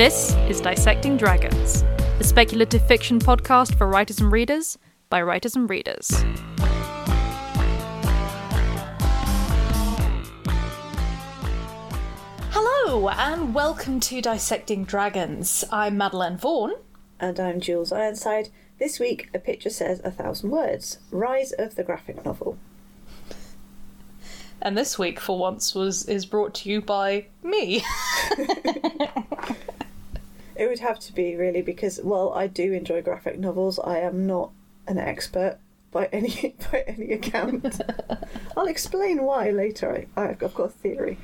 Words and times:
This 0.00 0.34
is 0.48 0.62
Dissecting 0.62 1.18
Dragons, 1.18 1.82
a 2.18 2.24
speculative 2.24 2.86
fiction 2.86 3.18
podcast 3.18 3.76
for 3.76 3.86
writers 3.86 4.18
and 4.18 4.32
readers 4.32 4.78
by 5.10 5.20
writers 5.20 5.54
and 5.54 5.68
readers. 5.68 6.08
Hello, 12.48 13.10
and 13.10 13.52
welcome 13.52 14.00
to 14.00 14.22
Dissecting 14.22 14.84
Dragons. 14.84 15.66
I'm 15.70 15.98
Madeleine 15.98 16.38
Vaughan. 16.38 16.76
And 17.20 17.38
I'm 17.38 17.60
Jules 17.60 17.92
Ironside. 17.92 18.48
This 18.78 18.98
week, 18.98 19.28
a 19.34 19.38
picture 19.38 19.68
says 19.68 20.00
a 20.02 20.10
thousand 20.10 20.48
words. 20.48 20.96
Rise 21.10 21.52
of 21.52 21.74
the 21.74 21.84
graphic 21.84 22.24
novel. 22.24 22.56
And 24.62 24.78
this 24.78 24.98
week, 24.98 25.20
for 25.20 25.38
once, 25.38 25.74
was 25.74 26.08
is 26.08 26.24
brought 26.24 26.54
to 26.54 26.70
you 26.70 26.80
by 26.80 27.26
me. 27.42 27.84
It 30.60 30.68
would 30.68 30.80
have 30.80 30.98
to 30.98 31.14
be 31.14 31.36
really 31.36 31.62
because, 31.62 32.00
well, 32.04 32.34
I 32.34 32.46
do 32.46 32.74
enjoy 32.74 33.00
graphic 33.00 33.38
novels. 33.38 33.78
I 33.78 34.00
am 34.00 34.26
not 34.26 34.50
an 34.86 34.98
expert 34.98 35.56
by 35.90 36.04
any 36.12 36.54
by 36.70 36.84
any 36.86 37.12
account. 37.14 37.80
I'll 38.56 38.66
explain 38.66 39.22
why 39.22 39.52
later. 39.52 40.06
I, 40.18 40.22
I've 40.22 40.38
got 40.38 40.60
a 40.60 40.68
theory. 40.68 41.16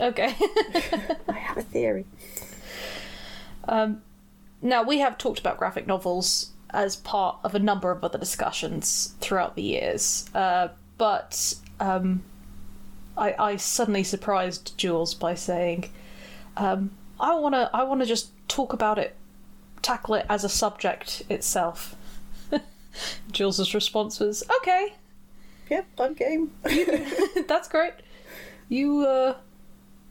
okay. 0.00 0.34
I 1.28 1.32
have 1.32 1.58
a 1.58 1.62
theory. 1.62 2.06
Um, 3.68 4.00
now, 4.62 4.82
we 4.82 5.00
have 5.00 5.18
talked 5.18 5.38
about 5.38 5.58
graphic 5.58 5.86
novels 5.86 6.52
as 6.70 6.96
part 6.96 7.36
of 7.44 7.54
a 7.54 7.58
number 7.58 7.90
of 7.90 8.02
other 8.02 8.18
discussions 8.18 9.14
throughout 9.20 9.56
the 9.56 9.62
years, 9.62 10.30
uh, 10.34 10.68
but 10.96 11.54
um, 11.80 12.22
I, 13.14 13.34
I 13.38 13.56
suddenly 13.56 14.04
surprised 14.04 14.78
Jules 14.78 15.12
by 15.12 15.34
saying, 15.34 15.90
um, 16.56 16.92
"I 17.20 17.34
want 17.34 17.54
to, 17.54 17.68
I 17.74 17.82
want 17.82 18.00
to 18.00 18.06
just 18.06 18.30
talk 18.50 18.72
about 18.72 18.98
it, 18.98 19.16
tackle 19.80 20.14
it 20.16 20.26
as 20.28 20.44
a 20.44 20.48
subject 20.48 21.22
itself." 21.28 21.96
Jules's 23.32 23.74
response 23.74 24.20
was, 24.20 24.42
"Okay, 24.58 24.94
Yep, 25.70 25.86
fun 25.96 26.14
game. 26.14 26.50
that's 27.46 27.68
great. 27.68 27.94
You, 28.68 29.06
uh, 29.06 29.36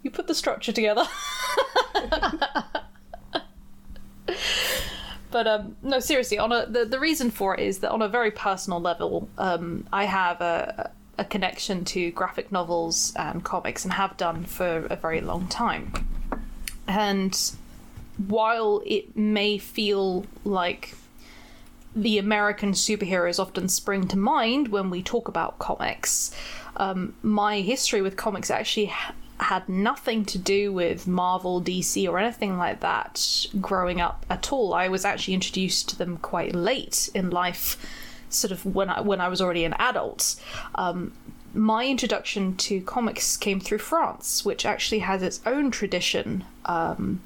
you 0.03 0.09
put 0.09 0.27
the 0.27 0.33
structure 0.33 0.71
together." 0.71 1.03
but 5.31 5.47
um, 5.47 5.75
no, 5.83 5.99
seriously, 5.99 6.39
on 6.39 6.51
a 6.51 6.65
the, 6.65 6.85
the 6.85 6.99
reason 6.99 7.29
for 7.29 7.55
it 7.55 7.59
is 7.61 7.79
that 7.79 7.91
on 7.91 8.01
a 8.01 8.07
very 8.07 8.31
personal 8.31 8.79
level, 8.79 9.27
um, 9.37 9.85
I 9.91 10.05
have 10.05 10.39
a 10.41 10.91
a 11.17 11.25
connection 11.25 11.83
to 11.83 12.11
graphic 12.11 12.49
novels 12.49 13.11
and 13.17 13.43
comics 13.43 13.83
and 13.83 13.93
have 13.93 14.15
done 14.15 14.45
for 14.45 14.87
a 14.89 14.95
very 14.95 15.19
long 15.19 15.47
time. 15.49 15.91
And 16.87 17.37
while 18.27 18.81
it 18.85 19.15
may 19.15 19.57
feel 19.57 20.25
like 20.43 20.95
the 21.95 22.17
American 22.17 22.73
superheroes 22.73 23.39
often 23.39 23.67
spring 23.67 24.07
to 24.07 24.17
mind 24.17 24.67
when 24.67 24.89
we 24.89 25.01
talk 25.01 25.27
about 25.27 25.59
comics. 25.59 26.31
Um, 26.77 27.15
my 27.21 27.61
history 27.61 28.01
with 28.01 28.15
comics 28.15 28.51
actually 28.51 28.87
ha- 28.87 29.13
had 29.39 29.67
nothing 29.67 30.25
to 30.25 30.37
do 30.37 30.71
with 30.71 31.07
Marvel, 31.07 31.61
DC, 31.61 32.07
or 32.07 32.19
anything 32.19 32.57
like 32.57 32.81
that 32.81 33.47
growing 33.59 34.01
up 34.01 34.25
at 34.29 34.51
all. 34.51 34.73
I 34.73 34.87
was 34.87 35.05
actually 35.05 35.33
introduced 35.33 35.89
to 35.89 35.97
them 35.97 36.17
quite 36.17 36.53
late 36.53 37.09
in 37.15 37.29
life, 37.29 37.77
sort 38.29 38.51
of 38.51 38.65
when 38.65 38.89
I 38.89 39.01
when 39.01 39.21
I 39.21 39.29
was 39.29 39.41
already 39.41 39.63
an 39.63 39.73
adult. 39.79 40.35
Um, 40.75 41.13
my 41.53 41.87
introduction 41.87 42.55
to 42.57 42.81
comics 42.81 43.35
came 43.35 43.59
through 43.59 43.79
France, 43.79 44.45
which 44.45 44.65
actually 44.65 44.99
has 44.99 45.23
its 45.23 45.41
own 45.45 45.71
tradition. 45.71 46.43
Um, 46.65 47.21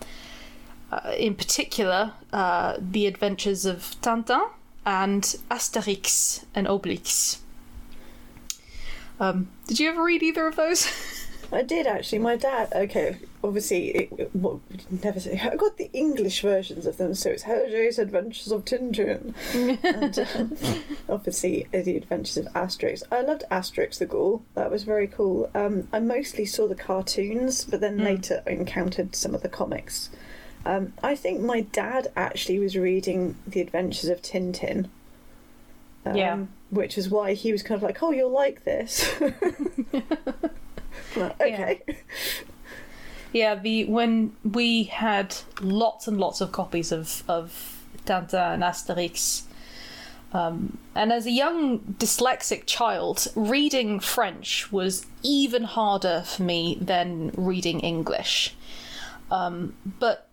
uh, 0.93 1.13
in 1.17 1.33
particular, 1.33 2.13
uh, 2.31 2.77
the 2.79 3.07
adventures 3.07 3.65
of 3.65 3.95
Tintin 4.01 4.49
and 4.85 5.23
Asterix 5.49 6.43
and 6.53 6.67
Obelix. 6.67 7.39
Um, 9.19 9.49
did 9.67 9.79
you 9.79 9.89
ever 9.89 10.03
read 10.03 10.21
either 10.21 10.45
of 10.45 10.55
those? 10.55 10.87
I 11.51 11.63
did 11.63 11.87
actually. 11.87 12.19
My 12.19 12.35
dad. 12.35 12.71
Okay, 12.75 13.17
obviously, 13.43 13.89
it, 13.89 14.09
it, 14.17 14.35
what, 14.35 14.57
never 15.03 15.19
say. 15.19 15.39
I 15.39 15.55
got 15.55 15.77
the 15.77 15.89
English 15.93 16.41
versions 16.41 16.85
of 16.85 16.97
them, 16.97 17.13
so 17.13 17.29
it's 17.29 17.43
Hergé's 17.43 17.99
Adventures 17.99 18.51
of 18.51 18.65
Tintin, 18.65 19.33
and 19.53 20.19
um, 20.35 20.83
obviously 21.09 21.67
the 21.71 21.97
Adventures 21.97 22.37
of 22.37 22.45
Asterix. 22.53 23.03
I 23.11 23.21
loved 23.21 23.43
Asterix 23.51 23.99
the 23.99 24.05
Gaul. 24.05 24.43
That 24.55 24.71
was 24.71 24.83
very 24.83 25.07
cool. 25.07 25.49
Um, 25.55 25.87
I 25.93 25.99
mostly 25.99 26.45
saw 26.45 26.67
the 26.67 26.75
cartoons, 26.75 27.65
but 27.65 27.81
then 27.81 27.97
later 27.97 28.43
I 28.47 28.51
encountered 28.51 29.15
some 29.15 29.33
of 29.33 29.41
the 29.41 29.49
comics. 29.49 30.09
Um, 30.65 30.93
I 31.03 31.15
think 31.15 31.41
my 31.41 31.61
dad 31.61 32.11
actually 32.15 32.59
was 32.59 32.77
reading 32.77 33.35
The 33.45 33.61
Adventures 33.61 34.09
of 34.09 34.21
Tintin. 34.21 34.87
Um, 36.05 36.15
Yeah. 36.15 36.45
Which 36.69 36.97
is 36.97 37.09
why 37.09 37.33
he 37.33 37.51
was 37.51 37.61
kind 37.61 37.77
of 37.77 37.83
like, 37.83 38.01
"Oh, 38.01 38.11
you'll 38.11 38.31
like 38.31 38.63
this." 38.63 39.11
Like, 41.15 41.39
okay. 41.41 41.81
yeah, 43.33 43.55
the 43.55 43.85
when 43.85 44.35
we 44.43 44.83
had 44.83 45.35
lots 45.61 46.07
and 46.07 46.19
lots 46.19 46.41
of 46.41 46.51
copies 46.51 46.91
of 46.91 47.23
of 47.27 47.83
Tintin 48.05 48.53
and 48.53 48.63
Asterix. 48.63 49.43
Um, 50.31 50.79
and 50.95 51.13
as 51.13 51.27
a 51.27 51.31
young 51.31 51.79
dyslexic 51.79 52.63
child, 52.65 53.27
reading 53.35 53.99
French 53.99 54.71
was 54.71 55.05
even 55.21 55.63
harder 55.63 56.23
for 56.25 56.41
me 56.41 56.75
than 56.81 57.31
reading 57.35 57.79
English. 57.81 58.55
Um, 59.29 59.75
but 59.99 60.27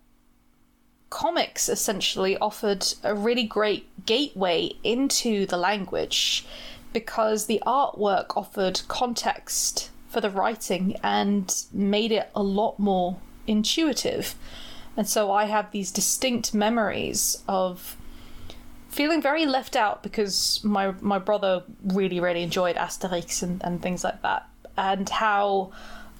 comics 1.10 1.69
essentially 1.69 2.38
offered 2.38 2.87
a 3.03 3.15
really 3.15 3.44
great 3.44 4.06
gateway 4.06 4.71
into 4.82 5.44
the 5.47 5.56
language 5.56 6.47
because 6.93 7.47
the 7.47 7.62
artwork 7.66 8.37
offered 8.37 8.81
context 8.88 9.91
for 10.09 10.21
the 10.21 10.31
writing 10.31 10.97
and 11.03 11.65
made 11.72 12.10
it 12.10 12.31
a 12.34 12.43
lot 12.43 12.78
more 12.78 13.16
intuitive. 13.47 14.34
And 14.97 15.09
so 15.09 15.31
I 15.31 15.44
have 15.44 15.71
these 15.71 15.91
distinct 15.91 16.54
memories 16.54 17.42
of 17.47 17.97
feeling 18.88 19.22
very 19.22 19.47
left 19.47 19.77
out 19.77 20.03
because 20.03 20.60
my 20.65 20.92
my 21.00 21.19
brother 21.19 21.62
really 21.84 22.19
really 22.19 22.42
enjoyed 22.42 22.75
Asterix 22.75 23.41
and, 23.41 23.62
and 23.65 23.81
things 23.81 24.03
like 24.03 24.21
that 24.22 24.48
and 24.77 25.09
how 25.09 25.71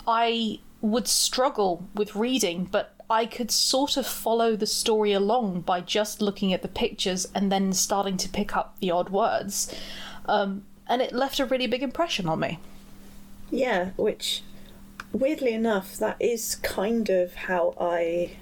I 0.07 0.61
would 0.81 1.09
struggle 1.09 1.89
with 1.95 2.15
reading 2.15 2.69
but 2.71 2.95
I 3.10 3.26
could 3.26 3.50
sort 3.50 3.97
of 3.97 4.06
follow 4.06 4.56
the 4.56 4.66
story 4.66 5.12
along 5.12 5.62
by 5.62 5.81
just 5.81 6.22
looking 6.22 6.53
at 6.53 6.62
the 6.62 6.69
pictures 6.69 7.26
and 7.34 7.50
then 7.50 7.72
starting 7.72 8.16
to 8.19 8.28
pick 8.28 8.56
up 8.56 8.76
the 8.81 8.91
odd 8.91 9.10
words 9.10 9.75
um, 10.26 10.65
and 10.87 11.03
it 11.03 11.12
left 11.12 11.41
a 11.41 11.44
really 11.44 11.66
big 11.66 11.82
impression 11.82 12.28
on 12.28 12.41
me 12.41 12.59
Yeah, 13.50 13.91
which 13.97 14.43
weirdly 15.12 15.53
enough, 15.53 15.97
that 15.97 16.16
is 16.21 16.56
kind 16.56 17.09
of 17.09 17.34
how 17.34 17.75
I 17.81 18.32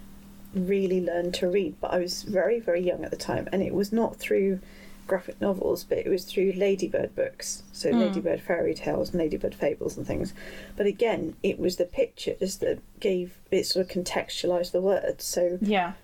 really 0.54 1.00
learned 1.00 1.34
to 1.34 1.48
read. 1.48 1.76
But 1.80 1.92
I 1.92 1.98
was 1.98 2.22
very, 2.22 2.60
very 2.60 2.80
young 2.80 3.04
at 3.04 3.10
the 3.10 3.16
time, 3.16 3.48
and 3.52 3.62
it 3.62 3.74
was 3.74 3.92
not 3.92 4.16
through 4.16 4.60
graphic 5.08 5.40
novels, 5.40 5.82
but 5.82 5.98
it 5.98 6.08
was 6.08 6.24
through 6.24 6.52
Ladybird 6.52 7.16
books. 7.16 7.64
So 7.72 7.90
Ladybird 7.90 8.40
fairy 8.40 8.74
tales 8.74 9.10
and 9.10 9.18
Ladybird 9.18 9.54
fables 9.54 9.96
and 9.96 10.06
things. 10.06 10.34
But 10.76 10.86
again, 10.86 11.34
it 11.42 11.58
was 11.58 11.76
the 11.76 11.84
pictures 11.84 12.58
that 12.58 12.78
gave 13.00 13.38
it 13.50 13.66
sort 13.66 13.86
of 13.86 13.92
contextualized 13.92 14.72
the 14.72 14.80
words. 14.80 15.24
So 15.24 15.58
yeah 15.60 15.94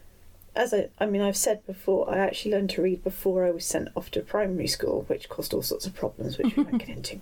as 0.56 0.72
I, 0.72 0.88
I 0.98 1.06
mean, 1.06 1.20
I've 1.20 1.36
said 1.36 1.66
before, 1.66 2.12
I 2.12 2.18
actually 2.18 2.52
learned 2.52 2.70
to 2.70 2.82
read 2.82 3.02
before 3.02 3.44
I 3.44 3.50
was 3.50 3.64
sent 3.64 3.88
off 3.96 4.10
to 4.12 4.20
primary 4.20 4.68
school, 4.68 5.04
which 5.08 5.28
caused 5.28 5.52
all 5.52 5.62
sorts 5.62 5.86
of 5.86 5.94
problems, 5.94 6.38
which 6.38 6.56
we 6.56 6.62
won't 6.62 6.78
get 6.78 6.88
into. 6.96 7.18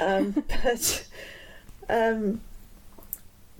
Um, 0.00 0.44
but 0.64 1.06
um, 1.88 2.40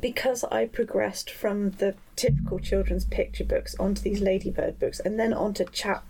because 0.01 0.45
I 0.45 0.67
progressed 0.67 1.31
from 1.31 1.71
the 1.73 1.95
typical 2.17 2.59
children's 2.59 3.05
picture 3.05 3.45
books 3.45 3.77
onto 3.79 4.03
these 4.03 4.21
Ladybird 4.21 4.79
books, 4.79 5.01
and 5.01 5.19
then 5.21 5.33
onto 5.33 5.65
chap 5.67 6.05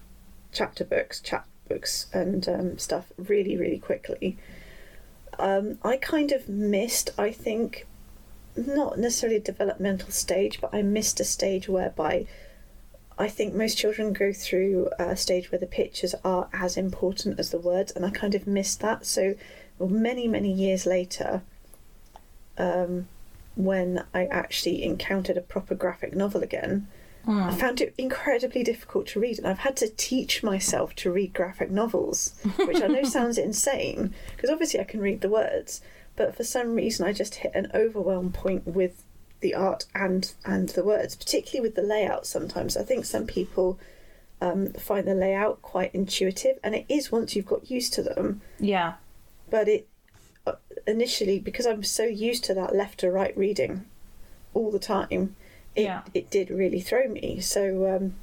chapter 0.52 0.84
books, 0.84 1.20
chapbooks, 1.20 2.06
and 2.12 2.48
um, 2.48 2.78
stuff 2.78 3.12
really, 3.16 3.56
really 3.56 3.78
quickly, 3.78 4.38
um, 5.38 5.78
I 5.82 5.96
kind 5.96 6.32
of 6.32 6.48
missed. 6.48 7.10
I 7.18 7.30
think 7.30 7.86
not 8.56 8.98
necessarily 8.98 9.36
a 9.36 9.40
developmental 9.40 10.10
stage, 10.10 10.60
but 10.60 10.74
I 10.74 10.82
missed 10.82 11.20
a 11.20 11.24
stage 11.24 11.68
whereby 11.68 12.26
I 13.18 13.28
think 13.28 13.54
most 13.54 13.78
children 13.78 14.12
go 14.12 14.32
through 14.32 14.90
a 14.98 15.16
stage 15.16 15.50
where 15.50 15.58
the 15.58 15.66
pictures 15.66 16.14
are 16.24 16.48
as 16.52 16.76
important 16.76 17.38
as 17.38 17.50
the 17.50 17.58
words, 17.58 17.92
and 17.92 18.04
I 18.04 18.10
kind 18.10 18.34
of 18.34 18.46
missed 18.46 18.80
that. 18.80 19.06
So, 19.06 19.34
many, 19.80 20.28
many 20.28 20.52
years 20.52 20.86
later, 20.86 21.42
um, 22.58 23.08
when 23.54 24.04
I 24.12 24.26
actually 24.26 24.84
encountered 24.84 25.38
a 25.38 25.42
proper 25.42 25.74
graphic 25.74 26.14
novel 26.14 26.42
again, 26.42 26.88
I 27.26 27.54
found 27.54 27.80
it 27.80 27.94
incredibly 27.98 28.62
difficult 28.62 29.08
to 29.08 29.20
read, 29.20 29.38
and 29.38 29.46
I've 29.46 29.58
had 29.58 29.76
to 29.78 29.88
teach 29.88 30.42
myself 30.42 30.94
to 30.96 31.10
read 31.10 31.32
graphic 31.32 31.70
novels, 31.70 32.34
which 32.56 32.80
I 32.80 32.86
know 32.86 33.02
sounds 33.04 33.38
insane 33.38 34.14
because 34.34 34.50
obviously 34.50 34.80
I 34.80 34.84
can 34.84 35.00
read 35.00 35.20
the 35.20 35.28
words, 35.28 35.80
but 36.14 36.36
for 36.36 36.44
some 36.44 36.74
reason 36.74 37.06
I 37.06 37.12
just 37.12 37.36
hit 37.36 37.52
an 37.54 37.70
overwhelm 37.74 38.32
point 38.32 38.66
with 38.66 39.02
the 39.40 39.54
art 39.54 39.86
and 39.94 40.32
and 40.44 40.68
the 40.70 40.84
words, 40.84 41.16
particularly 41.16 41.66
with 41.68 41.76
the 41.76 41.82
layout. 41.82 42.26
Sometimes 42.26 42.76
I 42.76 42.82
think 42.82 43.04
some 43.04 43.26
people 43.26 43.78
um, 44.40 44.72
find 44.74 45.06
the 45.06 45.14
layout 45.14 45.62
quite 45.62 45.94
intuitive, 45.94 46.58
and 46.62 46.74
it 46.74 46.86
is 46.88 47.10
once 47.12 47.34
you've 47.34 47.46
got 47.46 47.70
used 47.70 47.92
to 47.94 48.02
them. 48.02 48.40
Yeah. 48.58 48.94
But 49.50 49.68
it 49.68 49.88
uh, 50.46 50.54
initially 50.86 51.38
because 51.38 51.66
I'm 51.66 51.82
so 51.82 52.04
used 52.04 52.44
to 52.44 52.54
that 52.54 52.74
left 52.74 53.00
to 53.00 53.10
right 53.10 53.36
reading 53.36 53.84
all 54.54 54.70
the 54.70 54.78
time, 54.78 55.36
it 55.76 55.82
Yeah. 55.82 56.02
it 56.14 56.30
did 56.30 56.50
really 56.50 56.80
throw 56.80 57.06
me. 57.08 57.40
So. 57.40 57.94
Um, 57.96 58.14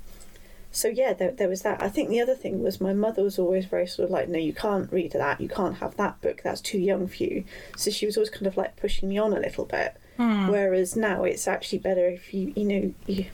so 0.76 0.88
yeah, 0.88 1.14
there, 1.14 1.30
there 1.30 1.48
was 1.50 1.62
that. 1.62 1.84
I 1.84 1.88
think 1.88 2.10
the 2.10 2.20
other 2.20 2.34
thing 2.34 2.64
was 2.64 2.82
my 2.82 2.94
mother 2.94 3.22
was 3.22 3.38
always 3.38 3.66
very 3.66 3.86
sort 3.86 4.06
of 4.08 4.12
like, 4.12 4.28
no, 4.28 4.40
you 4.40 4.54
can't 4.54 4.92
read 4.92 5.12
that. 5.12 5.40
You 5.40 5.48
can't 5.48 5.78
have 5.78 5.96
that 5.98 6.20
book. 6.20 6.42
That's 6.44 6.62
too 6.62 6.80
young 6.80 7.06
for 7.08 7.22
you. 7.24 7.44
So 7.78 7.92
she 7.92 8.08
was 8.08 8.18
always 8.18 8.32
kind 8.32 8.48
of 8.48 8.58
like 8.58 8.76
pushing 8.76 9.08
me 9.10 9.20
on 9.20 9.34
a 9.34 9.40
little 9.40 9.66
bit. 9.66 9.96
Whereas 10.18 10.96
now 10.96 11.26
it's 11.26 11.48
actually 11.48 11.78
better 11.78 12.08
if 12.08 12.34
you, 12.34 12.54
you 12.56 12.66
know, 12.66 12.94
you, 13.06 13.26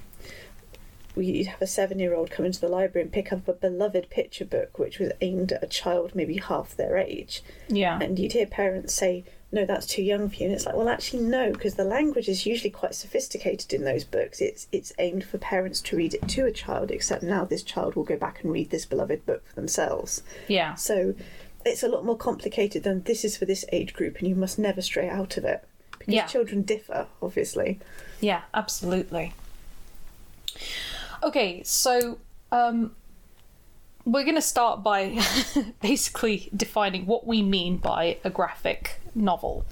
you'd 1.15 1.47
have 1.47 1.61
a 1.61 1.67
seven-year-old 1.67 2.29
come 2.29 2.45
into 2.45 2.59
the 2.59 2.67
library 2.67 3.03
and 3.03 3.11
pick 3.13 3.31
up 3.31 3.47
a 3.47 3.53
beloved 3.53 4.09
picture 4.09 4.45
book 4.45 4.77
which 4.79 4.99
was 4.99 5.11
aimed 5.21 5.51
at 5.53 5.63
a 5.63 5.67
child 5.67 6.15
maybe 6.15 6.37
half 6.37 6.75
their 6.75 6.97
age, 6.97 7.41
Yeah. 7.67 7.99
and 8.01 8.17
you'd 8.19 8.33
hear 8.33 8.47
parents 8.47 8.93
say, 8.93 9.23
"No, 9.51 9.65
that's 9.65 9.85
too 9.87 10.03
young 10.03 10.29
for 10.29 10.35
you," 10.35 10.45
and 10.45 10.53
it's 10.53 10.65
like, 10.65 10.75
well, 10.75 10.89
actually, 10.89 11.23
no, 11.23 11.51
because 11.51 11.75
the 11.75 11.83
language 11.83 12.29
is 12.29 12.45
usually 12.45 12.69
quite 12.69 12.93
sophisticated 12.95 13.73
in 13.73 13.83
those 13.83 14.03
books. 14.03 14.41
It's 14.41 14.67
it's 14.71 14.93
aimed 14.99 15.23
for 15.23 15.37
parents 15.37 15.81
to 15.81 15.95
read 15.97 16.13
it 16.13 16.27
to 16.29 16.45
a 16.45 16.51
child, 16.51 16.91
except 16.91 17.23
now 17.23 17.45
this 17.45 17.63
child 17.63 17.95
will 17.95 18.03
go 18.03 18.17
back 18.17 18.43
and 18.43 18.51
read 18.51 18.69
this 18.69 18.85
beloved 18.85 19.25
book 19.25 19.45
for 19.47 19.55
themselves. 19.55 20.21
Yeah. 20.47 20.75
So 20.75 21.15
it's 21.65 21.83
a 21.83 21.87
lot 21.87 22.05
more 22.05 22.17
complicated 22.17 22.83
than 22.83 23.03
this 23.03 23.25
is 23.25 23.35
for 23.37 23.45
this 23.45 23.65
age 23.71 23.93
group, 23.93 24.17
and 24.19 24.27
you 24.27 24.35
must 24.35 24.59
never 24.59 24.81
stray 24.81 25.09
out 25.09 25.35
of 25.37 25.43
it 25.45 25.63
because 25.97 26.13
Yeah. 26.13 26.25
children 26.27 26.61
differ, 26.61 27.07
obviously. 27.21 27.79
Yeah, 28.21 28.41
absolutely. 28.53 29.33
Okay, 31.23 31.61
so 31.63 32.17
um, 32.51 32.95
we're 34.11 34.23
going 34.23 34.35
to 34.35 34.41
start 34.41 34.83
by 34.83 35.21
basically 35.81 36.49
defining 36.55 37.05
what 37.05 37.27
we 37.27 37.41
mean 37.41 37.77
by 37.77 38.17
a 38.23 38.29
graphic 38.29 38.99
novel. 39.13 39.65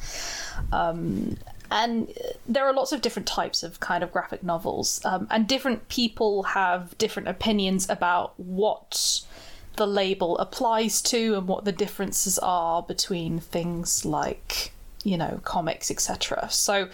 Um, 0.72 1.38
and 1.72 2.14
there 2.48 2.66
are 2.66 2.74
lots 2.74 2.92
of 2.92 3.02
different 3.02 3.28
types 3.28 3.64
of 3.64 3.80
kind 3.80 4.04
of 4.04 4.12
graphic 4.12 4.44
novels, 4.44 5.02
um, 5.04 5.28
and 5.30 5.48
different 5.48 5.90
people 5.90 6.44
have 6.44 6.98
different 6.98 7.28
opinions 7.28 7.90
about 7.90 8.40
what 8.40 9.22
the 9.76 9.88
label 9.88 10.38
applies 10.38 11.02
to 11.02 11.36
and 11.36 11.48
what 11.48 11.66
the 11.66 11.72
differences 11.72 12.40
are 12.40 12.82
between 12.84 13.40
things 13.40 14.06
like 14.06 14.72
you 15.08 15.18
know 15.18 15.40
comics 15.44 15.90
etc 15.90 16.48
so 16.50 16.90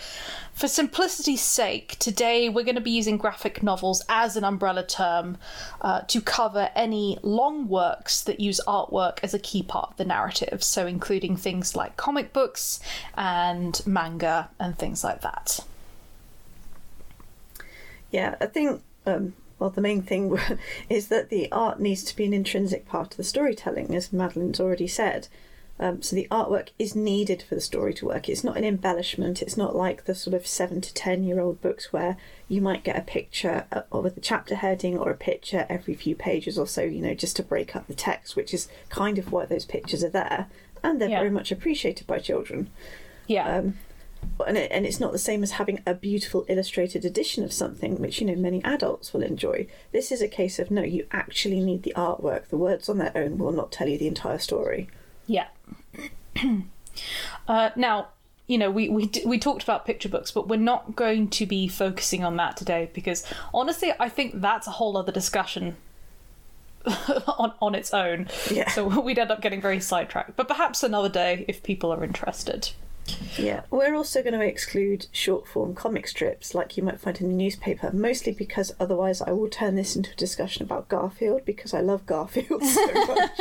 for 0.53 0.67
simplicity's 0.67 1.41
sake 1.41 1.97
today 1.99 2.47
we're 2.47 2.63
going 2.63 2.75
to 2.75 2.81
be 2.81 2.91
using 2.91 3.17
graphic 3.17 3.63
novels 3.63 4.03
as 4.07 4.37
an 4.37 4.43
umbrella 4.43 4.85
term 4.85 5.37
uh, 5.81 6.01
to 6.01 6.21
cover 6.21 6.69
any 6.75 7.17
long 7.21 7.67
works 7.67 8.21
that 8.21 8.39
use 8.39 8.61
artwork 8.67 9.19
as 9.23 9.33
a 9.33 9.39
key 9.39 9.63
part 9.63 9.91
of 9.91 9.97
the 9.97 10.05
narrative. 10.05 10.63
So 10.63 10.87
including 10.87 11.35
things 11.37 11.75
like 11.75 11.97
comic 11.97 12.33
books 12.33 12.79
and 13.15 13.81
manga 13.85 14.49
and 14.59 14.77
things 14.77 15.03
like 15.03 15.21
that. 15.21 15.59
Yeah, 18.11 18.35
I 18.39 18.45
think, 18.45 18.81
um, 19.05 19.33
well, 19.57 19.71
the 19.71 19.81
main 19.81 20.03
thing 20.03 20.37
is 20.89 21.07
that 21.07 21.29
the 21.29 21.51
art 21.51 21.79
needs 21.79 22.03
to 22.03 22.15
be 22.15 22.25
an 22.25 22.33
intrinsic 22.33 22.87
part 22.87 23.11
of 23.11 23.17
the 23.17 23.23
storytelling, 23.23 23.95
as 23.95 24.09
Madeleine's 24.09 24.59
already 24.59 24.87
said. 24.87 25.27
Um, 25.83 26.01
so 26.01 26.15
the 26.15 26.27
artwork 26.31 26.69
is 26.79 26.95
needed 26.95 27.41
for 27.43 27.55
the 27.55 27.61
story 27.61 27.93
to 27.95 28.05
work. 28.05 28.29
It's 28.29 28.43
not 28.43 28.55
an 28.55 28.63
embellishment. 28.63 29.41
It's 29.41 29.57
not 29.57 29.75
like 29.75 30.05
the 30.05 30.15
sort 30.15 30.33
of 30.33 30.47
seven 30.47 30.79
to 30.79 30.93
ten 30.93 31.23
year 31.25 31.41
old 31.41 31.61
books 31.61 31.91
where 31.91 32.15
you 32.47 32.61
might 32.61 32.85
get 32.85 32.97
a 32.97 33.01
picture 33.01 33.65
uh, 33.71 33.81
or 33.91 34.01
with 34.01 34.15
a 34.15 34.21
chapter 34.21 34.55
heading 34.55 34.97
or 34.97 35.09
a 35.11 35.15
picture 35.17 35.65
every 35.69 35.93
few 35.93 36.15
pages 36.15 36.57
or 36.57 36.67
so, 36.67 36.81
you 36.83 37.01
know, 37.01 37.13
just 37.13 37.35
to 37.35 37.43
break 37.43 37.75
up 37.75 37.87
the 37.87 37.93
text, 37.93 38.35
which 38.37 38.53
is 38.53 38.69
kind 38.89 39.17
of 39.17 39.31
why 39.33 39.45
those 39.45 39.65
pictures 39.65 40.03
are 40.05 40.09
there. 40.09 40.47
And 40.83 41.01
they're 41.01 41.09
Yeah. 41.09 41.19
very 41.19 41.31
much 41.31 41.51
appreciated 41.51 42.07
by 42.07 42.19
children 42.19 42.69
yeah 43.27 43.57
um, 43.57 43.77
and 44.45 44.57
it, 44.57 44.69
and 44.71 44.85
it's 44.85 44.99
not 44.99 45.11
the 45.13 45.17
same 45.17 45.43
as 45.43 45.51
having 45.51 45.79
a 45.85 45.93
beautiful 45.93 46.45
illustrated 46.49 47.05
edition 47.05 47.41
of 47.43 47.53
something 47.53 47.95
which 48.01 48.19
you 48.19 48.27
know 48.27 48.35
many 48.35 48.61
adults 48.65 49.13
will 49.13 49.23
enjoy 49.23 49.65
this 49.93 50.11
is 50.11 50.21
a 50.21 50.27
case 50.27 50.59
of 50.59 50.69
no 50.69 50.81
you 50.81 51.05
actually 51.11 51.61
need 51.61 51.83
the 51.83 51.93
artwork 51.95 52.47
the 52.49 52.57
words 52.57 52.89
on 52.89 52.97
their 52.97 53.13
own 53.15 53.37
will 53.37 53.53
not 53.53 53.71
tell 53.71 53.87
you 53.87 53.97
the 53.97 54.07
entire 54.07 54.39
story 54.39 54.89
Yeah. 55.27 55.47
uh, 57.47 57.69
now, 57.75 58.09
you 58.47 58.57
know, 58.57 58.69
we 58.69 58.89
we 58.89 59.09
we 59.25 59.39
talked 59.39 59.63
about 59.63 59.85
picture 59.85 60.09
books, 60.09 60.31
but 60.31 60.47
we're 60.47 60.57
not 60.57 60.95
going 60.95 61.29
to 61.29 61.45
be 61.45 61.67
focusing 61.67 62.23
on 62.23 62.35
that 62.37 62.57
today 62.57 62.89
because 62.93 63.25
honestly, 63.53 63.93
I 63.99 64.09
think 64.09 64.41
that's 64.41 64.67
a 64.67 64.71
whole 64.71 64.97
other 64.97 65.11
discussion 65.11 65.77
on 66.85 67.53
on 67.61 67.75
its 67.75 67.93
own. 67.93 68.27
Yeah. 68.51 68.69
So 68.69 68.99
we'd 69.01 69.17
end 69.17 69.31
up 69.31 69.41
getting 69.41 69.61
very 69.61 69.79
sidetracked. 69.79 70.35
But 70.35 70.47
perhaps 70.47 70.83
another 70.83 71.09
day 71.09 71.45
if 71.47 71.63
people 71.63 71.93
are 71.93 72.03
interested. 72.03 72.71
Yeah 73.37 73.61
we're 73.69 73.93
also 73.95 74.21
going 74.23 74.33
to 74.33 74.45
exclude 74.45 75.07
short 75.11 75.45
form 75.47 75.75
comic 75.75 76.07
strips 76.07 76.55
like 76.55 76.77
you 76.77 76.83
might 76.83 76.99
find 76.99 77.19
in 77.19 77.27
the 77.29 77.33
newspaper 77.35 77.91
mostly 77.91 78.31
because 78.31 78.73
otherwise 78.79 79.21
i 79.21 79.29
will 79.31 79.49
turn 79.49 79.75
this 79.75 79.95
into 79.95 80.11
a 80.11 80.15
discussion 80.15 80.63
about 80.63 80.87
garfield 80.87 81.43
because 81.43 81.73
i 81.73 81.81
love 81.81 82.05
garfield 82.05 82.63
so 82.63 82.85
much 83.07 83.31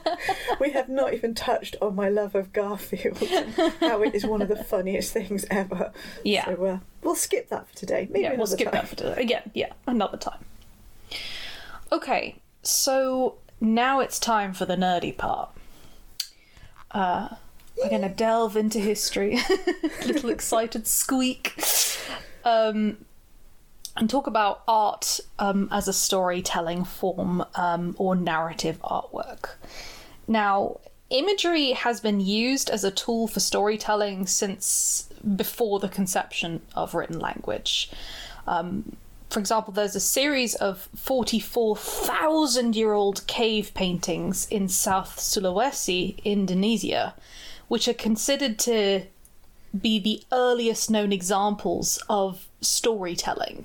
we 0.60 0.70
have 0.70 0.88
not 0.88 1.14
even 1.14 1.34
touched 1.34 1.76
on 1.80 1.94
my 1.94 2.08
love 2.08 2.34
of 2.34 2.52
garfield 2.52 3.16
how 3.80 4.02
it 4.02 4.14
is 4.14 4.26
one 4.26 4.42
of 4.42 4.48
the 4.48 4.56
funniest 4.64 5.12
things 5.12 5.44
ever 5.50 5.92
Yeah. 6.24 6.44
so 6.46 6.64
uh, 6.64 6.78
we'll 7.02 7.14
skip 7.14 7.48
that 7.50 7.68
for 7.68 7.76
today 7.76 8.08
maybe 8.10 8.24
yeah, 8.24 8.34
we'll 8.34 8.46
skip 8.48 8.72
time. 8.72 8.80
that 8.80 8.88
for 8.88 8.96
today. 8.96 9.22
Again, 9.22 9.50
yeah, 9.54 9.72
another 9.86 10.16
time. 10.16 10.44
Okay, 11.90 12.36
so 12.62 13.36
now 13.60 14.00
it's 14.00 14.18
time 14.18 14.52
for 14.54 14.64
the 14.64 14.76
nerdy 14.76 15.16
part. 15.16 15.50
Uh, 16.90 17.28
we're 17.82 17.90
going 17.90 18.02
to 18.02 18.08
delve 18.08 18.56
into 18.56 18.78
history. 18.78 19.38
Little 20.06 20.30
excited 20.38 20.86
squeak. 20.86 21.54
Um, 22.44 22.98
and 23.96 24.08
talk 24.08 24.26
about 24.26 24.62
art 24.66 25.20
um, 25.38 25.68
as 25.70 25.86
a 25.88 25.92
storytelling 25.92 26.84
form 26.84 27.44
um, 27.54 27.94
or 27.98 28.16
narrative 28.16 28.80
artwork. 28.82 29.50
Now, 30.26 30.80
imagery 31.10 31.72
has 31.72 32.00
been 32.00 32.20
used 32.20 32.70
as 32.70 32.84
a 32.84 32.90
tool 32.90 33.28
for 33.28 33.40
storytelling 33.40 34.26
since 34.26 35.08
before 35.36 35.78
the 35.78 35.88
conception 35.88 36.62
of 36.74 36.94
written 36.94 37.18
language. 37.18 37.90
Um, 38.46 38.96
for 39.28 39.40
example, 39.40 39.72
there's 39.72 39.96
a 39.96 40.00
series 40.00 40.54
of 40.54 40.88
44,000 40.96 42.76
year 42.76 42.92
old 42.92 43.26
cave 43.26 43.72
paintings 43.74 44.46
in 44.50 44.68
South 44.68 45.18
Sulawesi, 45.18 46.22
Indonesia, 46.24 47.14
which 47.72 47.88
are 47.88 47.94
considered 47.94 48.58
to 48.58 49.00
be 49.80 49.98
the 49.98 50.22
earliest 50.30 50.90
known 50.90 51.10
examples 51.10 51.98
of 52.06 52.46
storytelling. 52.60 53.64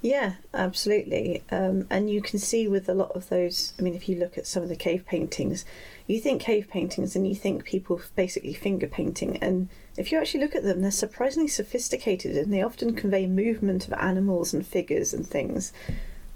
Yeah, 0.00 0.36
absolutely. 0.54 1.42
Um, 1.50 1.86
and 1.90 2.08
you 2.08 2.22
can 2.22 2.38
see 2.38 2.66
with 2.66 2.88
a 2.88 2.94
lot 2.94 3.10
of 3.10 3.28
those, 3.28 3.74
I 3.78 3.82
mean, 3.82 3.94
if 3.94 4.08
you 4.08 4.16
look 4.16 4.38
at 4.38 4.46
some 4.46 4.62
of 4.62 4.70
the 4.70 4.74
cave 4.74 5.04
paintings, 5.04 5.66
you 6.06 6.18
think 6.18 6.40
cave 6.40 6.68
paintings 6.70 7.14
and 7.14 7.28
you 7.28 7.34
think 7.34 7.66
people 7.66 8.00
basically 8.16 8.54
finger 8.54 8.86
painting. 8.86 9.36
And 9.42 9.68
if 9.98 10.10
you 10.10 10.16
actually 10.16 10.40
look 10.40 10.54
at 10.54 10.62
them, 10.62 10.80
they're 10.80 10.90
surprisingly 10.90 11.48
sophisticated 11.48 12.38
and 12.38 12.50
they 12.50 12.62
often 12.62 12.94
convey 12.94 13.26
movement 13.26 13.86
of 13.86 13.92
animals 13.92 14.54
and 14.54 14.66
figures 14.66 15.12
and 15.12 15.26
things. 15.26 15.74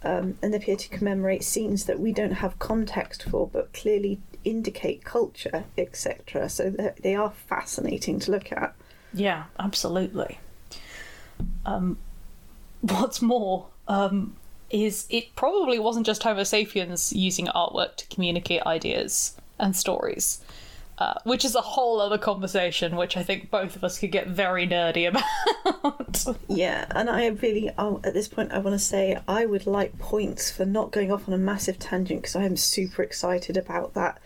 Um, 0.05 0.37
and 0.43 0.53
they 0.53 0.59
appear 0.59 0.77
to 0.77 0.89
commemorate 0.91 1.45
scenes 1.45 1.87
that 1.87 1.99
we 1.99 2.13
don't 2.13 2.33
have 2.33 2.59
context 2.59 3.23
for 3.23 3.49
but 3.49 3.73
clearly 3.73 4.21
indicate 4.45 5.05
culture, 5.05 5.65
etc. 5.77 6.49
So 6.49 6.71
they're- 6.71 6.95
fascinating 7.31 8.19
to 8.21 8.31
look 8.31 8.53
at. 8.53 8.75
Yeah, 9.15 9.45
absolutely. 9.59 10.39
Um, 11.67 11.99
what's 12.81 13.21
more, 13.23 13.67
um, 13.89 14.37
is 14.71 15.07
it 15.11 15.35
probably 15.37 15.79
wasn't 15.79 16.07
just 16.07 16.23
Homo 16.23 16.45
sapiens 16.45 17.13
using 17.13 17.47
artwork 17.47 17.97
to 17.97 18.07
communicate 18.09 18.63
ideas 18.65 19.37
and 19.59 19.77
stories, 19.77 20.43
uh, 21.03 21.15
which 21.25 21.45
is 21.45 21.57
a 21.57 21.61
whole 21.61 22.01
other 22.01 22.19
conversation, 22.19 22.95
which 22.95 23.17
I 23.17 23.25
think 23.25 23.51
both 23.51 23.75
of 23.75 23.83
us 23.83 23.99
could 23.99 24.13
get 24.13 24.29
very 24.29 24.69
nerdy 24.69 25.09
about. 25.09 26.37
Yeah, 26.49 26.87
and 26.91 27.11
I 27.11 27.27
really, 27.27 27.71
oh, 27.77 28.01
at 28.05 28.15
this 28.15 28.29
point, 28.29 28.53
I 28.53 28.59
want 28.59 28.75
to 28.75 28.85
say 28.85 29.19
I 29.27 29.47
would 29.47 29.67
like 29.67 29.99
points 29.99 30.51
for 30.53 30.65
not 30.65 30.93
going 30.93 31.11
off 31.11 31.27
on 31.27 31.35
a 31.35 31.39
massive 31.39 31.79
tangent 31.81 32.23
because 32.23 32.37
I 32.37 32.45
am 32.45 32.57
super 32.57 33.03
excited 33.03 33.57
about 33.57 33.95
that 33.95 34.21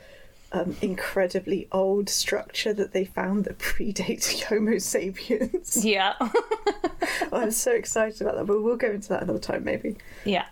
um, 0.52 0.76
incredibly 0.82 1.66
old 1.72 2.08
structure 2.10 2.74
that 2.74 2.92
they 2.92 3.04
found 3.06 3.44
that 3.44 3.58
predates 3.70 4.42
Homo 4.48 4.76
sapiens. 4.78 5.82
yeah, 5.84 6.14
I'm 7.32 7.52
so 7.52 7.72
excited 7.72 8.20
about 8.20 8.36
that, 8.36 8.46
but 8.46 8.62
we'll 8.62 8.76
go 8.76 8.90
into 8.90 9.08
that 9.08 9.22
another 9.22 9.38
time 9.38 9.64
maybe. 9.64 9.96
yeah. 10.24 10.46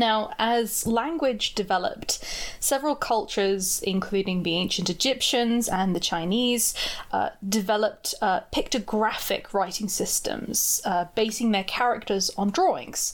Now, 0.00 0.32
as 0.38 0.86
language 0.86 1.54
developed, 1.54 2.24
several 2.58 2.96
cultures, 2.96 3.82
including 3.82 4.44
the 4.44 4.56
ancient 4.56 4.88
Egyptians 4.88 5.68
and 5.68 5.94
the 5.94 6.00
Chinese, 6.00 6.74
uh, 7.12 7.30
developed 7.46 8.14
uh, 8.22 8.40
pictographic 8.50 9.52
writing 9.52 9.88
systems, 9.88 10.80
uh, 10.86 11.04
basing 11.14 11.52
their 11.52 11.64
characters 11.64 12.30
on 12.38 12.48
drawings. 12.48 13.12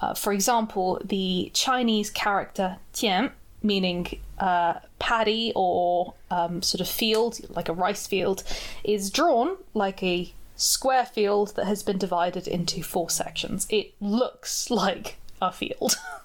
Uh, 0.00 0.14
for 0.14 0.32
example, 0.32 1.02
the 1.04 1.50
Chinese 1.52 2.08
character 2.08 2.78
tian, 2.94 3.30
meaning 3.62 4.18
uh, 4.38 4.74
paddy 4.98 5.52
or 5.54 6.14
um, 6.30 6.62
sort 6.62 6.80
of 6.80 6.88
field, 6.88 7.40
like 7.50 7.68
a 7.68 7.74
rice 7.74 8.06
field, 8.06 8.42
is 8.84 9.10
drawn 9.10 9.58
like 9.74 10.02
a 10.02 10.32
square 10.56 11.04
field 11.04 11.54
that 11.56 11.66
has 11.66 11.82
been 11.82 11.98
divided 11.98 12.48
into 12.48 12.82
four 12.82 13.10
sections. 13.10 13.66
It 13.68 13.92
looks 14.00 14.70
like 14.70 15.18
a 15.42 15.52
field. 15.52 15.96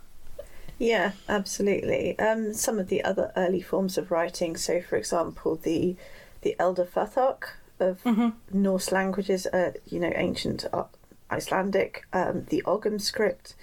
Yeah, 0.80 1.14
absolutely. 1.28 2.18
Um, 2.20 2.54
some 2.54 2.78
of 2.78 2.88
the 2.88 3.04
other 3.04 3.32
early 3.36 3.62
forms 3.62 3.98
of 3.98 4.12
writing, 4.12 4.56
so 4.58 4.82
for 4.82 4.96
example, 4.96 5.56
the 5.56 5.96
the 6.42 6.56
Elder 6.60 6.86
Futhark 6.86 7.44
of 7.80 8.06
Norse 8.52 8.92
languages, 8.92 9.48
uh, 9.48 9.74
you 9.88 10.00
know, 10.00 10.12
ancient 10.16 10.66
uh, 10.72 10.84
Icelandic, 11.32 12.06
um, 12.14 12.46
the 12.50 12.64
Ogham 12.66 13.00
script, 13.00 13.56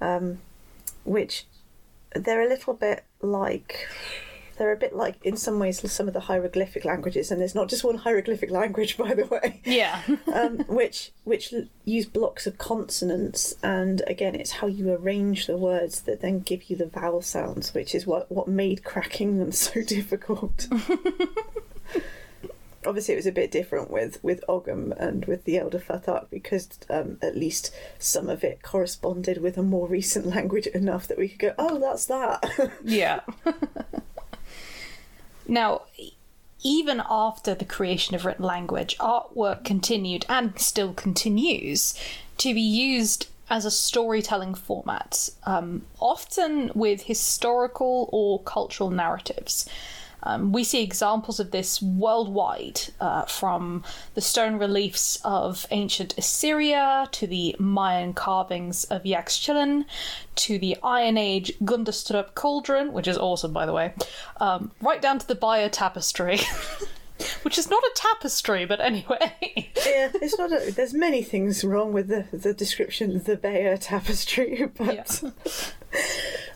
um, 0.00 0.38
which 1.04 1.46
they're 2.14 2.42
a 2.42 2.48
little 2.48 2.74
bit 2.74 3.04
like 3.20 3.88
they're 4.62 4.70
a 4.70 4.76
bit 4.76 4.94
like 4.94 5.16
in 5.24 5.36
some 5.36 5.58
ways 5.58 5.90
some 5.90 6.06
of 6.06 6.14
the 6.14 6.20
hieroglyphic 6.20 6.84
languages, 6.84 7.32
and 7.32 7.40
there's 7.40 7.56
not 7.56 7.68
just 7.68 7.82
one 7.82 7.96
hieroglyphic 7.96 8.48
language, 8.48 8.96
by 9.04 9.12
the 9.12 9.26
way 9.26 9.60
yeah. 9.64 10.02
um, 10.32 10.58
which 10.68 11.10
which 11.24 11.52
use 11.84 12.06
blocks 12.06 12.46
of 12.46 12.58
consonants, 12.58 13.56
and 13.60 14.02
again, 14.06 14.36
it's 14.36 14.52
how 14.52 14.68
you 14.68 14.92
arrange 14.92 15.48
the 15.48 15.56
words 15.56 16.02
that 16.02 16.20
then 16.20 16.38
give 16.38 16.70
you 16.70 16.76
the 16.76 16.86
vowel 16.86 17.22
sounds, 17.22 17.74
which 17.74 17.92
is 17.92 18.06
what 18.06 18.30
what 18.30 18.46
made 18.46 18.84
cracking 18.84 19.38
them 19.38 19.50
so 19.66 19.82
difficult. 19.82 20.68
Obviously, 22.86 23.14
it 23.14 23.16
was 23.16 23.26
a 23.26 23.32
bit 23.32 23.50
different 23.50 23.90
with 23.90 24.22
with 24.22 24.44
Ogham 24.48 24.92
and 24.92 25.24
with 25.24 25.42
the 25.42 25.58
Elder 25.58 25.80
Futhark 25.80 26.30
because 26.30 26.68
um, 26.88 27.18
at 27.20 27.36
least 27.36 27.74
some 27.98 28.28
of 28.28 28.44
it 28.44 28.62
corresponded 28.62 29.42
with 29.42 29.58
a 29.58 29.62
more 29.64 29.88
recent 29.88 30.24
language 30.26 30.68
enough 30.68 31.08
that 31.08 31.18
we 31.18 31.28
could 31.28 31.40
go, 31.40 31.54
"Oh, 31.58 31.80
that's 31.80 32.06
that." 32.06 32.70
Yeah. 32.84 33.20
Now, 35.48 35.82
even 36.62 37.02
after 37.08 37.54
the 37.54 37.64
creation 37.64 38.14
of 38.14 38.24
written 38.24 38.44
language, 38.44 38.96
artwork 38.98 39.64
continued 39.64 40.24
and 40.28 40.58
still 40.58 40.92
continues 40.92 41.94
to 42.38 42.54
be 42.54 42.60
used 42.60 43.28
as 43.50 43.64
a 43.64 43.70
storytelling 43.70 44.54
format, 44.54 45.28
um, 45.44 45.82
often 46.00 46.70
with 46.74 47.02
historical 47.02 48.08
or 48.12 48.40
cultural 48.40 48.90
narratives. 48.90 49.68
Um, 50.24 50.52
we 50.52 50.64
see 50.64 50.82
examples 50.82 51.40
of 51.40 51.50
this 51.50 51.82
worldwide, 51.82 52.80
uh, 53.00 53.24
from 53.24 53.84
the 54.14 54.20
stone 54.20 54.58
reliefs 54.58 55.20
of 55.24 55.66
ancient 55.70 56.16
Assyria 56.16 57.08
to 57.12 57.26
the 57.26 57.56
Mayan 57.58 58.12
carvings 58.14 58.84
of 58.84 59.02
Yaxchilan 59.02 59.84
to 60.36 60.58
the 60.58 60.76
Iron 60.82 61.18
Age 61.18 61.52
Gundestrup 61.62 62.34
cauldron, 62.34 62.92
which 62.92 63.08
is 63.08 63.18
awesome, 63.18 63.52
by 63.52 63.66
the 63.66 63.72
way, 63.72 63.94
um, 64.38 64.70
right 64.80 65.02
down 65.02 65.18
to 65.18 65.26
the 65.26 65.34
Bayeux 65.34 65.68
tapestry, 65.68 66.38
which 67.42 67.58
is 67.58 67.68
not 67.68 67.82
a 67.82 67.90
tapestry, 67.94 68.64
but 68.64 68.80
anyway. 68.80 69.32
yeah, 69.86 70.10
it's 70.14 70.38
not. 70.38 70.52
A, 70.52 70.70
there's 70.72 70.94
many 70.94 71.22
things 71.22 71.64
wrong 71.64 71.92
with 71.92 72.08
the 72.08 72.26
the 72.36 72.54
description 72.54 73.16
of 73.16 73.24
the 73.24 73.36
Bayeux 73.36 73.76
tapestry, 73.78 74.70
but 74.76 75.22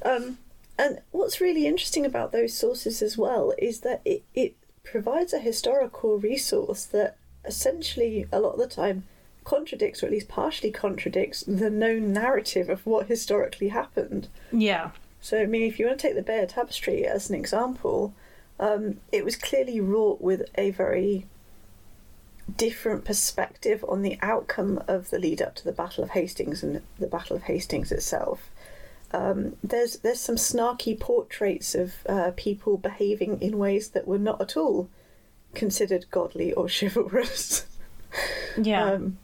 um, 0.05 0.39
and 0.79 1.01
what's 1.11 1.41
really 1.41 1.67
interesting 1.67 2.05
about 2.05 2.33
those 2.33 2.55
sources 2.55 3.03
as 3.03 3.17
well 3.17 3.53
is 3.59 3.81
that 3.81 4.01
it 4.05 4.25
it 4.35 4.57
provides 4.85 5.33
a 5.33 5.39
historical 5.39 6.19
resource 6.19 6.85
that 6.85 7.17
essentially 7.45 8.27
a 8.33 8.41
lot 8.41 8.55
of 8.55 8.59
the 8.59 8.67
time 8.67 9.05
contradicts 9.45 10.03
or 10.03 10.07
at 10.07 10.13
least 10.13 10.29
partially 10.29 10.71
contradicts 10.71 11.43
the 11.47 11.71
known 11.71 12.13
narrative 12.13 12.69
of 12.69 12.85
what 12.85 13.07
historically 13.07 13.69
happened. 13.69 14.29
yeah. 14.53 14.91
So, 15.21 15.41
I 15.41 15.47
mean, 15.47 15.63
if 15.63 15.79
you 15.79 15.87
want 15.87 15.99
to 15.99 16.07
take 16.07 16.15
the 16.15 16.23
Bayeux 16.23 16.47
Tapestry 16.47 17.05
as 17.05 17.31
an 17.31 17.37
example, 17.37 18.15
um, 18.61 18.99
it 19.11 19.25
was 19.25 19.35
clearly 19.35 19.81
wrought 19.81 20.21
with 20.21 20.43
a 20.57 20.71
very 20.71 21.27
different 22.57 23.05
perspective 23.05 23.85
on 23.89 24.03
the 24.03 24.19
outcome 24.23 24.81
of 24.87 25.11
the 25.11 25.19
lead 25.19 25.43
up 25.43 25.57
to 25.57 25.65
the 25.65 25.73
Battle 25.73 26.05
of 26.05 26.11
Hastings 26.11 26.63
and 26.63 26.81
the 26.99 27.09
Battle 27.09 27.35
of 27.35 27.45
Hastings 27.45 27.91
itself. 27.91 28.51
Um, 29.17 29.57
there's 29.63 29.99
there's 29.99 30.21
some 30.21 30.37
snarky 30.37 30.99
portraits 30.99 31.75
of 31.75 31.95
uh, 32.07 32.33
people 32.37 32.77
behaving 32.77 33.41
in 33.41 33.57
ways 33.57 33.91
that 33.91 34.07
were 34.07 34.19
not 34.19 34.41
at 34.41 34.57
all 34.57 34.91
considered 35.55 36.07
godly 36.11 36.53
or 36.53 36.69
chivalrous. 36.81 37.67
Yeah. 38.61 38.85
Um, 38.85 39.19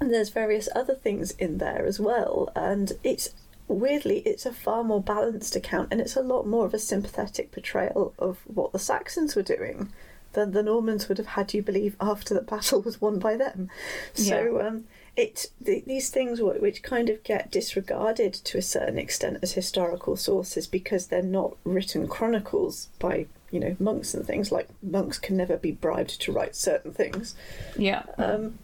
and 0.00 0.14
there's 0.14 0.30
various 0.30 0.68
other 0.74 0.94
things 0.94 1.32
in 1.32 1.58
there 1.58 1.84
as 1.84 1.98
well, 1.98 2.50
and 2.54 2.92
it's 3.02 3.30
weirdly 3.66 4.20
it's 4.20 4.46
a 4.46 4.52
far 4.52 4.82
more 4.82 5.02
balanced 5.02 5.56
account, 5.56 5.88
and 5.90 6.00
it's 6.00 6.16
a 6.16 6.22
lot 6.22 6.46
more 6.46 6.64
of 6.64 6.72
a 6.72 6.78
sympathetic 6.78 7.50
portrayal 7.50 8.14
of 8.18 8.38
what 8.46 8.72
the 8.72 8.78
Saxons 8.78 9.34
were 9.34 9.42
doing 9.42 9.92
than 10.32 10.52
the 10.52 10.62
Normans 10.62 11.08
would 11.08 11.18
have 11.18 11.26
had 11.28 11.52
you 11.52 11.62
believe 11.62 11.96
after 12.00 12.32
the 12.32 12.40
battle 12.52 12.80
was 12.80 13.00
won 13.00 13.18
by 13.18 13.36
them. 13.36 13.68
So 14.14 14.60
um, 14.66 14.84
it 15.18 15.50
th- 15.64 15.84
these 15.84 16.08
things 16.08 16.38
wh- 16.38 16.62
which 16.62 16.82
kind 16.82 17.10
of 17.10 17.22
get 17.24 17.50
disregarded 17.50 18.32
to 18.32 18.56
a 18.56 18.62
certain 18.62 18.98
extent 18.98 19.38
as 19.42 19.52
historical 19.52 20.16
sources 20.16 20.66
because 20.66 21.08
they're 21.08 21.22
not 21.22 21.56
written 21.64 22.08
chronicles 22.08 22.88
by 22.98 23.26
you 23.50 23.60
know 23.60 23.76
monks 23.78 24.14
and 24.14 24.26
things 24.26 24.50
like 24.52 24.68
monks 24.82 25.18
can 25.18 25.36
never 25.36 25.56
be 25.56 25.72
bribed 25.72 26.20
to 26.20 26.32
write 26.32 26.54
certain 26.54 26.92
things 26.92 27.34
yeah. 27.76 28.04
um, 28.16 28.58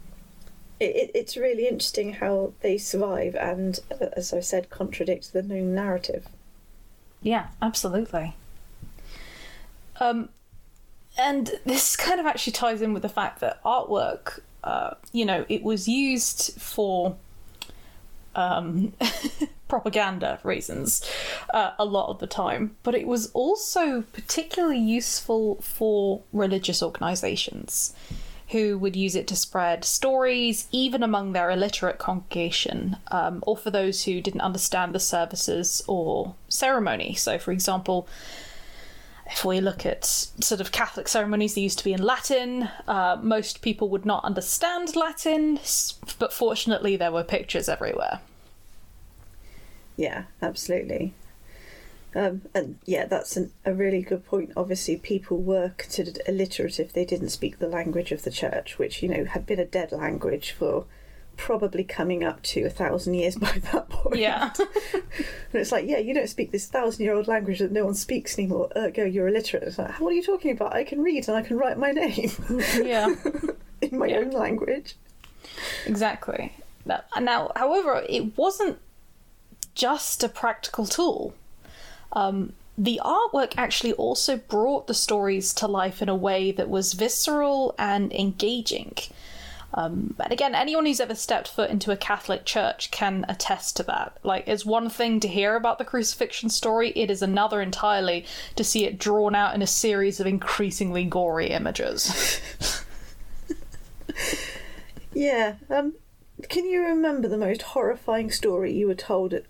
it, 0.79 0.95
it, 0.95 1.11
it's 1.13 1.37
really 1.37 1.67
interesting 1.67 2.13
how 2.13 2.53
they 2.61 2.77
survive 2.77 3.35
and, 3.35 3.79
uh, 3.91 4.07
as 4.13 4.33
I 4.33 4.41
said, 4.41 4.69
contradict 4.69 5.31
the 5.31 5.41
known 5.41 5.73
narrative. 5.73 6.27
Yeah, 7.21 7.47
absolutely. 7.61 8.35
Um, 9.99 10.29
and 11.17 11.51
this 11.65 11.95
kind 11.95 12.19
of 12.19 12.25
actually 12.25 12.53
ties 12.53 12.81
in 12.81 12.93
with 12.93 13.03
the 13.03 13.09
fact 13.09 13.39
that 13.39 13.63
artwork, 13.63 14.41
you 15.11 15.25
know, 15.25 15.45
it 15.49 15.63
was 15.63 15.87
used 15.87 16.59
for 16.59 17.15
um, 18.35 18.93
propaganda 19.67 20.39
reasons 20.43 21.07
uh, 21.53 21.71
a 21.79 21.85
lot 21.85 22.09
of 22.09 22.19
the 22.19 22.27
time, 22.27 22.75
but 22.83 22.95
it 22.95 23.07
was 23.07 23.31
also 23.31 24.01
particularly 24.13 24.79
useful 24.79 25.55
for 25.61 26.21
religious 26.33 26.83
organizations 26.83 27.93
who 28.49 28.77
would 28.77 28.95
use 28.95 29.15
it 29.15 29.27
to 29.27 29.35
spread 29.35 29.83
stories, 29.83 30.67
even 30.71 31.01
among 31.01 31.33
their 31.33 31.49
illiterate 31.49 31.97
congregation, 31.97 32.95
um, 33.09 33.43
or 33.47 33.57
for 33.57 33.71
those 33.71 34.03
who 34.03 34.21
didn't 34.21 34.41
understand 34.41 34.93
the 34.93 34.99
services 34.99 35.83
or 35.87 36.35
ceremony. 36.47 37.15
So, 37.15 37.39
for 37.39 37.51
example, 37.51 38.07
if 39.27 39.43
we 39.43 39.59
look 39.59 39.85
at 39.85 40.05
sort 40.05 40.61
of 40.61 40.71
Catholic 40.71 41.07
ceremonies, 41.07 41.55
they 41.55 41.61
used 41.61 41.79
to 41.79 41.83
be 41.83 41.93
in 41.93 42.03
Latin. 42.03 42.69
Uh, 42.87 43.17
most 43.21 43.61
people 43.61 43.89
would 43.89 44.05
not 44.05 44.23
understand 44.23 44.95
Latin, 44.95 45.59
but 46.19 46.31
fortunately, 46.31 46.95
there 46.95 47.11
were 47.11 47.23
pictures 47.23 47.67
everywhere. 47.67 48.19
Yeah, 49.97 50.25
absolutely. 50.41 51.13
Um, 52.13 52.43
and 52.53 52.77
yeah, 52.85 53.05
that's 53.05 53.35
an, 53.35 53.51
a 53.65 53.73
really 53.73 54.01
good 54.01 54.25
point. 54.25 54.53
Obviously, 54.55 54.95
people 54.95 55.37
were 55.41 55.73
considered 55.77 56.21
illiterate 56.27 56.79
if 56.79 56.93
they 56.93 57.03
didn't 57.03 57.29
speak 57.29 57.59
the 57.59 57.67
language 57.67 58.11
of 58.11 58.23
the 58.23 58.31
church, 58.31 58.77
which, 58.77 59.03
you 59.03 59.09
know, 59.09 59.25
had 59.25 59.45
been 59.45 59.59
a 59.59 59.65
dead 59.65 59.91
language 59.91 60.51
for 60.51 60.85
probably 61.37 61.83
coming 61.83 62.23
up 62.23 62.41
to 62.43 62.61
a 62.63 62.69
thousand 62.69 63.13
years 63.15 63.35
by 63.47 63.51
that 63.71 63.89
point. 63.89 64.17
Yeah. 64.17 64.51
And 65.53 65.61
it's 65.61 65.71
like, 65.71 65.85
yeah, 65.87 65.99
you 65.99 66.13
don't 66.13 66.27
speak 66.27 66.51
this 66.51 66.67
thousand 66.67 67.05
year 67.05 67.13
old 67.15 67.27
language 67.29 67.59
that 67.59 67.71
no 67.71 67.85
one 67.85 67.93
speaks 67.93 68.37
anymore. 68.37 68.69
Ergo, 68.75 69.05
you're 69.05 69.29
illiterate. 69.29 69.63
It's 69.63 69.77
like, 69.77 70.01
what 70.01 70.09
are 70.11 70.15
you 70.15 70.23
talking 70.23 70.51
about? 70.51 70.73
I 70.75 70.83
can 70.83 71.01
read 71.01 71.25
and 71.29 71.37
I 71.37 71.41
can 71.41 71.57
write 71.57 71.77
my 71.77 71.91
name 71.91 72.29
yeah. 72.83 73.15
in 73.81 73.97
my 73.97 74.07
Yeah. 74.07 74.17
own 74.17 74.31
language. 74.31 74.95
Exactly. 75.85 76.51
Now, 76.85 77.01
now, 77.21 77.51
however, 77.55 78.03
it 78.09 78.37
wasn't 78.37 78.79
just 79.75 80.23
a 80.23 80.29
practical 80.29 80.85
tool. 80.85 81.33
Um, 82.11 82.51
the 82.77 82.99
artwork 83.05 83.53
actually 83.57 83.93
also 83.93 84.35
brought 84.35 84.87
the 84.87 84.93
stories 84.93 85.53
to 85.53 85.67
life 85.67 86.01
in 86.01 86.09
a 86.09 86.15
way 86.15 86.51
that 86.51 86.67
was 86.69 86.91
visceral 86.93 87.73
and 87.77 88.11
engaging. 88.11 88.95
Um, 89.73 90.15
and 90.19 90.31
again, 90.31 90.55
anyone 90.55 90.85
who's 90.85 91.01
ever 91.01 91.15
stepped 91.15 91.49
foot 91.49 91.69
into 91.69 91.91
a 91.91 91.97
Catholic 91.97 92.45
church 92.45 92.91
can 92.91 93.25
attest 93.27 93.75
to 93.77 93.83
that. 93.83 94.17
Like, 94.23 94.47
it's 94.47 94.65
one 94.65 94.89
thing 94.89 95.19
to 95.19 95.27
hear 95.27 95.55
about 95.55 95.79
the 95.79 95.85
crucifixion 95.85 96.49
story, 96.49 96.93
it 96.95 97.11
is 97.11 97.21
another 97.21 97.61
entirely 97.61 98.25
to 98.55 98.63
see 98.63 98.85
it 98.85 98.97
drawn 98.97 99.35
out 99.35 99.53
in 99.53 99.61
a 99.61 99.67
series 99.67 100.19
of 100.19 100.27
increasingly 100.27 101.03
gory 101.03 101.47
images. 101.47 102.39
Yeah. 105.15 105.55
Um, 105.69 105.93
can 106.49 106.65
you 106.65 106.81
remember 106.81 107.27
the 107.27 107.37
most 107.37 107.61
horrifying 107.61 108.29
story 108.29 108.73
you 108.73 108.87
were 108.87 108.93
told 108.93 109.33
at 109.33 109.45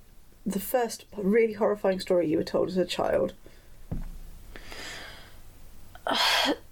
the 0.45 0.59
first 0.59 1.05
really 1.17 1.53
horrifying 1.53 1.99
story 1.99 2.29
you 2.29 2.37
were 2.37 2.43
told 2.43 2.69
as 2.69 2.77
a 2.77 2.85
child? 2.85 3.33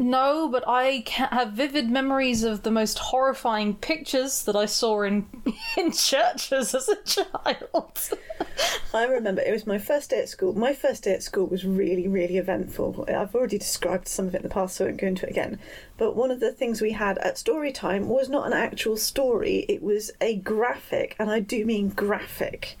No, 0.00 0.48
but 0.48 0.62
I 0.64 1.02
have 1.08 1.54
vivid 1.54 1.90
memories 1.90 2.44
of 2.44 2.62
the 2.62 2.70
most 2.70 3.00
horrifying 3.00 3.74
pictures 3.74 4.44
that 4.44 4.54
I 4.54 4.66
saw 4.66 5.02
in 5.02 5.26
in 5.76 5.90
churches 5.90 6.72
as 6.72 6.88
a 6.88 7.02
child. 7.02 8.10
I 8.94 9.04
remember 9.04 9.42
it 9.42 9.50
was 9.50 9.66
my 9.66 9.78
first 9.78 10.10
day 10.10 10.20
at 10.20 10.28
school. 10.28 10.56
My 10.56 10.72
first 10.72 11.02
day 11.02 11.14
at 11.14 11.24
school 11.24 11.46
was 11.46 11.64
really, 11.64 12.06
really 12.06 12.36
eventful. 12.36 13.06
I've 13.08 13.34
already 13.34 13.58
described 13.58 14.06
some 14.06 14.28
of 14.28 14.34
it 14.36 14.38
in 14.38 14.42
the 14.44 14.48
past, 14.48 14.76
so 14.76 14.84
I 14.84 14.88
won't 14.88 15.00
go 15.00 15.08
into 15.08 15.26
it 15.26 15.30
again. 15.30 15.58
But 15.96 16.14
one 16.14 16.30
of 16.30 16.38
the 16.38 16.52
things 16.52 16.80
we 16.80 16.92
had 16.92 17.18
at 17.18 17.36
story 17.36 17.72
time 17.72 18.08
was 18.08 18.28
not 18.28 18.46
an 18.46 18.52
actual 18.52 18.96
story, 18.96 19.66
it 19.68 19.82
was 19.82 20.12
a 20.20 20.36
graphic, 20.36 21.16
and 21.18 21.28
I 21.28 21.40
do 21.40 21.66
mean 21.66 21.88
graphic 21.88 22.78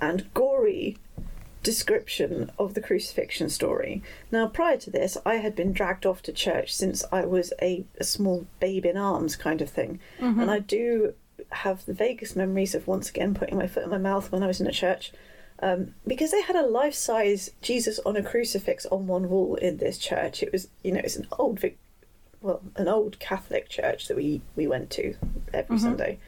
and 0.00 0.32
gory 0.34 0.98
description 1.66 2.48
of 2.60 2.74
the 2.74 2.80
crucifixion 2.80 3.50
story. 3.50 4.00
Now, 4.30 4.46
prior 4.46 4.76
to 4.76 4.88
this, 4.88 5.18
I 5.26 5.34
had 5.36 5.56
been 5.56 5.72
dragged 5.72 6.06
off 6.06 6.22
to 6.22 6.32
church 6.32 6.72
since 6.72 7.04
I 7.10 7.26
was 7.26 7.52
a, 7.60 7.84
a 7.98 8.04
small 8.04 8.46
babe 8.60 8.86
in 8.86 8.96
arms 8.96 9.34
kind 9.34 9.60
of 9.60 9.68
thing. 9.68 9.98
Mm-hmm. 10.20 10.40
And 10.40 10.48
I 10.48 10.60
do 10.60 11.14
have 11.50 11.84
the 11.84 11.92
vaguest 11.92 12.36
memories 12.36 12.76
of 12.76 12.86
once 12.86 13.10
again 13.10 13.34
putting 13.34 13.58
my 13.58 13.66
foot 13.66 13.82
in 13.82 13.90
my 13.90 13.98
mouth 13.98 14.30
when 14.30 14.44
I 14.44 14.46
was 14.46 14.60
in 14.60 14.68
a 14.68 14.72
church. 14.72 15.10
Um, 15.58 15.94
because 16.06 16.30
they 16.30 16.42
had 16.42 16.54
a 16.54 16.66
life 16.66 16.94
size 16.94 17.50
Jesus 17.62 17.98
on 18.06 18.16
a 18.16 18.22
crucifix 18.22 18.86
on 18.86 19.08
one 19.08 19.28
wall 19.28 19.56
in 19.56 19.78
this 19.78 19.98
church. 19.98 20.44
It 20.44 20.52
was, 20.52 20.68
you 20.84 20.92
know, 20.92 21.00
it's 21.02 21.16
an 21.16 21.26
old, 21.36 21.58
Vic- 21.58 21.78
well, 22.40 22.62
an 22.76 22.86
old 22.86 23.18
Catholic 23.18 23.68
church 23.68 24.06
that 24.06 24.16
we, 24.16 24.40
we 24.54 24.68
went 24.68 24.90
to 24.90 25.16
every 25.52 25.78
Sunday. 25.80 26.20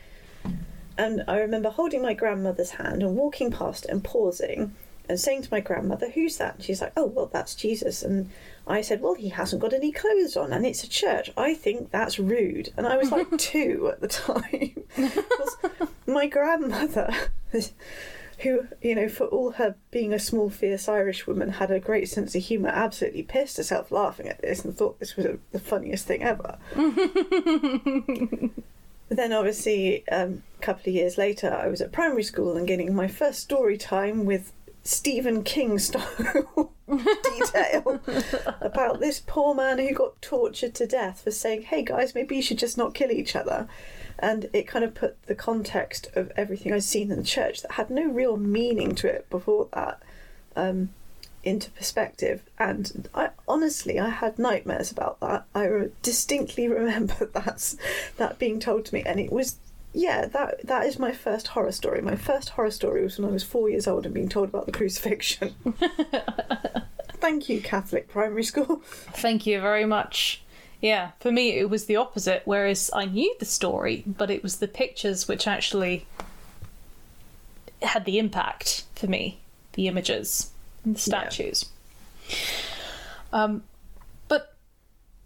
And 0.97 1.23
I 1.29 1.39
remember 1.39 1.71
holding 1.71 2.03
my 2.03 2.13
grandmother's 2.13 2.73
hand 2.73 3.05
and 3.05 3.15
walking 3.15 3.53
past 3.53 3.87
and 3.87 4.03
pausing 4.03 4.75
and 5.09 5.19
saying 5.19 5.43
to 5.43 5.49
my 5.51 5.61
grandmother, 5.61 6.11
Who's 6.11 6.37
that? 6.39 6.57
And 6.57 6.65
she's 6.65 6.81
like, 6.81 6.93
Oh, 6.97 7.07
well, 7.07 7.31
that's 7.33 7.55
Jesus. 7.55 8.03
And 8.03 8.31
I 8.67 8.81
said, 8.81 9.01
Well, 9.01 9.15
he 9.15 9.29
hasn't 9.31 9.63
got 9.63 9.73
any 9.73 9.93
clothes 9.93 10.37
on 10.37 10.53
and 10.53 10.67
it's 10.67 10.85
a 10.85 10.89
church. 10.89 11.31
I 11.37 11.55
think 11.55 11.91
that's 11.91 12.19
rude. 12.19 12.73
And 12.77 12.87
I 12.87 12.97
was 12.97 13.11
like 13.11 13.27
two 13.39 13.91
at 13.93 14.01
the 14.01 14.09
time. 14.09 14.85
My 16.07 16.27
grandmother, 16.27 17.13
who, 18.39 18.69
you 18.81 18.95
know, 18.95 19.09
for 19.09 19.27
all 19.27 19.53
her 19.53 19.77
being 19.91 20.13
a 20.13 20.19
small, 20.19 20.51
fierce 20.51 20.89
Irish 20.89 21.27
woman, 21.27 21.51
had 21.51 21.71
a 21.71 21.81
great 21.81 22.09
sense 22.09 22.35
of 22.35 22.43
humour, 22.43 22.71
absolutely 22.71 23.23
pissed 23.23 23.57
herself 23.57 23.91
laughing 23.91 24.29
at 24.29 24.41
this 24.43 24.65
and 24.65 24.77
thought 24.77 25.01
this 25.01 25.17
was 25.17 25.27
a, 25.27 25.39
the 25.53 25.59
funniest 25.59 26.07
thing 26.07 26.23
ever. 26.23 26.59
But 29.09 29.17
then, 29.17 29.33
obviously, 29.33 30.07
um, 30.09 30.43
a 30.59 30.63
couple 30.63 30.91
of 30.91 30.95
years 30.95 31.17
later, 31.17 31.53
I 31.53 31.69
was 31.69 31.81
at 31.81 31.93
primary 31.93 32.23
school 32.23 32.57
and 32.57 32.67
getting 32.67 32.95
my 32.95 33.09
first 33.09 33.41
story 33.41 33.79
time 33.79 34.27
with 34.27 34.53
Stephen 34.89 35.45
King 35.45 35.79
style 35.79 36.73
detail 36.89 38.01
about 38.63 39.01
this 39.01 39.23
poor 39.27 39.55
man 39.55 39.79
who 39.79 39.93
got 39.93 40.21
tortured 40.23 40.75
to 40.77 40.87
death 40.87 41.21
for 41.21 41.31
saying, 41.31 41.61
"Hey 41.61 41.83
guys, 41.83 42.15
maybe 42.15 42.37
you 42.37 42.41
should 42.41 42.59
just 42.59 42.79
not 42.79 42.95
kill 42.95 43.11
each 43.11 43.37
other." 43.37 43.69
And 44.19 44.49
it 44.55 44.67
kind 44.67 44.87
of 44.87 44.95
put 44.95 45.23
the 45.25 45.35
context 45.35 46.09
of 46.15 46.33
everything 46.37 46.73
I'd 46.73 46.85
seen 46.85 47.13
in 47.13 47.19
the 47.19 47.23
church 47.23 47.61
that 47.61 47.73
had 47.73 47.91
no 47.91 48.07
real 48.07 48.39
meaning 48.39 48.95
to 48.95 49.09
it 49.09 49.29
before 49.29 49.69
that 49.75 50.03
um, 50.57 50.89
into 51.45 51.71
perspective. 51.73 52.41
And 52.59 53.11
I 53.15 53.31
honestly, 53.47 54.01
I 54.01 54.09
had 54.09 54.39
nightmares 54.39 54.91
about 54.91 55.21
that. 55.21 55.45
I 55.55 55.67
re- 55.67 55.91
distinctly 56.01 56.67
remember 56.69 57.27
that 57.27 57.75
that 58.17 58.39
being 58.39 58.59
told 58.59 58.87
to 58.87 58.95
me, 58.95 59.03
and 59.05 59.21
it 59.21 59.31
was 59.31 59.59
yeah, 59.99 60.27
that 60.27 60.65
that 60.67 60.87
is 60.87 60.99
my 60.99 61.11
first 61.13 61.49
horror 61.49 61.73
story. 61.73 62.01
My 62.01 62.15
first 62.15 62.51
horror 62.51 62.71
story 62.71 63.03
was 63.03 63.19
when 63.19 63.29
I 63.29 63.33
was 63.33 63.43
four 63.43 63.69
years 63.69 63.89
old 63.89 64.05
and 64.05 64.15
being 64.15 64.29
told 64.29 64.49
about 64.49 64.67
the 64.67 64.73
crucifixion. 64.73 65.55
Thank 67.15 67.49
you, 67.49 67.61
Catholic 67.61 68.09
primary 68.09 68.45
school. 68.45 68.77
Thank 68.85 69.45
you 69.45 69.61
very 69.61 69.85
much. 69.85 70.43
Yeah, 70.81 71.11
for 71.19 71.33
me 71.33 71.59
it 71.59 71.69
was 71.69 71.87
the 71.87 71.97
opposite. 71.97 72.43
Whereas 72.45 72.91
I 72.95 73.07
knew 73.07 73.35
the 73.41 73.45
story, 73.45 74.05
but 74.07 74.31
it 74.31 74.45
was 74.45 74.57
the 74.59 74.69
pictures 74.69 75.27
which 75.27 75.49
actually 75.49 76.07
had 77.83 78.05
the 78.05 78.19
impact 78.19 78.85
for 78.95 79.09
me. 79.09 79.41
The 79.73 79.89
images 79.89 80.51
and 80.85 80.95
the 80.95 80.99
Yeah. 81.01 81.03
statues. 81.29 81.65
Um, 83.33 83.65
but 83.78 83.78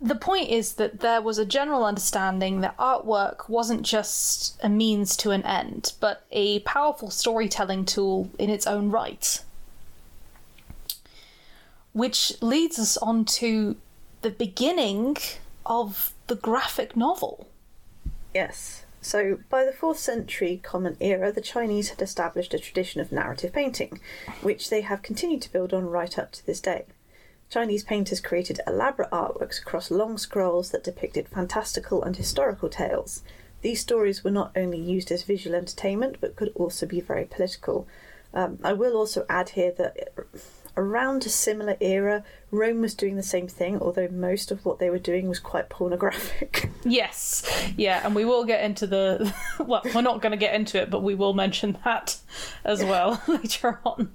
the 0.03 0.17
point 0.17 0.49
is 0.51 0.75
that 0.75 0.99
there 0.99 1.23
was 1.23 1.39
a 1.39 1.47
general 1.47 1.85
understanding 1.85 2.61
that 2.61 2.77
artwork 2.77 3.49
wasn't 3.49 3.83
just 3.83 4.59
a 4.63 4.69
means 4.69 5.17
to 5.19 5.31
an 5.31 5.45
end, 5.45 5.93
but 6.01 6.27
a 6.33 6.59
powerful 6.61 7.09
storytelling 7.09 7.85
tool 7.85 8.29
in 8.37 8.51
its 8.51 8.67
own 8.67 8.91
right. 8.91 9.41
Which 11.93 12.33
leads 12.43 12.81
us 12.81 12.97
on 12.97 13.25
to 13.27 13.77
the 14.23 14.31
beginning 14.31 15.17
of 15.65 16.13
the 16.27 16.35
graphic 16.37 16.97
novel. 16.97 17.47
Yes. 18.35 18.85
So, 19.01 19.41
by 19.51 19.65
the 19.65 19.73
4th 19.73 19.97
century 19.97 20.61
Common 20.63 20.97
Era, 21.01 21.31
the 21.33 21.41
Chinese 21.41 21.91
had 21.91 22.03
established 22.03 22.55
a 22.55 22.59
tradition 22.59 23.01
of 23.01 23.13
narrative 23.13 23.53
painting, 23.53 24.01
which 24.43 24.71
they 24.71 24.81
have 24.81 25.03
continued 25.03 25.43
to 25.43 25.53
build 25.53 25.73
on 25.73 25.87
right 25.87 26.19
up 26.19 26.33
to 26.33 26.47
this 26.47 26.61
day. 26.61 26.87
Chinese 27.53 27.85
painters 27.85 28.19
created 28.19 28.61
elaborate 28.67 29.11
artworks 29.11 29.61
across 29.61 29.91
long 29.91 30.17
scrolls 30.17 30.71
that 30.71 30.83
depicted 30.83 31.29
fantastical 31.29 32.03
and 32.03 32.17
historical 32.17 32.71
tales. 32.71 33.23
These 33.61 33.79
stories 33.79 34.25
were 34.25 34.31
not 34.31 34.53
only 34.57 34.79
used 34.79 35.13
as 35.13 35.25
visual 35.25 35.55
entertainment, 35.55 36.17
but 36.19 36.35
could 36.35 36.51
also 36.55 36.87
be 36.87 37.03
very 37.03 37.27
political. 37.27 37.87
Um, 38.33 38.59
I 38.65 38.73
will 38.73 38.97
also 38.97 39.27
add 39.29 39.51
here 39.51 39.71
that 39.73 40.15
around 40.79 41.27
a 41.27 41.29
similar 41.29 41.77
era, 41.79 42.25
Rome 42.51 42.81
was 42.81 42.95
doing 42.95 43.17
the 43.17 43.23
same 43.23 43.49
thing, 43.49 43.79
although 43.79 44.09
most 44.09 44.51
of 44.51 44.65
what 44.65 44.79
they 44.79 44.89
were 44.89 44.99
doing 44.99 45.29
was 45.29 45.39
quite 45.39 45.69
pornographic. 45.69 46.71
Yes, 46.85 47.45
yeah, 47.77 48.01
and 48.05 48.13
we 48.13 48.25
will 48.25 48.45
get 48.45 48.65
into 48.65 48.89
the. 48.89 49.33
Well, 49.61 49.83
we're 49.95 50.03
not 50.03 50.21
going 50.21 50.33
to 50.33 50.37
get 50.37 50.55
into 50.55 50.83
it, 50.83 50.91
but 50.91 51.05
we 51.05 51.15
will 51.15 51.33
mention 51.33 51.79
that 51.85 52.17
as 52.65 52.83
well 52.83 53.23
later 53.29 53.79
on. 53.85 54.13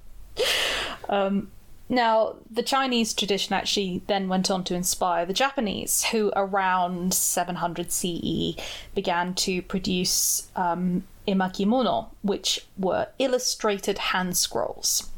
Um, 1.08 1.50
now, 1.89 2.36
the 2.52 2.63
Chinese 2.63 3.13
tradition 3.13 3.54
actually 3.54 4.02
then 4.08 4.28
went 4.28 4.52
on 4.52 4.63
to 4.65 4.76
inspire 4.76 5.26
the 5.26 5.34
Japanese, 5.34 6.04
who 6.06 6.34
around 6.36 7.13
700 7.13 7.91
CE 7.91 8.56
began 8.93 9.34
to 9.36 9.62
produce 9.62 10.50
um, 10.56 11.04
which 12.21 12.65
were 12.78 13.08
illustrated 13.19 13.97
hand 13.97 14.36
scrolls. 14.36 15.10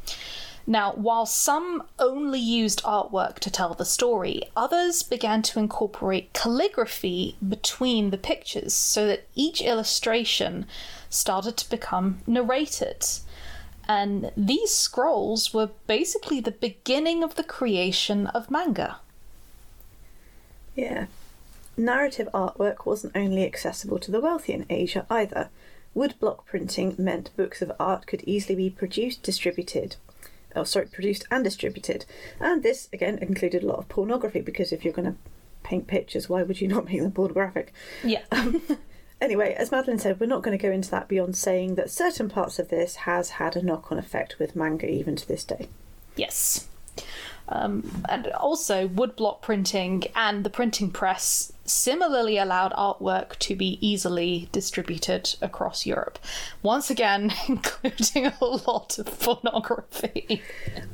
Now, 0.66 0.92
while 0.92 1.26
some 1.26 1.84
only 1.98 2.38
used 2.38 2.82
artwork 2.84 3.40
to 3.40 3.50
tell 3.50 3.74
the 3.74 3.84
story, 3.84 4.44
others 4.56 5.02
began 5.02 5.42
to 5.42 5.58
incorporate 5.58 6.32
calligraphy 6.32 7.36
between 7.46 8.10
the 8.10 8.18
pictures 8.18 8.74
so 8.74 9.08
that 9.08 9.26
each 9.34 9.60
illustration 9.60 10.66
started 11.08 11.56
to 11.56 11.70
become 11.70 12.20
narrated. 12.26 13.04
And 13.90 14.30
these 14.36 14.70
scrolls 14.72 15.52
were 15.52 15.70
basically 15.88 16.38
the 16.38 16.52
beginning 16.52 17.24
of 17.24 17.34
the 17.34 17.42
creation 17.42 18.28
of 18.28 18.48
manga. 18.48 18.98
Yeah. 20.76 21.06
Narrative 21.76 22.28
artwork 22.32 22.86
wasn't 22.86 23.16
only 23.16 23.44
accessible 23.44 23.98
to 23.98 24.12
the 24.12 24.20
wealthy 24.20 24.52
in 24.52 24.64
Asia 24.70 25.06
either. 25.10 25.48
Woodblock 25.96 26.44
printing 26.46 26.94
meant 26.98 27.36
books 27.36 27.62
of 27.62 27.72
art 27.80 28.06
could 28.06 28.22
easily 28.28 28.54
be 28.54 28.70
produced, 28.70 29.24
distributed. 29.24 29.96
Oh, 30.54 30.62
sorry, 30.62 30.86
produced 30.86 31.24
and 31.28 31.42
distributed. 31.42 32.04
And 32.38 32.62
this, 32.62 32.88
again, 32.92 33.18
included 33.18 33.64
a 33.64 33.66
lot 33.66 33.80
of 33.80 33.88
pornography 33.88 34.40
because 34.40 34.70
if 34.70 34.84
you're 34.84 34.94
going 34.94 35.12
to 35.12 35.18
paint 35.64 35.88
pictures, 35.88 36.28
why 36.28 36.44
would 36.44 36.60
you 36.60 36.68
not 36.68 36.84
make 36.84 37.02
them 37.02 37.10
pornographic? 37.10 37.72
Yeah. 38.04 38.22
Um, 38.30 38.62
Anyway, 39.20 39.54
as 39.54 39.70
Madeleine 39.70 39.98
said, 39.98 40.18
we're 40.18 40.26
not 40.26 40.42
going 40.42 40.56
to 40.56 40.62
go 40.62 40.72
into 40.72 40.90
that 40.90 41.08
beyond 41.08 41.36
saying 41.36 41.74
that 41.74 41.90
certain 41.90 42.28
parts 42.28 42.58
of 42.58 42.68
this 42.68 42.96
has 42.96 43.30
had 43.30 43.54
a 43.54 43.62
knock 43.62 43.92
on 43.92 43.98
effect 43.98 44.38
with 44.38 44.56
manga 44.56 44.88
even 44.88 45.14
to 45.14 45.28
this 45.28 45.44
day. 45.44 45.68
Yes. 46.16 46.68
Um, 47.48 48.04
and 48.08 48.28
also, 48.28 48.86
woodblock 48.88 49.42
printing 49.42 50.04
and 50.14 50.44
the 50.44 50.50
printing 50.50 50.90
press 50.90 51.52
similarly 51.64 52.38
allowed 52.38 52.72
artwork 52.72 53.36
to 53.40 53.56
be 53.56 53.78
easily 53.86 54.48
distributed 54.52 55.34
across 55.42 55.84
Europe. 55.84 56.18
Once 56.62 56.90
again, 56.90 57.32
including 57.48 58.26
a 58.26 58.44
lot 58.44 58.98
of 58.98 59.20
pornography. 59.20 60.42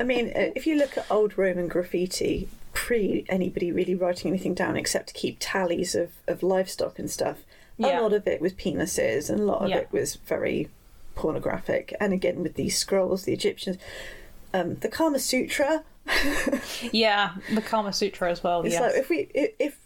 I 0.01 0.03
mean, 0.03 0.29
uh, 0.29 0.53
if 0.57 0.67
you 0.67 0.77
look 0.77 0.97
at 0.97 1.11
old 1.11 1.37
Roman 1.37 1.69
graffiti, 1.69 2.49
pre 2.73 3.25
anybody 3.29 3.71
really 3.71 3.95
writing 3.95 4.31
anything 4.31 4.55
down 4.55 4.77
except 4.77 5.09
to 5.09 5.15
keep 5.15 5.37
tallies 5.41 5.95
of, 5.95 6.13
of 6.27 6.43
livestock 6.43 6.99
and 6.99 7.11
stuff, 7.11 7.39
Yeah. 7.79 8.01
a 8.01 8.03
lot 8.03 8.13
of 8.13 8.27
it 8.27 8.41
was 8.41 8.53
penises 8.53 9.29
and 9.31 9.41
a 9.41 9.45
lot 9.45 9.63
of 9.63 9.69
Yeah. 9.71 9.79
it 9.79 9.89
was 9.93 10.17
very 10.17 10.69
pornographic. 11.15 11.95
And 12.01 12.13
again, 12.13 12.43
with 12.43 12.55
these 12.55 12.77
scrolls, 12.79 13.25
the 13.25 13.33
Egyptians, 13.33 13.77
um, 14.55 14.77
the 14.77 14.89
Kama 14.89 15.19
Sutra, 15.19 15.85
Yeah, 16.93 17.35
the 17.55 17.63
Kama 17.63 17.93
Sutra 17.93 18.31
as 18.31 18.43
well. 18.43 18.63
it's 18.63 18.73
yes. 18.73 18.81
like 18.83 18.95
if 18.95 19.09
we 19.09 19.29
if 19.59 19.79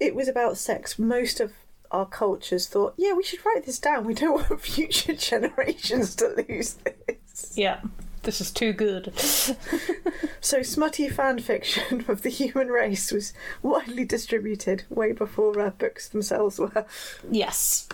it 0.00 0.14
was 0.14 0.28
about 0.28 0.58
sex, 0.58 0.98
most 0.98 1.40
of 1.40 1.52
our 1.90 2.06
cultures 2.06 2.66
thought, 2.66 2.94
yeah, 2.96 3.12
we 3.12 3.22
should 3.22 3.44
write 3.44 3.64
this 3.66 3.78
down. 3.78 4.04
We 4.04 4.14
don't 4.14 4.34
want 4.50 4.60
future 4.60 5.14
generations 5.30 6.14
to 6.16 6.44
lose 6.48 6.74
this. 6.74 7.52
Yeah, 7.56 7.80
this 8.22 8.40
is 8.40 8.50
too 8.50 8.72
good. 8.72 9.12
So 10.44 10.60
smutty 10.62 11.08
fan 11.08 11.38
fiction 11.38 12.04
of 12.08 12.22
the 12.22 12.28
human 12.28 12.66
race 12.66 13.12
was 13.12 13.32
widely 13.62 14.04
distributed 14.04 14.82
way 14.90 15.12
before 15.12 15.58
uh, 15.60 15.70
books 15.70 16.08
themselves 16.08 16.58
were. 16.58 16.84
Yes. 17.30 17.88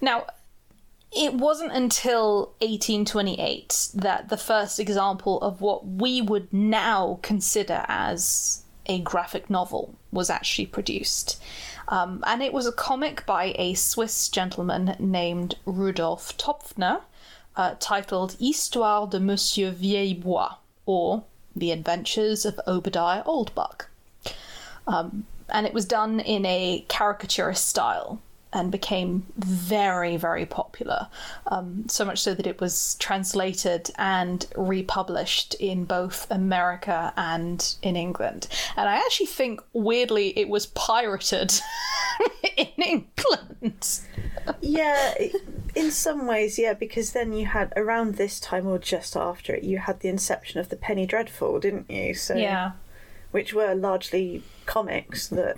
Now, 0.00 0.26
it 1.12 1.34
wasn't 1.34 1.70
until 1.70 2.54
1828 2.58 3.90
that 3.94 4.28
the 4.28 4.36
first 4.36 4.80
example 4.80 5.40
of 5.40 5.60
what 5.60 5.86
we 5.86 6.20
would 6.20 6.52
now 6.52 7.20
consider 7.22 7.84
as 7.86 8.64
a 8.86 9.00
graphic 9.02 9.48
novel 9.48 9.94
was 10.10 10.30
actually 10.30 10.66
produced. 10.66 11.40
Um, 11.86 12.24
and 12.26 12.42
it 12.42 12.52
was 12.52 12.66
a 12.66 12.72
comic 12.72 13.24
by 13.24 13.54
a 13.56 13.74
Swiss 13.74 14.28
gentleman 14.28 14.96
named 14.98 15.54
Rudolf 15.64 16.36
Topfner 16.38 17.02
uh, 17.56 17.74
titled 17.78 18.36
Histoire 18.40 19.06
de 19.06 19.20
Monsieur 19.20 19.70
Vieillebois, 19.70 20.56
or 20.86 21.24
The 21.54 21.70
Adventures 21.70 22.44
of 22.44 22.60
Obadiah 22.66 23.24
Oldbuck. 23.24 23.86
Um, 24.86 25.26
and 25.48 25.66
it 25.66 25.74
was 25.74 25.84
done 25.84 26.20
in 26.20 26.46
a 26.46 26.84
caricaturist 26.88 27.68
style 27.68 28.20
and 28.52 28.70
became 28.70 29.26
very, 29.36 30.16
very 30.16 30.44
popular. 30.44 31.08
Um, 31.46 31.84
so 31.88 32.04
much 32.04 32.20
so 32.20 32.34
that 32.34 32.46
it 32.46 32.60
was 32.60 32.96
translated 32.96 33.90
and 33.96 34.46
republished 34.56 35.54
in 35.54 35.84
both 35.84 36.30
America 36.30 37.12
and 37.16 37.74
in 37.82 37.96
England. 37.96 38.48
And 38.76 38.88
I 38.88 38.96
actually 38.96 39.26
think, 39.26 39.62
weirdly, 39.72 40.38
it 40.38 40.48
was 40.48 40.66
pirated 40.66 41.52
in 42.56 42.66
England. 42.76 44.00
Yeah, 44.60 45.14
in 45.74 45.90
some 45.90 46.26
ways, 46.26 46.58
yeah, 46.58 46.72
because 46.74 47.12
then 47.12 47.32
you 47.32 47.46
had 47.46 47.72
around 47.76 48.14
this 48.16 48.40
time 48.40 48.66
or 48.66 48.78
just 48.78 49.16
after 49.16 49.54
it, 49.54 49.62
you 49.62 49.78
had 49.78 50.00
the 50.00 50.08
inception 50.08 50.58
of 50.60 50.68
the 50.68 50.76
Penny 50.76 51.06
Dreadful, 51.06 51.60
didn't 51.60 51.90
you? 51.90 52.14
So 52.14 52.34
Yeah. 52.36 52.72
which 53.30 53.54
were 53.54 53.74
largely 53.74 54.42
comics 54.66 55.28
that 55.28 55.56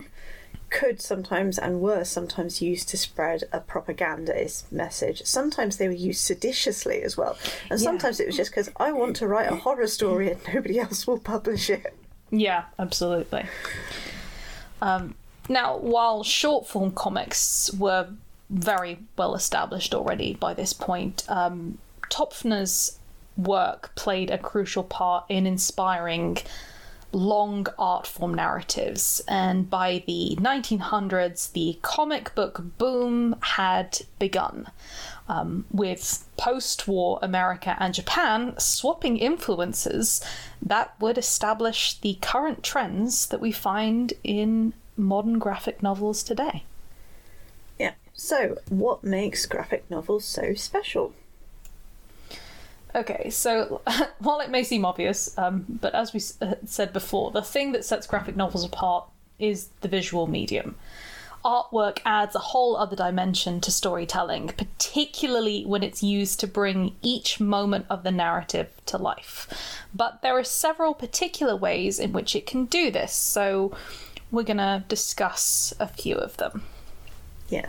could 0.71 1.01
sometimes 1.01 1.59
and 1.59 1.81
were 1.81 2.05
sometimes 2.05 2.61
used 2.61 2.89
to 2.89 2.97
spread 2.97 3.45
a 3.53 3.61
propagandist 3.61 4.73
message. 4.73 5.23
Sometimes 5.25 5.77
they 5.77 5.87
were 5.89 5.95
used 5.95 6.21
seditiously 6.21 7.03
as 7.03 7.17
well, 7.17 7.37
and 7.71 7.81
Yeah. 7.81 7.85
sometimes 7.85 8.19
it 8.21 8.27
was 8.27 8.37
just 8.37 8.51
because 8.51 8.71
I 8.77 8.91
want 8.93 9.17
to 9.17 9.29
write 9.29 9.51
a 9.51 9.57
horror 9.57 9.87
story 9.87 10.31
and 10.33 10.41
nobody 10.53 10.79
else 10.81 11.07
will 11.07 11.19
publish 11.21 11.71
it. 11.71 11.95
Yeah, 12.31 12.65
absolutely. 12.79 13.47
Um, 14.83 15.15
now, 15.49 15.77
while 15.77 16.25
short 16.25 16.67
form 16.67 16.91
comics 16.93 17.71
were 17.75 18.09
very 18.51 18.99
well 19.17 19.35
established 19.35 19.95
already 19.95 20.35
by 20.35 20.55
this 20.55 20.73
point, 20.73 21.25
um, 21.29 21.79
Topfner's 22.11 22.99
work 23.37 23.93
played 23.95 24.31
a 24.31 24.39
crucial 24.39 24.85
part 24.85 25.25
in 25.29 25.47
inspiring 25.47 26.39
long 27.15 27.67
art 27.79 28.07
form 28.07 28.35
narratives. 28.35 29.23
And 29.29 29.71
by 29.71 30.03
the 30.07 30.37
1900s, 30.41 31.53
the 31.53 31.79
comic 31.83 32.35
book 32.35 32.63
boom 32.79 33.37
had 33.41 34.01
begun. 34.19 34.69
Um, 35.27 35.65
with 35.71 36.29
post 36.37 36.87
war 36.87 37.19
America 37.23 37.77
and 37.81 37.95
Japan 37.95 38.55
swapping 38.59 39.17
influences 39.17 40.23
that 40.61 40.95
would 41.01 41.17
establish 41.17 41.99
the 42.01 42.19
current 42.21 42.63
trends 42.63 43.27
that 43.29 43.41
we 43.41 43.51
find 43.51 44.13
in 44.23 44.75
modern 44.99 45.39
graphic 45.39 45.83
novels 45.83 46.23
today. 46.23 46.65
So, 48.15 48.59
what 48.69 49.03
makes 49.03 49.45
graphic 49.45 49.91
novels 49.91 50.25
so 50.25 50.55
special? 50.55 51.13
Okay, 52.95 53.29
so 53.31 53.83
while 54.19 54.41
it 54.41 54.51
may 54.51 54.63
seem 54.63 54.85
obvious, 54.85 55.37
um, 55.37 55.65
but 55.81 55.95
as 55.95 56.13
we 56.13 56.19
s- 56.19 56.41
uh, 56.41 56.55
said 56.65 56.93
before, 56.93 57.33
the 57.33 57.43
thing 57.43 57.73
that 57.73 57.85
sets 57.85 58.07
graphic 58.07 58.37
novels 58.37 58.65
apart 58.65 59.07
is 59.39 59.69
the 59.81 59.89
visual 59.89 60.29
medium. 60.29 60.77
Artwork 61.45 61.99
adds 62.07 62.35
a 62.35 62.39
whole 62.39 62.77
other 62.77 62.97
dimension 62.97 63.61
to 63.61 63.71
storytelling, 63.71 64.49
particularly 64.57 65.65
when 65.67 65.83
it's 65.83 66.03
used 66.03 66.41
to 66.41 66.47
bring 66.47 66.95
each 67.03 67.39
moment 67.39 67.85
of 67.91 68.03
the 68.03 68.13
narrative 68.13 68.71
to 68.87 68.97
life. 68.97 69.47
But 69.95 70.23
there 70.23 70.39
are 70.39 70.45
several 70.45 70.95
particular 70.95 71.55
ways 71.55 71.99
in 71.99 72.13
which 72.13 72.35
it 72.35 72.47
can 72.47 72.65
do 72.65 72.91
this, 72.91 73.13
so 73.13 73.77
we're 74.31 74.45
going 74.45 74.57
to 74.57 74.85
discuss 74.89 75.75
a 75.79 75.87
few 75.87 76.15
of 76.15 76.39
them. 76.39 76.63
Yeah. 77.51 77.67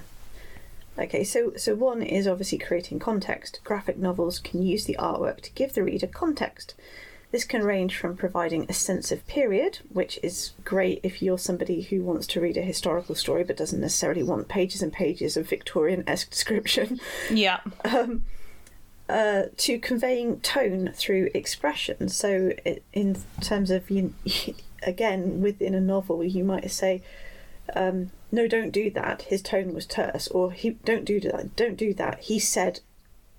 Okay, 0.98 1.24
so 1.24 1.54
so 1.58 1.76
one 1.76 2.02
is 2.02 2.28
obviously 2.28 2.58
creating 2.58 3.00
context. 3.00 3.60
Graphic 3.64 3.98
novels 3.98 4.40
can 4.40 4.62
use 4.62 4.86
the 4.86 4.96
artwork 5.00 5.42
to 5.42 5.52
give 5.52 5.74
the 5.74 5.84
reader 5.84 6.08
context. 6.08 6.74
This 7.32 7.44
can 7.44 7.64
range 7.64 7.98
from 7.98 8.16
providing 8.16 8.66
a 8.70 8.74
sense 8.74 9.12
of 9.12 9.28
period, 9.28 9.80
which 9.92 10.20
is 10.24 10.54
great 10.64 11.02
if 11.04 11.22
you're 11.22 11.38
somebody 11.38 11.82
who 11.82 12.02
wants 12.02 12.28
to 12.28 12.40
read 12.40 12.56
a 12.56 12.62
historical 12.62 13.14
story 13.14 13.44
but 13.44 13.58
doesn't 13.58 13.82
necessarily 13.82 14.24
want 14.24 14.48
pages 14.48 14.82
and 14.82 14.94
pages 14.94 15.36
of 15.36 15.50
Victorian 15.50 16.06
esque 16.08 16.30
description, 16.36 16.98
Yeah. 17.30 17.60
uh, 19.10 19.44
to 19.58 19.80
conveying 19.80 20.40
tone 20.40 20.92
through 20.96 21.30
expression. 21.34 22.08
So, 22.08 22.52
in 22.94 23.18
terms 23.42 23.70
of, 23.70 23.90
you, 23.90 24.14
again, 24.84 25.42
within 25.42 25.76
a 25.76 25.82
novel, 25.82 26.24
you 26.24 26.44
might 26.46 26.72
say, 26.72 27.02
um, 27.74 28.12
no, 28.32 28.48
don't 28.48 28.72
do 28.72 28.90
that. 28.92 29.24
His 29.24 29.42
tone 29.42 29.74
was 29.74 29.86
terse, 29.86 30.28
or 30.28 30.52
he 30.52 30.72
don't 30.72 31.06
do 31.06 31.20
that. 31.22 31.56
Don't 31.56 31.78
do 31.78 31.94
that. 31.94 32.22
He 32.22 32.40
said 32.40 32.82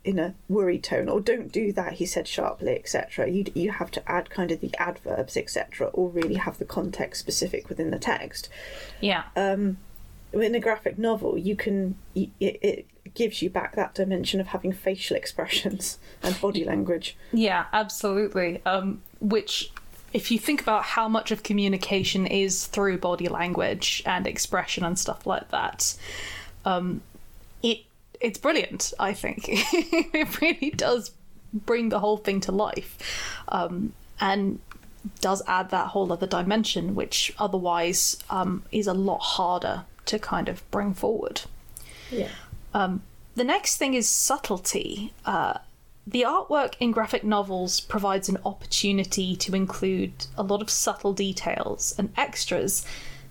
in 0.05 0.19
a 0.19 0.35
worried 0.49 0.85
tone, 0.85 1.09
or 1.09 1.21
don't 1.21 1.51
do 1.53 1.73
that. 1.73 1.95
He 1.95 2.07
said 2.07 2.29
sharply, 2.29 2.75
etc. 2.75 3.29
You 3.29 3.45
you 3.55 3.73
have 3.73 3.91
to 3.93 4.11
add 4.11 4.31
kind 4.31 4.51
of 4.51 4.61
the 4.61 4.75
adverbs, 4.79 5.37
etc., 5.37 5.89
or 5.89 6.09
really 6.09 6.35
have 6.35 6.59
the 6.59 6.65
context 6.65 7.21
specific 7.21 7.69
within 7.69 7.91
the 7.91 7.99
text. 7.99 8.49
Yeah. 9.01 9.25
Um, 9.35 9.79
in 10.33 10.55
a 10.55 10.61
graphic 10.61 10.99
novel, 10.99 11.39
you 11.39 11.57
can 11.57 11.97
it, 12.15 12.31
it 12.41 12.87
gives 13.15 13.43
you 13.43 13.51
back 13.51 13.75
that 13.75 13.95
dimension 13.95 14.41
of 14.41 14.49
having 14.49 14.73
facial 14.73 15.17
expressions 15.23 15.99
and 16.23 16.41
body 16.41 16.65
language. 16.65 17.17
Yeah, 17.33 17.67
absolutely. 17.73 18.63
Um, 18.65 19.03
which, 19.21 19.73
if 20.17 20.31
you 20.31 20.39
think 20.39 20.63
about 20.63 20.83
how 20.83 21.09
much 21.09 21.31
of 21.31 21.43
communication 21.43 22.27
is 22.27 22.67
through 22.69 22.97
body 22.97 23.29
language 23.29 24.03
and 24.07 24.27
expression 24.27 24.83
and 24.83 24.99
stuff 24.99 25.27
like 25.27 25.51
that, 25.51 25.95
um, 26.65 27.03
it 27.63 27.81
it's 28.19 28.39
brilliant. 28.39 28.95
I 28.99 29.13
think 29.13 29.41
it 29.49 30.41
really 30.41 30.71
does 30.71 31.11
bring 31.53 31.91
the 31.91 32.01
whole 32.01 32.17
thing 32.17 32.41
to 32.41 32.51
life, 32.51 32.97
um, 33.49 33.93
and 34.19 34.59
does 35.21 35.43
add 35.47 35.69
that 35.69 35.89
whole 35.89 36.11
other 36.11 36.27
dimension, 36.27 36.95
which 36.95 37.35
otherwise 37.39 38.17
um, 38.31 38.63
is 38.73 38.87
a 38.87 38.95
lot 38.95 39.21
harder 39.21 39.85
to 40.07 40.19
kind 40.19 40.49
of 40.49 40.69
bring 40.71 40.95
forward. 40.95 41.43
Yeah. 42.11 42.31
The 42.73 43.45
next 43.45 43.77
thing 43.77 43.93
is 43.93 44.09
subtlety. 44.09 45.13
Uh, 45.27 45.59
the 46.07 46.23
artwork 46.23 46.75
in 46.79 46.93
graphic 46.93 47.25
novels 47.25 47.81
provides 47.81 48.29
an 48.29 48.39
opportunity 48.45 49.35
to 49.37 49.57
include 49.57 50.27
a 50.37 50.43
lot 50.43 50.63
of 50.63 50.71
subtle 50.71 51.13
details 51.13 51.95
and 51.99 52.13
extras 52.17 52.87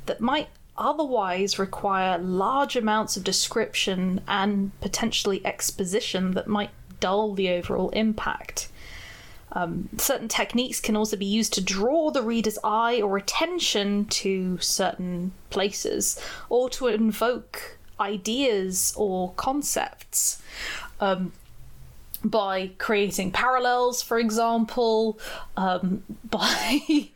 that 0.08 0.20
might 0.20 0.50
otherwise 0.78 1.58
require 1.58 2.18
large 2.18 2.76
amounts 2.76 3.16
of 3.16 3.24
description 3.24 4.20
and 4.28 4.78
potentially 4.82 5.46
exposition 5.46 6.32
that 6.32 6.48
might 6.48 6.72
dull 7.00 7.34
the 7.34 7.50
overall 7.50 7.90
impact. 7.92 8.68
Um, 9.54 9.88
certain 9.98 10.28
techniques 10.28 10.82
can 10.82 10.98
also 10.98 11.16
be 11.16 11.26
used 11.26 11.54
to 11.54 11.62
draw 11.62 12.12
the 12.12 12.22
reader's 12.22 12.60
eye 12.62 13.02
or 13.02 13.16
attention 13.16 14.06
to 14.06 14.58
certain 14.58 15.32
places 15.50 16.20
or 16.50 16.70
to 16.72 16.88
invoke 16.88 17.78
ideas 18.02 18.94
or 18.98 19.32
concepts 19.38 20.42
um, 21.00 21.32
by 22.26 22.72
creating 22.78 23.32
parallels, 23.32 24.02
for 24.02 24.20
example, 24.20 25.20
um, 25.56 26.04
by 26.30 27.10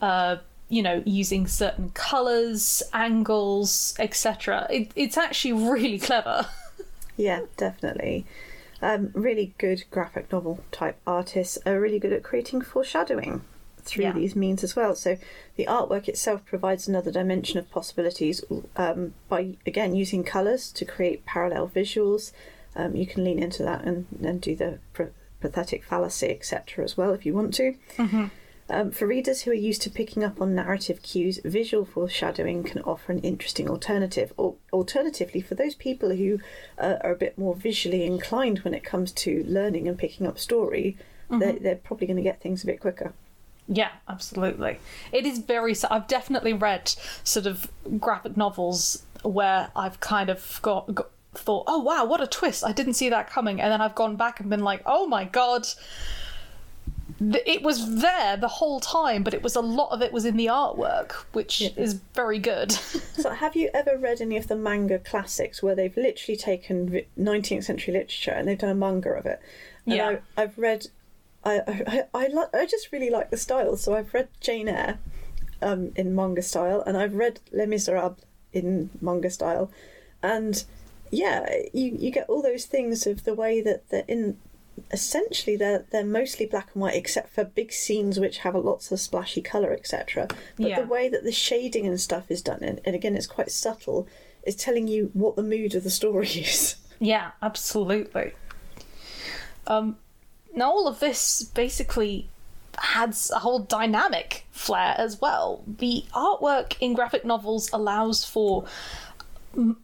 uh, 0.00 0.36
you 0.68 0.82
know 0.82 1.02
using 1.06 1.46
certain 1.46 1.90
colors, 1.90 2.82
angles, 2.92 3.94
etc. 3.98 4.66
It, 4.70 4.90
it's 4.96 5.16
actually 5.16 5.52
really 5.54 5.98
clever. 5.98 6.46
Yeah, 7.18 7.40
definitely. 7.56 8.26
Um, 8.82 9.10
really 9.14 9.54
good 9.56 9.84
graphic 9.90 10.30
novel 10.30 10.62
type 10.70 10.98
artists 11.06 11.56
are 11.64 11.80
really 11.80 11.98
good 11.98 12.12
at 12.12 12.22
creating 12.22 12.60
foreshadowing 12.60 13.40
through 13.78 14.04
Yeah. 14.04 14.12
these 14.12 14.36
means 14.36 14.62
as 14.62 14.76
well. 14.76 14.94
So 14.94 15.16
the 15.56 15.64
artwork 15.64 16.08
itself 16.08 16.44
provides 16.44 16.86
another 16.86 17.10
dimension 17.10 17.58
of 17.58 17.70
possibilities 17.70 18.44
um, 18.76 19.14
by 19.30 19.54
again 19.66 19.94
using 19.94 20.24
colours 20.24 20.70
to 20.72 20.84
create 20.84 21.24
parallel 21.24 21.68
visuals. 21.74 22.32
Um, 22.76 22.94
you 22.94 23.06
can 23.06 23.24
lean 23.24 23.38
into 23.38 23.62
that 23.62 23.84
and, 23.84 24.06
and 24.22 24.40
do 24.40 24.54
the 24.54 24.78
pr- 24.92 25.04
pathetic 25.40 25.82
fallacy, 25.82 26.30
etc. 26.30 26.84
as 26.84 26.96
well 26.96 27.12
if 27.12 27.24
you 27.24 27.34
want 27.34 27.54
to. 27.54 27.74
Um, 28.68 28.90
for 28.90 29.06
readers 29.06 29.42
who 29.42 29.52
are 29.52 29.54
used 29.54 29.82
to 29.82 29.90
picking 29.90 30.24
up 30.24 30.40
on 30.40 30.54
narrative 30.54 31.00
cues, 31.02 31.38
visual 31.44 31.84
foreshadowing 31.84 32.64
can 32.64 32.82
offer 32.82 33.12
an 33.12 33.20
interesting 33.20 33.70
alternative. 33.70 34.32
Or 34.36 34.56
alternatively, 34.72 35.40
for 35.40 35.54
those 35.54 35.76
people 35.76 36.16
who 36.16 36.40
uh, 36.78 36.96
are 37.02 37.12
a 37.12 37.16
bit 37.16 37.38
more 37.38 37.54
visually 37.54 38.04
inclined 38.04 38.58
when 38.60 38.74
it 38.74 38.82
comes 38.82 39.12
to 39.12 39.44
learning 39.46 39.86
and 39.86 39.96
picking 39.96 40.26
up 40.26 40.38
story, 40.38 40.96
they're, 41.30 41.58
they're 41.60 41.76
probably 41.76 42.08
going 42.08 42.16
to 42.16 42.22
get 42.22 42.40
things 42.40 42.64
a 42.64 42.66
bit 42.66 42.80
quicker. 42.80 43.12
Yeah, 43.68 43.90
absolutely. 44.08 44.78
It 45.12 45.26
is 45.26 45.38
very. 45.38 45.74
I've 45.90 46.06
definitely 46.06 46.52
read 46.52 46.94
sort 47.24 47.46
of 47.46 47.70
graphic 47.98 48.36
novels 48.36 49.04
where 49.22 49.70
I've 49.74 49.98
kind 50.00 50.30
of 50.30 50.60
got, 50.62 50.94
got 50.94 51.10
thought, 51.38 51.64
oh 51.66 51.78
wow, 51.78 52.04
what 52.04 52.20
a 52.20 52.26
twist! 52.26 52.64
I 52.64 52.72
didn't 52.72 52.94
see 52.94 53.08
that 53.10 53.30
coming, 53.30 53.60
and 53.60 53.72
then 53.72 53.80
I've 53.80 53.94
gone 53.94 54.16
back 54.16 54.40
and 54.40 54.50
been 54.50 54.64
like, 54.64 54.82
oh 54.86 55.06
my 55.06 55.24
god. 55.24 55.66
It 57.18 57.62
was 57.62 58.00
there 58.02 58.36
the 58.36 58.48
whole 58.48 58.78
time, 58.78 59.22
but 59.22 59.32
it 59.32 59.42
was 59.42 59.56
a 59.56 59.62
lot 59.62 59.90
of 59.90 60.02
it 60.02 60.12
was 60.12 60.26
in 60.26 60.36
the 60.36 60.46
artwork, 60.46 61.12
which 61.32 61.62
is 61.76 61.94
very 62.14 62.38
good. 62.38 62.72
So, 63.16 63.30
have 63.30 63.56
you 63.56 63.70
ever 63.72 63.96
read 63.96 64.20
any 64.20 64.36
of 64.36 64.48
the 64.48 64.56
manga 64.56 64.98
classics 64.98 65.62
where 65.62 65.74
they've 65.74 65.96
literally 65.96 66.36
taken 66.36 67.00
19th 67.18 67.64
century 67.64 67.94
literature 67.94 68.32
and 68.32 68.46
they've 68.46 68.58
done 68.58 68.68
a 68.68 68.74
manga 68.74 69.08
of 69.08 69.24
it? 69.24 69.40
And 69.86 69.94
Yeah. 69.94 70.16
I, 70.36 70.42
I've 70.42 70.58
read. 70.58 70.88
I 71.42 71.60
I, 71.60 72.04
I, 72.14 72.26
I, 72.26 72.44
I 72.52 72.66
just 72.66 72.92
really 72.92 73.08
like 73.08 73.30
the 73.30 73.38
style. 73.38 73.76
So 73.78 73.94
I've 73.94 74.12
read 74.12 74.28
Jane 74.40 74.68
Eyre 74.68 74.98
um, 75.62 75.92
in 75.96 76.14
manga 76.14 76.42
style, 76.42 76.82
and 76.86 76.96
I've 76.98 77.14
read 77.14 77.40
Les 77.52 77.66
Miserables 77.66 78.18
in 78.52 78.90
manga 79.00 79.30
style, 79.30 79.70
and 80.22 80.62
yeah, 81.10 81.48
you 81.72 81.96
you 81.98 82.10
get 82.10 82.28
all 82.28 82.42
those 82.42 82.64
things 82.66 83.06
of 83.06 83.24
the 83.24 83.34
way 83.34 83.60
that 83.62 83.88
they're 83.90 84.04
in. 84.08 84.38
Essentially, 84.92 85.56
they're 85.56 85.86
they're 85.90 86.04
mostly 86.04 86.44
black 86.46 86.68
and 86.74 86.82
white, 86.82 86.94
except 86.94 87.30
for 87.30 87.44
big 87.44 87.72
scenes 87.72 88.20
which 88.20 88.38
have 88.38 88.54
lots 88.54 88.92
of 88.92 89.00
splashy 89.00 89.40
color, 89.40 89.72
etc. 89.72 90.28
But 90.56 90.68
Yeah. 90.68 90.80
the 90.80 90.86
way 90.86 91.08
that 91.08 91.24
the 91.24 91.32
shading 91.32 91.86
and 91.86 91.98
stuff 92.00 92.30
is 92.30 92.42
done, 92.42 92.62
and, 92.62 92.80
and 92.84 92.94
again, 92.94 93.16
it's 93.16 93.26
quite 93.26 93.50
subtle, 93.50 94.06
is 94.42 94.54
telling 94.54 94.86
you 94.86 95.10
what 95.14 95.34
the 95.36 95.42
mood 95.42 95.74
of 95.74 95.82
the 95.82 95.90
story 95.90 96.26
is. 96.46 96.76
Yeah, 97.00 97.30
absolutely. 97.40 98.32
Um, 99.66 99.96
now 100.54 100.70
all 100.70 100.86
of 100.86 101.00
this 101.00 101.42
basically 101.42 102.28
adds 102.94 103.30
a 103.30 103.38
whole 103.38 103.58
dynamic 103.60 104.46
flair 104.50 104.94
as 104.98 105.20
well. 105.20 105.62
The 105.66 106.04
artwork 106.12 106.76
in 106.80 106.92
graphic 106.94 107.24
novels 107.24 107.70
allows 107.72 108.24
for 108.24 108.64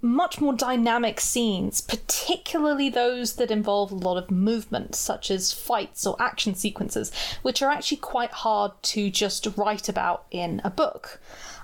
much 0.00 0.40
more 0.40 0.52
dynamic 0.52 1.20
scenes, 1.20 1.80
particularly 1.80 2.88
those 2.88 3.36
that 3.36 3.50
involve 3.50 3.90
a 3.90 3.96
lot 3.96 4.16
of 4.16 4.30
movement, 4.30 4.94
such 4.94 5.30
as 5.30 5.52
fights 5.52 6.06
or 6.06 6.16
action 6.20 6.54
sequences, 6.54 7.12
which 7.42 7.62
are 7.62 7.70
actually 7.70 7.96
quite 7.98 8.30
hard 8.30 8.72
to 8.82 9.10
just 9.10 9.46
write 9.56 9.88
about 9.88 10.24
in 10.30 10.60
a 10.64 10.70
book. 10.70 11.20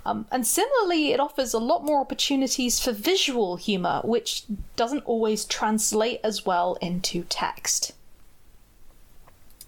Um, 0.07 0.27
and 0.31 0.47
similarly, 0.47 1.13
it 1.13 1.21
offers 1.21 1.53
a 1.53 1.59
lot 1.59 1.85
more 1.85 2.01
opportunities 2.01 2.81
for 2.81 2.93
visual 2.93 3.57
humour, 3.57 4.01
which 4.05 4.45
doesn't 4.75 5.05
always 5.05 5.45
translate 5.45 6.21
as 6.25 6.47
well 6.47 6.79
into 6.81 7.25
text. 7.25 7.93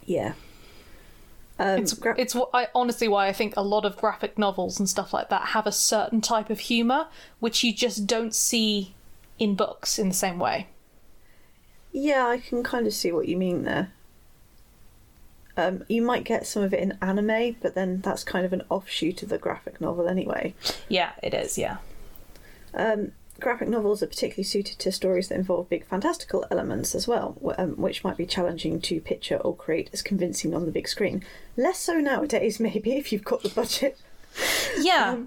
Yeah. 0.07 0.33
Um, 1.61 1.79
It's 1.81 1.93
gra- 1.93 2.15
it's 2.17 2.35
I 2.55 2.69
honestly 2.75 3.07
why 3.07 3.29
I 3.29 3.35
think 3.35 3.53
a 3.55 3.63
lot 3.63 3.85
of 3.85 3.97
graphic 3.99 4.39
novels 4.39 4.79
and 4.81 4.89
stuff 4.89 5.13
like 5.13 5.29
that 5.29 5.49
have 5.49 5.67
a 5.67 5.73
certain 5.73 6.23
type 6.23 6.49
of 6.49 6.61
humor 6.61 7.09
which 7.39 7.63
you 7.63 7.75
just 7.75 8.07
don't 8.07 8.35
see 8.35 8.95
in 9.39 9.55
books 9.57 9.99
in 9.99 10.09
the 10.09 10.15
same 10.15 10.39
way. 10.39 10.69
Yeah, 11.93 12.27
I 12.27 12.39
can 12.39 12.63
kind 12.63 12.87
of 12.87 12.95
see 12.95 13.13
what 13.13 13.29
you 13.29 13.37
mean 13.37 13.65
there. 13.65 13.93
Um, 15.57 15.85
you 15.89 16.01
might 16.01 16.25
get 16.25 16.47
some 16.47 16.63
of 16.63 16.73
it 16.73 16.81
in 16.81 16.97
anime, 17.03 17.57
but 17.61 17.75
then 17.75 18.01
that's 18.01 18.25
kind 18.25 18.47
of 18.47 18.55
an 18.55 18.63
offshoot 18.71 19.23
of 19.23 19.29
the 19.29 19.37
graphic 19.37 19.81
novel 19.81 20.09
anyway. 20.09 20.55
Yeah, 20.89 21.13
it 21.23 21.35
is. 21.35 21.59
Yeah. 21.59 21.79
Um, 22.73 23.13
graphic 23.41 23.69
novels 23.69 24.03
are 24.03 24.07
particularly 24.07 24.45
suited 24.45 24.79
to 24.79 24.93
stories 24.93 25.29
that 25.29 25.37
involve 25.37 25.69
big 25.69 25.85
fantastical 25.85 26.47
elements 26.51 26.95
as 26.95 27.09
well, 27.09 27.37
um, 27.59 27.73
which 27.77 28.05
might 28.05 28.17
be 28.17 28.27
challenging 28.27 28.81
to 28.83 29.01
picture 29.01 29.37
or 29.37 29.55
create 29.55 29.91
as 29.93 30.03
convincing 30.03 30.55
on 30.55 30.67
the 30.67 30.73
big 30.73 30.89
screen. 30.89 31.25
Less 31.57 31.79
so 31.79 31.95
nowadays, 31.99 32.61
maybe, 32.61 32.93
if 32.93 33.13
you've 33.13 33.25
got 33.25 33.43
the 33.43 33.49
budget. 33.49 33.99
Yeah. 34.79 35.19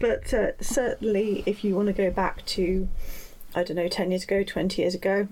But 0.00 0.34
uh, 0.34 0.52
certainly, 0.60 1.42
if 1.46 1.64
you 1.64 1.74
want 1.74 1.86
to 1.86 1.92
go 1.92 2.10
back 2.10 2.44
to, 2.46 2.88
I 3.54 3.62
don't 3.62 3.76
know, 3.76 3.88
10 3.88 4.10
years 4.10 4.24
ago, 4.24 4.42
20 4.42 4.82
years 4.82 4.94
ago, 4.94 5.28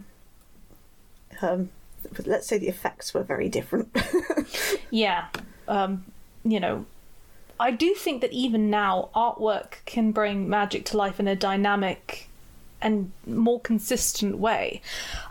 um, 1.42 1.70
let's 2.24 2.46
say 2.46 2.58
the 2.58 2.68
effects 2.68 3.12
were 3.12 3.22
very 3.22 3.48
different. 3.48 3.94
Yeah. 4.92 5.28
Um, 5.66 6.04
you 6.44 6.60
know, 6.60 6.84
I 7.62 7.70
do 7.70 7.94
think 7.94 8.22
that 8.22 8.32
even 8.32 8.70
now, 8.70 9.08
artwork 9.14 9.84
can 9.86 10.10
bring 10.10 10.48
magic 10.48 10.84
to 10.86 10.96
life 10.96 11.20
in 11.20 11.28
a 11.28 11.36
dynamic 11.36 12.28
and 12.80 13.12
more 13.24 13.60
consistent 13.60 14.38
way. 14.38 14.82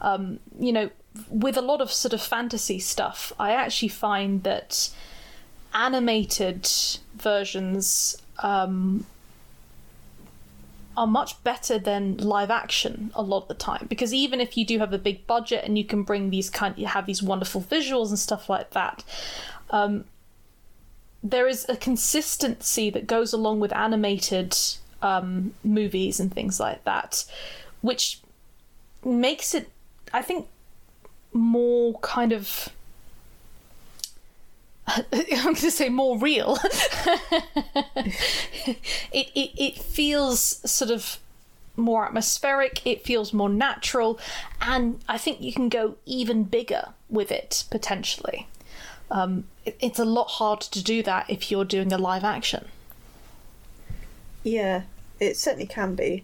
Um, 0.01 0.39
you 0.57 0.71
know, 0.71 0.91
with 1.29 1.57
a 1.57 1.61
lot 1.61 1.81
of 1.81 1.91
sort 1.91 2.13
of 2.13 2.21
fantasy 2.21 2.79
stuff, 2.79 3.33
I 3.37 3.51
actually 3.51 3.89
find 3.89 4.43
that 4.43 4.91
animated 5.73 6.69
versions 7.17 8.15
um, 8.39 9.05
are 10.95 11.07
much 11.07 11.43
better 11.43 11.77
than 11.77 12.15
live 12.15 12.49
action 12.49 13.11
a 13.13 13.21
lot 13.21 13.43
of 13.43 13.47
the 13.49 13.53
time 13.55 13.87
because 13.89 14.13
even 14.13 14.39
if 14.39 14.57
you 14.57 14.65
do 14.65 14.79
have 14.79 14.93
a 14.93 14.97
big 14.97 15.27
budget 15.27 15.65
and 15.65 15.77
you 15.77 15.83
can 15.85 16.03
bring 16.03 16.29
these 16.29 16.49
kind 16.49 16.77
you 16.77 16.85
have 16.85 17.05
these 17.05 17.23
wonderful 17.23 17.61
visuals 17.61 18.09
and 18.09 18.19
stuff 18.19 18.49
like 18.49 18.71
that 18.71 19.01
um, 19.69 20.03
there 21.23 21.47
is 21.47 21.65
a 21.69 21.75
consistency 21.75 22.89
that 22.89 23.07
goes 23.07 23.33
along 23.33 23.59
with 23.59 23.73
animated 23.73 24.57
um, 25.01 25.53
movies 25.63 26.19
and 26.19 26.33
things 26.33 26.59
like 26.59 26.83
that 26.83 27.25
which 27.81 28.19
makes 29.03 29.53
it 29.55 29.69
i 30.13 30.21
think 30.21 30.47
more 31.33 31.97
kind 31.99 32.31
of 32.31 32.69
I'm 34.87 35.03
going 35.43 35.55
to 35.55 35.71
say 35.71 35.89
more 35.89 36.17
real. 36.17 36.57
it, 37.93 38.77
it 39.13 39.51
it 39.57 39.77
feels 39.77 40.69
sort 40.69 40.91
of 40.91 41.19
more 41.77 42.05
atmospheric. 42.05 42.85
It 42.85 43.03
feels 43.03 43.31
more 43.33 43.49
natural, 43.49 44.19
and 44.59 44.99
I 45.07 45.17
think 45.17 45.41
you 45.41 45.53
can 45.53 45.69
go 45.69 45.95
even 46.05 46.43
bigger 46.43 46.89
with 47.09 47.31
it 47.31 47.63
potentially. 47.69 48.47
Um, 49.11 49.43
it, 49.65 49.77
it's 49.79 49.99
a 49.99 50.05
lot 50.05 50.27
harder 50.27 50.65
to 50.71 50.83
do 50.83 51.03
that 51.03 51.29
if 51.29 51.51
you're 51.51 51.65
doing 51.65 51.91
a 51.93 51.97
live 51.97 52.23
action. 52.23 52.65
yeah, 54.43 54.83
it 55.19 55.37
certainly 55.37 55.67
can 55.67 55.95
be. 55.95 56.23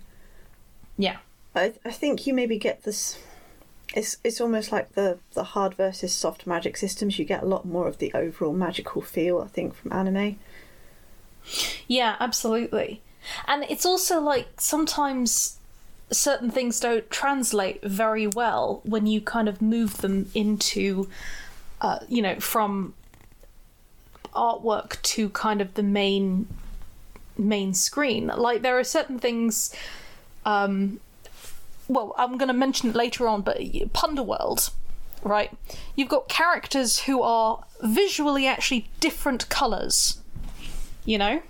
Yeah, 0.98 1.18
I, 1.56 1.74
I 1.86 1.92
think 1.92 2.26
you 2.26 2.34
maybe 2.34 2.58
get 2.58 2.84
this. 2.84 3.20
It's 3.94 4.18
it's 4.24 4.42
almost 4.42 4.72
like 4.72 4.94
the 4.94 5.20
the 5.34 5.44
hard 5.44 5.76
versus 5.76 6.14
soft 6.14 6.48
magic 6.48 6.78
systems. 6.78 7.20
You 7.20 7.26
get 7.26 7.44
a 7.44 7.46
lot 7.46 7.66
more 7.66 7.88
of 7.88 8.00
the 8.00 8.12
overall 8.14 8.54
magical 8.54 9.02
feel, 9.02 9.40
I 9.40 9.48
think, 9.48 9.76
from 9.76 9.94
anime. 9.94 10.40
Yeah, 11.88 12.16
absolutely. 12.20 13.02
And 13.48 13.64
it's 13.70 13.86
also 13.86 14.20
like 14.20 14.48
sometimes 14.60 15.60
certain 16.12 16.50
things 16.50 16.80
don't 16.80 17.10
translate 17.10 17.84
very 17.84 18.28
well 18.28 18.82
when 18.84 19.06
you 19.08 19.22
kind 19.22 19.48
of 19.50 19.62
move 19.62 19.98
them 19.98 20.30
into, 20.34 21.10
uh, 21.82 22.00
you 22.08 22.22
know, 22.22 22.40
from 22.40 22.94
artwork 24.34 25.02
to 25.02 25.30
kind 25.30 25.62
of 25.62 25.74
the 25.74 25.84
main 25.84 26.48
main 27.38 27.74
screen. 27.74 28.28
Like 28.28 28.62
there 28.62 28.78
are 28.78 28.84
certain 28.84 29.20
things. 29.20 29.74
Um, 30.46 31.00
well, 31.88 32.14
I'm 32.18 32.38
going 32.38 32.50
to 32.50 32.54
mention 32.54 32.90
it 32.90 32.96
later 32.96 33.28
on, 33.28 33.42
but 33.42 33.60
Punderworld, 33.60 34.72
right? 35.24 35.52
You've 35.96 36.10
got 36.10 36.28
characters 36.28 37.00
who 37.00 37.22
are 37.22 37.64
visually 37.82 38.46
actually 38.46 38.90
different 39.00 39.48
colours 39.50 40.20
you 41.08 41.18
know 41.18 41.42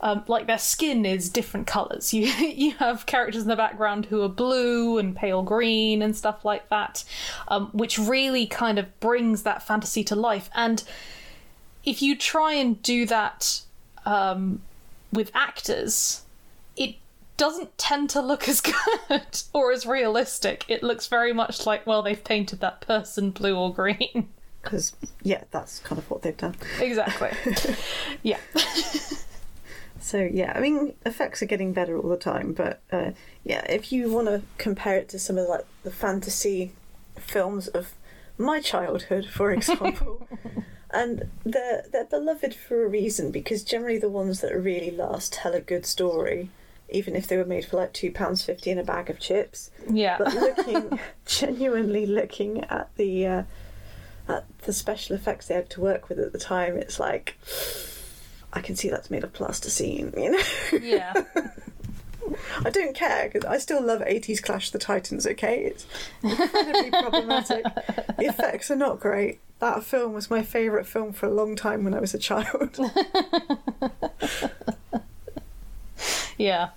um, 0.00 0.24
like 0.28 0.46
their 0.46 0.58
skin 0.58 1.06
is 1.06 1.28
different 1.28 1.66
colors. 1.66 2.12
You 2.16 2.26
you 2.26 2.72
have 2.76 3.06
characters 3.06 3.42
in 3.42 3.48
the 3.48 3.56
background 3.56 4.06
who 4.06 4.22
are 4.22 4.28
blue 4.28 4.98
and 4.98 5.14
pale 5.14 5.42
green 5.42 6.02
and 6.02 6.16
stuff 6.16 6.44
like 6.44 6.68
that 6.70 7.04
um, 7.48 7.68
which 7.72 7.98
really 7.98 8.46
kind 8.46 8.78
of 8.78 8.98
brings 9.00 9.42
that 9.42 9.62
fantasy 9.62 10.02
to 10.04 10.16
life. 10.16 10.48
And 10.54 10.82
if 11.84 12.00
you 12.02 12.16
try 12.16 12.54
and 12.54 12.80
do 12.82 13.06
that 13.06 13.62
um, 14.04 14.62
with 15.12 15.30
actors 15.34 16.22
it 16.76 16.96
doesn't 17.36 17.76
tend 17.76 18.10
to 18.10 18.20
look 18.20 18.48
as 18.52 18.60
good 18.60 19.42
or 19.52 19.72
as 19.72 19.84
realistic. 19.86 20.64
It 20.68 20.82
looks 20.82 21.06
very 21.06 21.32
much 21.32 21.66
like 21.66 21.86
well 21.86 22.02
they've 22.02 22.22
painted 22.22 22.60
that 22.60 22.80
person 22.80 23.30
blue 23.30 23.56
or 23.56 23.72
green. 23.72 24.28
Because 24.62 24.94
yeah, 25.22 25.44
that's 25.52 25.78
kind 25.78 25.96
of 25.96 26.10
what 26.10 26.22
they've 26.22 26.36
done. 26.36 26.56
exactly. 26.80 27.30
Yeah 28.24 28.40
So 30.06 30.18
yeah, 30.18 30.52
I 30.54 30.60
mean, 30.60 30.94
effects 31.04 31.42
are 31.42 31.46
getting 31.46 31.72
better 31.72 31.98
all 31.98 32.08
the 32.08 32.16
time, 32.16 32.52
but 32.52 32.80
uh, 32.92 33.10
yeah, 33.42 33.66
if 33.68 33.90
you 33.90 34.08
want 34.08 34.28
to 34.28 34.42
compare 34.56 34.96
it 34.96 35.08
to 35.08 35.18
some 35.18 35.36
of 35.36 35.48
like 35.48 35.66
the 35.82 35.90
fantasy 35.90 36.70
films 37.16 37.66
of 37.66 37.92
my 38.38 38.60
childhood, 38.60 39.26
for 39.26 39.50
example, 39.58 40.28
and 40.92 41.28
they're 41.44 41.86
they're 41.90 42.04
beloved 42.04 42.54
for 42.54 42.84
a 42.84 42.88
reason 42.88 43.32
because 43.32 43.64
generally 43.64 43.98
the 43.98 44.08
ones 44.08 44.42
that 44.42 44.56
really 44.56 44.92
last 44.92 45.32
tell 45.32 45.54
a 45.54 45.60
good 45.60 45.84
story, 45.84 46.50
even 46.88 47.16
if 47.16 47.26
they 47.26 47.36
were 47.36 47.44
made 47.44 47.64
for 47.64 47.76
like 47.76 47.92
two 47.92 48.12
pounds 48.12 48.44
fifty 48.44 48.70
in 48.70 48.78
a 48.78 48.84
bag 48.84 49.10
of 49.10 49.18
chips. 49.18 49.72
Yeah. 49.90 50.18
But 50.18 50.34
looking 50.34 51.00
genuinely 51.26 52.06
looking 52.06 52.62
at 52.62 52.94
the 52.94 53.26
uh, 53.26 53.42
at 54.28 54.44
the 54.60 54.72
special 54.72 55.16
effects 55.16 55.48
they 55.48 55.56
had 55.56 55.68
to 55.70 55.80
work 55.80 56.08
with 56.08 56.20
at 56.20 56.32
the 56.32 56.38
time, 56.38 56.76
it's 56.76 57.00
like 57.00 57.36
I 58.56 58.60
can 58.60 58.74
see 58.74 58.88
that's 58.88 59.10
made 59.10 59.22
of 59.22 59.32
plasticine. 59.32 60.12
You 60.16 60.32
know, 60.32 60.78
yeah. 60.80 61.12
I 62.64 62.70
don't 62.70 62.96
care 62.96 63.28
because 63.30 63.44
I 63.44 63.58
still 63.58 63.82
love 63.82 64.02
eighties 64.06 64.40
Clash 64.40 64.68
of 64.68 64.72
the 64.72 64.78
Titans. 64.78 65.26
Okay, 65.26 65.64
it's 65.64 65.86
incredibly 66.22 66.90
problematic. 66.90 67.64
The 68.16 68.24
effects 68.24 68.70
are 68.70 68.76
not 68.76 68.98
great. 68.98 69.40
That 69.58 69.84
film 69.84 70.14
was 70.14 70.30
my 70.30 70.42
favourite 70.42 70.86
film 70.86 71.12
for 71.12 71.26
a 71.26 71.30
long 71.30 71.54
time 71.54 71.84
when 71.84 71.92
I 71.92 72.00
was 72.00 72.14
a 72.14 72.18
child. 72.18 72.78
Yeah. 76.38 76.70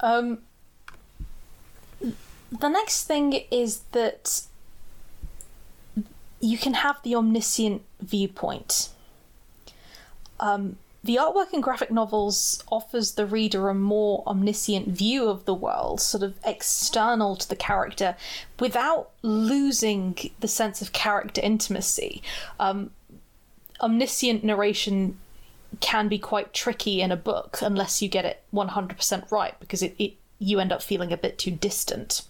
Um, 0.00 0.38
the 2.00 2.68
next 2.68 3.04
thing 3.04 3.42
is 3.50 3.80
that 3.92 4.42
you 6.40 6.58
can 6.58 6.74
have 6.74 7.02
the 7.02 7.14
omniscient 7.14 7.82
viewpoint. 8.00 8.90
Um, 10.40 10.76
the 11.06 11.16
artwork 11.16 11.52
in 11.52 11.60
graphic 11.60 11.92
novels 11.92 12.64
offers 12.70 13.12
the 13.12 13.26
reader 13.26 13.68
a 13.68 13.74
more 13.74 14.24
omniscient 14.26 14.88
view 14.88 15.28
of 15.28 15.44
the 15.44 15.54
world, 15.54 16.00
sort 16.00 16.24
of 16.24 16.34
external 16.44 17.36
to 17.36 17.48
the 17.48 17.54
character, 17.54 18.16
without 18.58 19.10
losing 19.22 20.16
the 20.40 20.48
sense 20.48 20.82
of 20.82 20.92
character 20.92 21.40
intimacy. 21.44 22.22
Um, 22.58 22.90
omniscient 23.80 24.42
narration 24.42 25.18
can 25.80 26.08
be 26.08 26.18
quite 26.18 26.52
tricky 26.52 27.00
in 27.00 27.12
a 27.12 27.16
book 27.16 27.58
unless 27.62 28.02
you 28.02 28.08
get 28.08 28.24
it 28.24 28.42
100% 28.52 29.30
right 29.30 29.58
because 29.60 29.82
it, 29.82 29.94
it 29.98 30.14
you 30.38 30.58
end 30.58 30.72
up 30.72 30.82
feeling 30.82 31.12
a 31.12 31.16
bit 31.16 31.38
too 31.38 31.50
distant. 31.50 32.22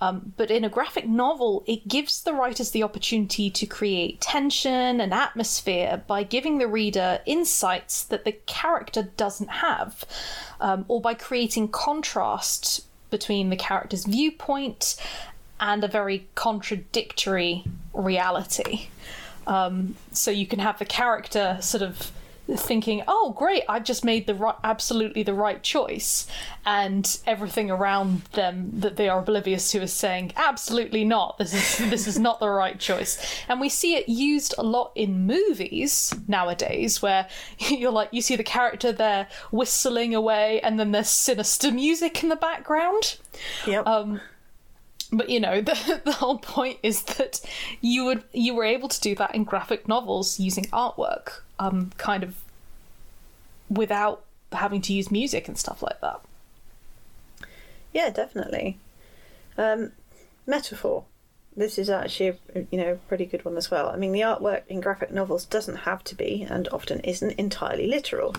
Um, 0.00 0.34
but 0.36 0.50
in 0.50 0.64
a 0.64 0.68
graphic 0.68 1.06
novel, 1.06 1.64
it 1.66 1.88
gives 1.88 2.22
the 2.22 2.34
writers 2.34 2.70
the 2.70 2.82
opportunity 2.82 3.50
to 3.50 3.66
create 3.66 4.20
tension 4.20 5.00
and 5.00 5.14
atmosphere 5.14 6.02
by 6.06 6.22
giving 6.22 6.58
the 6.58 6.68
reader 6.68 7.20
insights 7.24 8.04
that 8.04 8.24
the 8.24 8.32
character 8.32 9.04
doesn't 9.16 9.48
have, 9.48 10.04
um, 10.60 10.84
or 10.88 11.00
by 11.00 11.14
creating 11.14 11.68
contrast 11.68 12.84
between 13.10 13.50
the 13.50 13.56
character's 13.56 14.04
viewpoint 14.04 14.96
and 15.60 15.82
a 15.82 15.88
very 15.88 16.26
contradictory 16.34 17.64
reality. 17.94 18.88
Um, 19.46 19.96
so 20.12 20.30
you 20.30 20.46
can 20.46 20.58
have 20.58 20.78
the 20.78 20.84
character 20.84 21.58
sort 21.60 21.82
of 21.82 22.10
thinking, 22.54 23.02
"Oh, 23.08 23.34
great! 23.36 23.64
I've 23.68 23.84
just 23.84 24.04
made 24.04 24.26
the 24.26 24.34
right, 24.34 24.54
absolutely 24.62 25.22
the 25.22 25.34
right 25.34 25.62
choice," 25.62 26.26
and 26.64 27.18
everything 27.26 27.70
around 27.70 28.22
them 28.32 28.70
that 28.72 28.96
they 28.96 29.08
are 29.08 29.20
oblivious 29.20 29.70
to 29.72 29.82
is 29.82 29.92
saying, 29.92 30.32
"Absolutely 30.36 31.04
not. 31.04 31.38
This 31.38 31.54
is 31.54 31.90
this 31.90 32.06
is 32.06 32.18
not 32.18 32.40
the 32.40 32.50
right 32.50 32.78
choice." 32.78 33.18
And 33.48 33.60
we 33.60 33.68
see 33.68 33.96
it 33.96 34.08
used 34.08 34.54
a 34.58 34.62
lot 34.62 34.92
in 34.94 35.26
movies 35.26 36.14
nowadays, 36.28 37.02
where 37.02 37.28
you're 37.58 37.90
like, 37.90 38.10
you 38.12 38.22
see 38.22 38.36
the 38.36 38.44
character 38.44 38.92
there 38.92 39.28
whistling 39.50 40.14
away, 40.14 40.60
and 40.60 40.78
then 40.78 40.92
there's 40.92 41.08
sinister 41.08 41.70
music 41.70 42.22
in 42.22 42.28
the 42.28 42.36
background. 42.36 43.16
Yep. 43.66 43.86
Um, 43.86 44.20
but 45.12 45.28
you 45.28 45.40
know 45.40 45.60
the 45.70 46.00
the 46.04 46.12
whole 46.12 46.38
point 46.38 46.78
is 46.82 47.02
that 47.02 47.40
you 47.80 48.04
would 48.04 48.24
you 48.32 48.54
were 48.54 48.64
able 48.64 48.88
to 48.88 49.00
do 49.00 49.14
that 49.14 49.34
in 49.34 49.44
graphic 49.44 49.86
novels 49.88 50.38
using 50.40 50.64
artwork 50.66 51.40
um 51.58 51.90
kind 51.96 52.22
of 52.22 52.42
without 53.68 54.24
having 54.52 54.80
to 54.80 54.92
use 54.92 55.10
music 55.10 55.48
and 55.48 55.58
stuff 55.58 55.82
like 55.82 56.00
that 56.00 56.20
Yeah, 57.96 58.10
definitely. 58.10 58.78
Um, 59.56 59.92
metaphor. 60.46 61.04
This 61.56 61.78
is 61.78 61.88
actually 61.88 62.38
a 62.54 62.66
you 62.70 62.76
know 62.78 62.98
pretty 63.08 63.24
good 63.24 63.42
one 63.46 63.56
as 63.56 63.70
well. 63.70 63.88
I 63.88 63.96
mean, 63.96 64.12
the 64.12 64.20
artwork 64.20 64.66
in 64.68 64.82
graphic 64.82 65.10
novels 65.10 65.46
doesn't 65.46 65.76
have 65.88 66.04
to 66.04 66.14
be, 66.14 66.46
and 66.46 66.68
often 66.68 67.00
isn't 67.00 67.32
entirely 67.38 67.86
literal. 67.86 68.36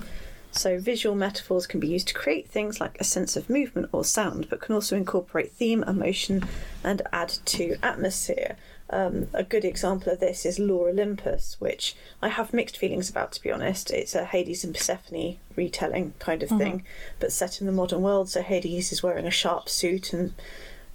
So 0.51 0.79
visual 0.79 1.15
metaphors 1.15 1.67
can 1.67 1.79
be 1.79 1.87
used 1.87 2.07
to 2.07 2.13
create 2.13 2.49
things 2.49 2.79
like 2.79 2.97
a 2.99 3.03
sense 3.03 3.35
of 3.35 3.49
movement 3.49 3.89
or 3.91 4.03
sound, 4.03 4.47
but 4.49 4.61
can 4.61 4.73
also 4.73 4.95
incorporate 4.95 5.51
theme, 5.51 5.83
emotion, 5.83 6.45
and 6.83 7.01
add 7.11 7.29
to 7.45 7.77
atmosphere. 7.83 8.57
Um, 8.89 9.27
a 9.33 9.43
good 9.43 9.65
example 9.65 10.13
of 10.13 10.19
this 10.19 10.45
is 10.45 10.59
Lore 10.59 10.89
Olympus, 10.89 11.57
which 11.59 11.95
I 12.21 12.29
have 12.29 12.53
mixed 12.53 12.77
feelings 12.77 13.09
about, 13.09 13.33
to 13.33 13.43
be 13.43 13.51
honest. 13.51 13.91
It's 13.91 14.15
a 14.15 14.23
Hades 14.23 14.63
and 14.63 14.73
Persephone 14.73 15.37
retelling 15.55 16.13
kind 16.19 16.41
of 16.41 16.49
thing, 16.49 16.85
but 17.19 17.33
set 17.33 17.59
in 17.59 17.67
the 17.67 17.73
modern 17.73 18.01
world. 18.01 18.29
So 18.29 18.41
Hades 18.41 18.91
is 18.93 19.03
wearing 19.03 19.27
a 19.27 19.31
sharp 19.31 19.67
suit 19.67 20.13
and 20.13 20.33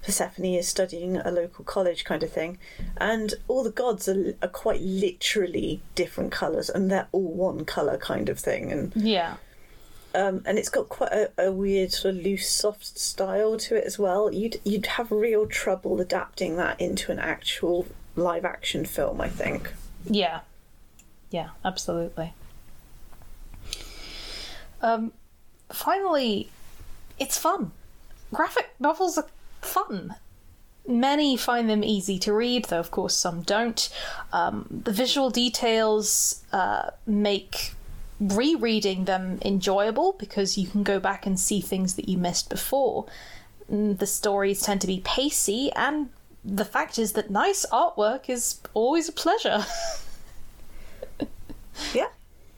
Persephone 0.03 0.45
is 0.45 0.67
studying 0.67 1.17
at 1.17 1.25
a 1.25 1.31
local 1.31 1.63
college 1.65 2.03
kind 2.03 2.23
of 2.23 2.31
thing. 2.31 2.57
And 2.97 3.33
all 3.47 3.63
the 3.63 3.71
gods 3.71 4.07
are, 4.07 4.35
are 4.41 4.47
quite 4.47 4.81
literally 4.81 5.81
different 5.95 6.31
colours 6.31 6.69
and 6.69 6.91
they're 6.91 7.07
all 7.11 7.31
one 7.31 7.65
colour 7.65 7.97
kind 7.97 8.29
of 8.29 8.39
thing. 8.39 8.71
And 8.71 8.91
yeah 8.95 9.35
um, 10.15 10.43
and 10.45 10.59
it's 10.59 10.69
got 10.69 10.89
quite 10.89 11.11
a, 11.11 11.31
a 11.39 11.51
weird 11.51 11.91
sort 11.91 12.15
of 12.15 12.23
loose, 12.23 12.47
soft 12.47 12.99
style 12.99 13.57
to 13.57 13.75
it 13.75 13.83
as 13.83 13.97
well. 13.97 14.31
You'd 14.31 14.59
you'd 14.63 14.85
have 14.85 15.09
real 15.11 15.47
trouble 15.47 15.99
adapting 15.99 16.55
that 16.57 16.79
into 16.79 17.11
an 17.11 17.17
actual 17.17 17.87
live 18.15 18.45
action 18.45 18.85
film, 18.85 19.19
I 19.21 19.29
think. 19.29 19.73
yeah 20.09 20.41
yeah 21.31 21.49
absolutely 21.65 22.33
um 24.81 25.11
finally 25.71 26.49
it's 27.17 27.37
fun 27.37 27.71
graphic 28.31 28.69
novels 28.79 29.17
are 29.17 29.25
fun 29.65 30.15
Many 30.85 31.37
find 31.37 31.69
them 31.69 31.81
easy 31.81 32.19
to 32.19 32.33
read, 32.33 32.65
though 32.65 32.79
of 32.79 32.91
course 32.91 33.15
some 33.15 33.41
don't. 33.43 33.89
Um, 34.33 34.65
the 34.83 34.91
visual 34.91 35.29
details 35.29 36.43
uh, 36.51 36.89
make 37.05 37.73
rereading 38.19 39.05
them 39.05 39.39
enjoyable 39.43 40.13
because 40.19 40.57
you 40.57 40.67
can 40.67 40.83
go 40.83 40.99
back 40.99 41.25
and 41.25 41.39
see 41.39 41.61
things 41.61 41.95
that 41.95 42.09
you 42.09 42.17
missed 42.17 42.49
before. 42.49 43.05
Mm, 43.71 43.97
The 43.97 44.05
stories 44.05 44.61
tend 44.61 44.81
to 44.81 44.87
be 44.87 44.99
pacey, 45.05 45.71
and 45.73 46.09
the 46.43 46.65
fact 46.65 46.99
is 46.99 47.13
that 47.13 47.31
nice 47.31 47.65
artwork 47.71 48.29
is 48.29 48.59
always 48.73 49.07
a 49.07 49.13
pleasure. 49.13 49.65
Yeah, 51.91 52.09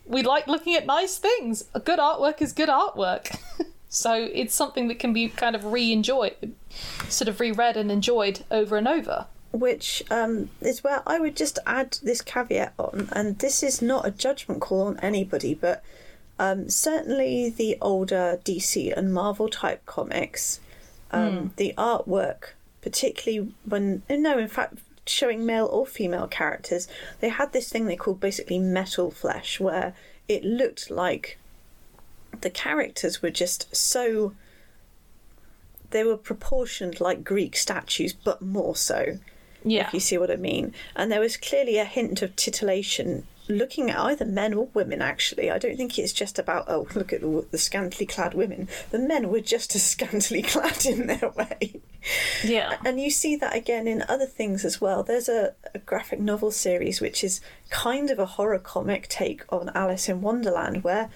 we 0.05 0.23
like 0.23 0.45
looking 0.47 0.75
at 0.75 0.85
nice 0.85 1.17
things. 1.17 1.63
Good 1.85 1.99
artwork 1.99 2.41
is 2.41 2.51
good 2.51 2.67
artwork. 2.67 3.37
so 3.95 4.29
it's 4.33 4.53
something 4.53 4.87
that 4.89 4.99
can 4.99 5.13
be 5.13 5.29
kind 5.29 5.55
of 5.55 5.65
re 5.65 5.91
enjoyed, 5.91 6.53
sort 7.07 7.27
of 7.29 7.39
reread 7.39 7.77
and 7.77 7.91
enjoyed 7.91 8.43
over 8.51 8.75
and 8.77 8.87
over. 8.87 9.27
which 9.51 10.03
um, 10.11 10.49
is 10.59 10.83
where 10.83 11.01
I 11.07 11.17
would 11.17 11.35
just 11.37 11.59
add 11.65 11.97
this 12.03 12.21
caveat 12.21 12.73
on, 12.77 13.07
and 13.13 13.39
this 13.39 13.63
is 13.63 13.81
not 13.81 14.05
a 14.05 14.11
judgment 14.11 14.59
call 14.59 14.81
on 14.81 14.99
anybody, 14.99 15.53
but 15.53 15.81
um, 16.37 16.69
certainly 16.69 17.49
the 17.49 17.77
older 17.81 18.39
DC 18.43 18.95
and 18.95 19.13
Marvel 19.13 19.47
type 19.47 19.85
comics, 19.85 20.59
um, 21.11 21.53
the 21.55 21.73
artwork, 21.77 22.49
particularly 22.81 23.53
when 23.63 24.03
no, 24.09 24.37
in 24.37 24.49
fact, 24.49 24.79
showing 25.05 25.45
male 25.45 25.67
or 25.67 25.85
female 25.85 26.27
characters, 26.27 26.89
they 27.21 27.29
had 27.29 27.53
this 27.53 27.69
thing 27.69 27.85
they 27.85 27.95
called 27.95 28.19
basically 28.19 28.59
metal 28.59 29.09
flesh, 29.09 29.59
where 29.59 29.93
it 30.27 30.43
looked 30.43 30.91
like 30.91 31.37
the 32.45 32.49
characters 32.51 33.21
were 33.23 33.31
just 33.31 33.75
so 33.75 34.33
they 35.91 36.03
were 36.03 36.17
proportioned 36.17 36.99
like 37.01 37.23
Greek 37.23 37.55
statues, 37.55 38.13
but 38.13 38.41
more 38.41 38.75
so 38.75 39.17
Yeah. 39.63 39.87
if 39.87 39.93
you 39.93 39.99
see 39.99 40.17
what 40.17 40.29
I 40.31 40.35
mean. 40.35 40.73
And 40.95 41.11
there 41.11 41.19
was 41.19 41.37
clearly 41.37 41.77
a 41.77 41.85
hint 41.85 42.21
of 42.21 42.35
titillation 42.35 43.25
looking 43.47 43.91
at 43.91 43.99
either 43.99 44.25
men 44.25 44.53
or 44.55 44.67
women, 44.73 45.01
actually. 45.01 45.49
I 45.51 45.59
don't 45.59 45.77
think 45.77 45.97
it's 45.99 46.11
just 46.11 46.37
about, 46.39 46.65
oh, 46.67 46.87
look 46.95 47.13
at 47.13 47.21
the, 47.21 47.45
the 47.51 47.57
scantily 47.59 48.05
clad 48.07 48.33
women. 48.33 48.67
The 48.91 48.97
men 48.99 49.29
were 49.29 49.39
just 49.39 49.75
as 49.75 49.83
scantily 49.95 50.41
clad 50.41 50.85
in 50.85 51.07
their 51.07 51.29
way. 51.35 51.79
Yeah. 52.43 52.77
And 52.83 52.99
you 52.99 53.09
see 53.11 53.35
that 53.37 53.55
again 53.55 53.87
in 53.87 54.03
other 54.09 54.25
things 54.25 54.65
as 54.65 54.81
well. 54.81 55.03
There's 55.03 55.29
a, 55.29 55.53
a 55.73 55.79
graphic 55.79 56.19
novel 56.19 56.51
series 56.51 56.99
which 57.01 57.23
is 57.23 57.39
kind 57.69 58.09
of 58.09 58.19
a 58.19 58.25
horror 58.25 58.59
comic 58.59 59.07
take 59.07 59.43
on 59.53 59.71
Alice 59.75 60.09
in 60.09 60.21
Wonderland, 60.21 60.83
where, 60.83 61.09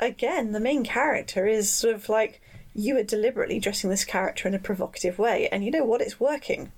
again, 0.00 0.52
the 0.52 0.60
main 0.60 0.84
character 0.84 1.46
is 1.46 1.70
sort 1.70 1.94
of 1.94 2.08
like, 2.08 2.40
you 2.74 2.96
are 2.96 3.02
deliberately 3.02 3.60
dressing 3.60 3.90
this 3.90 4.04
character 4.04 4.48
in 4.48 4.54
a 4.54 4.58
provocative 4.58 5.18
way, 5.18 5.48
and 5.50 5.64
you 5.64 5.70
know 5.70 5.84
what? 5.84 6.00
It's 6.00 6.18
working. 6.20 6.72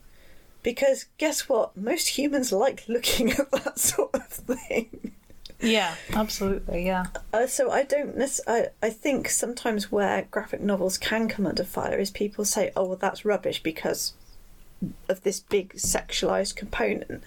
Because 0.63 1.07
guess 1.17 1.49
what? 1.49 1.77
Most 1.77 2.19
humans 2.19 2.53
like 2.53 2.85
looking 2.89 3.31
at 3.39 3.51
that 3.53 3.79
sort 3.79 4.15
of 4.15 4.27
thing. 4.27 5.13
Yeah, 5.61 5.95
absolutely. 6.13 6.85
Yeah. 6.85 7.07
Uh, 7.33 7.47
so 7.47 7.71
I 7.71 7.83
don't 7.83 8.17
necessarily. 8.17 8.69
I, 8.83 8.87
I 8.87 8.91
think 8.91 9.29
sometimes 9.31 9.91
where 9.91 10.27
graphic 10.31 10.61
novels 10.61 10.99
can 10.99 11.29
come 11.29 11.47
under 11.47 11.65
fire 11.65 11.99
is 11.99 12.11
people 12.11 12.45
say, 12.45 12.73
"Oh, 12.77 12.85
well, 12.85 12.97
that's 12.97 13.25
rubbish 13.25 13.63
because 13.63 14.13
of 15.09 15.23
this 15.23 15.41
big 15.41 15.73
sexualized 15.75 16.57
component." 16.57 17.23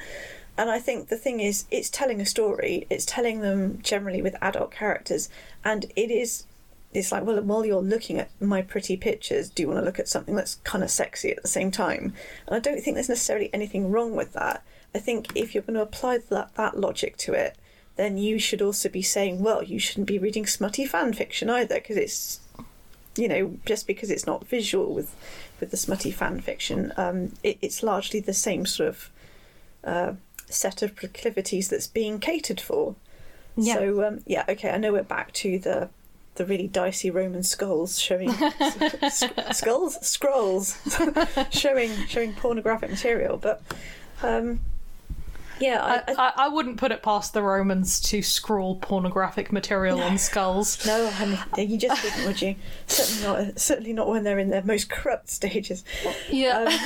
And 0.60 0.70
I 0.70 0.78
think 0.78 1.08
the 1.08 1.16
thing 1.16 1.40
is, 1.40 1.66
it's 1.72 1.90
telling 1.90 2.20
a 2.20 2.26
story. 2.26 2.86
It's 2.90 3.06
telling 3.06 3.40
them 3.40 3.80
generally 3.82 4.22
with 4.22 4.36
adult 4.42 4.72
characters, 4.72 5.30
and 5.64 5.86
it 5.96 6.12
is. 6.12 6.44
It's 6.92 7.12
like, 7.14 7.24
well, 7.24 7.42
while 7.42 7.66
you're 7.66 7.82
looking 7.82 8.18
at 8.20 8.30
my 8.42 8.62
pretty 8.62 8.98
pictures, 8.98 9.50
do 9.50 9.62
you 9.62 9.70
want 9.70 9.80
to 9.80 9.86
look 9.86 10.00
at 10.00 10.10
something 10.10 10.36
that's 10.36 10.56
kind 10.66 10.84
of 10.84 10.90
sexy 10.92 11.32
at 11.32 11.42
the 11.42 11.48
same 11.48 11.72
time? 11.72 12.14
And 12.46 12.56
I 12.58 12.60
don't 12.60 12.82
think 12.82 12.96
there's 12.96 13.08
necessarily 13.08 13.50
anything 13.54 13.90
wrong 13.90 14.16
with 14.18 14.34
that. 14.34 14.64
I 14.94 15.00
think 15.00 15.28
if 15.34 15.54
you're 15.54 15.64
going 15.64 15.76
to 15.76 15.82
apply 15.82 16.18
that 16.30 16.56
that 16.56 16.78
logic 16.78 17.16
to 17.18 17.34
it, 17.34 17.56
then 17.96 18.18
you 18.18 18.38
should 18.38 18.62
also 18.62 18.90
be 18.90 19.02
saying, 19.02 19.42
well, 19.42 19.64
you 19.64 19.80
shouldn't 19.80 20.08
be 20.08 20.20
reading 20.20 20.46
smutty 20.46 20.86
fan 20.86 21.14
fiction 21.14 21.50
either, 21.50 21.76
because 21.76 21.96
it's, 21.96 22.42
you 23.16 23.30
know, 23.30 23.58
just 23.66 23.88
because 23.88 24.12
it's 24.12 24.28
not 24.28 24.46
visual 24.48 24.94
with 24.94 25.16
with 25.62 25.72
the 25.72 25.78
smutty 25.78 26.12
fan 26.12 26.42
fiction, 26.42 26.92
um, 26.98 27.32
it, 27.44 27.58
it's 27.62 27.82
largely 27.82 28.20
the 28.20 28.34
same 28.34 28.66
sort 28.66 28.90
of 28.90 29.10
uh, 29.86 30.14
set 30.50 30.82
of 30.82 30.96
proclivities 30.96 31.70
that's 31.70 31.88
being 31.88 32.20
catered 32.20 32.60
for. 32.60 32.96
Yeah. 33.56 33.76
So 33.76 34.08
um, 34.08 34.20
yeah, 34.26 34.46
okay, 34.50 34.70
I 34.70 34.78
know 34.78 34.94
we're 34.94 35.04
back 35.04 35.34
to 35.34 35.60
the 35.60 35.90
the 36.36 36.46
really 36.46 36.68
dicey 36.68 37.12
Roman 37.12 37.44
skulls 37.44 38.00
showing 38.00 38.32
skulls 39.52 40.08
scrolls 40.08 40.78
showing 41.50 41.92
showing 42.08 42.34
pornographic 42.34 42.90
material, 42.90 43.38
but 43.38 43.62
um, 44.24 44.62
yeah, 45.60 46.04
I, 46.08 46.12
I, 46.12 46.16
I, 46.18 46.34
I 46.46 46.48
wouldn't 46.48 46.78
put 46.78 46.92
it 46.92 47.04
past 47.04 47.34
the 47.34 47.42
Romans 47.42 48.00
to 48.02 48.22
scrawl 48.22 48.76
pornographic 48.76 49.52
material 49.52 50.02
on 50.02 50.18
skulls. 50.18 50.86
no, 50.86 51.12
mean, 51.20 51.70
you 51.70 51.78
just 51.78 52.04
wouldn't, 52.04 52.26
would 52.26 52.42
you? 52.42 52.56
Certainly 52.88 53.24
not. 53.24 53.60
Certainly 53.60 53.94
not 53.94 54.08
when 54.08 54.24
they're 54.24 54.40
in 54.40 54.50
their 54.50 54.64
most 54.64 54.90
corrupt 54.90 55.30
stages. 55.30 55.84
Yeah. 56.30 56.78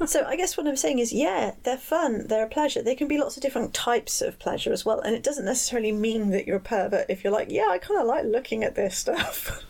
Um, 0.00 0.06
so 0.06 0.24
I 0.24 0.36
guess 0.36 0.56
what 0.56 0.66
I'm 0.66 0.76
saying 0.76 0.98
is, 0.98 1.12
yeah, 1.12 1.54
they're 1.62 1.76
fun, 1.76 2.26
they're 2.26 2.44
a 2.44 2.48
pleasure. 2.48 2.82
They 2.82 2.94
can 2.94 3.08
be 3.08 3.18
lots 3.18 3.36
of 3.36 3.42
different 3.42 3.74
types 3.74 4.20
of 4.22 4.38
pleasure 4.38 4.72
as 4.72 4.84
well, 4.84 5.00
and 5.00 5.14
it 5.14 5.22
doesn't 5.22 5.44
necessarily 5.44 5.92
mean 5.92 6.30
that 6.30 6.46
you're 6.46 6.56
a 6.56 6.60
pervert 6.60 7.06
if 7.08 7.24
you're 7.24 7.32
like, 7.32 7.50
yeah, 7.50 7.68
I 7.68 7.78
kind 7.78 8.00
of 8.00 8.06
like 8.06 8.24
looking 8.24 8.64
at 8.64 8.74
this 8.74 8.96
stuff. 8.96 9.64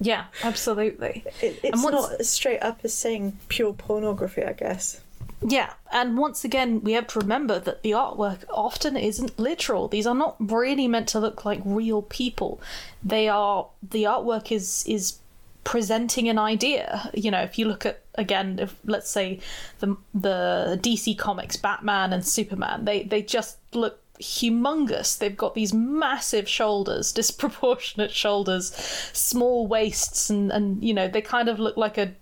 yeah, 0.00 0.26
absolutely. 0.42 1.24
It, 1.40 1.60
it's 1.62 1.82
And 1.82 1.92
not 1.92 2.20
as 2.20 2.28
straight 2.28 2.60
up 2.60 2.80
as 2.84 2.94
saying 2.94 3.38
pure 3.48 3.72
pornography, 3.72 4.44
I 4.44 4.52
guess. 4.52 5.00
Yeah, 5.46 5.74
and 5.92 6.18
once 6.18 6.44
again, 6.44 6.82
we 6.82 6.92
have 6.92 7.06
to 7.08 7.20
remember 7.20 7.60
that 7.60 7.82
the 7.82 7.92
artwork 7.92 8.44
often 8.50 8.96
isn't 8.96 9.38
literal. 9.38 9.86
These 9.86 10.06
are 10.06 10.14
not 10.14 10.36
really 10.40 10.88
meant 10.88 11.08
to 11.08 11.20
look 11.20 11.44
like 11.44 11.60
real 11.64 12.02
people. 12.02 12.60
They 13.04 13.28
are 13.28 13.68
the 13.82 14.04
artwork 14.04 14.50
is 14.50 14.84
is 14.86 15.18
presenting 15.62 16.28
an 16.28 16.38
idea. 16.38 17.10
You 17.14 17.30
know, 17.30 17.42
if 17.42 17.58
you 17.58 17.66
look 17.66 17.86
at 17.86 18.02
again, 18.16 18.58
if 18.58 18.74
let's 18.84 19.10
say 19.10 19.38
the 19.78 19.96
the 20.12 20.78
DC 20.82 21.16
comics, 21.18 21.56
Batman 21.56 22.12
and 22.12 22.26
Superman, 22.26 22.84
they 22.84 23.04
they 23.04 23.22
just 23.22 23.58
look 23.74 24.00
humongous. 24.20 25.18
They've 25.18 25.36
got 25.36 25.54
these 25.54 25.72
massive 25.72 26.48
shoulders, 26.48 27.12
disproportionate 27.20 28.10
shoulders, 28.10 28.74
small 29.12 29.66
waists, 29.66 30.30
and 30.30 30.50
and 30.50 30.82
you 30.82 30.94
know 30.94 31.06
they 31.06 31.22
kind 31.22 31.48
of 31.48 31.60
look 31.60 31.76
like 31.76 31.96
a 31.96 32.12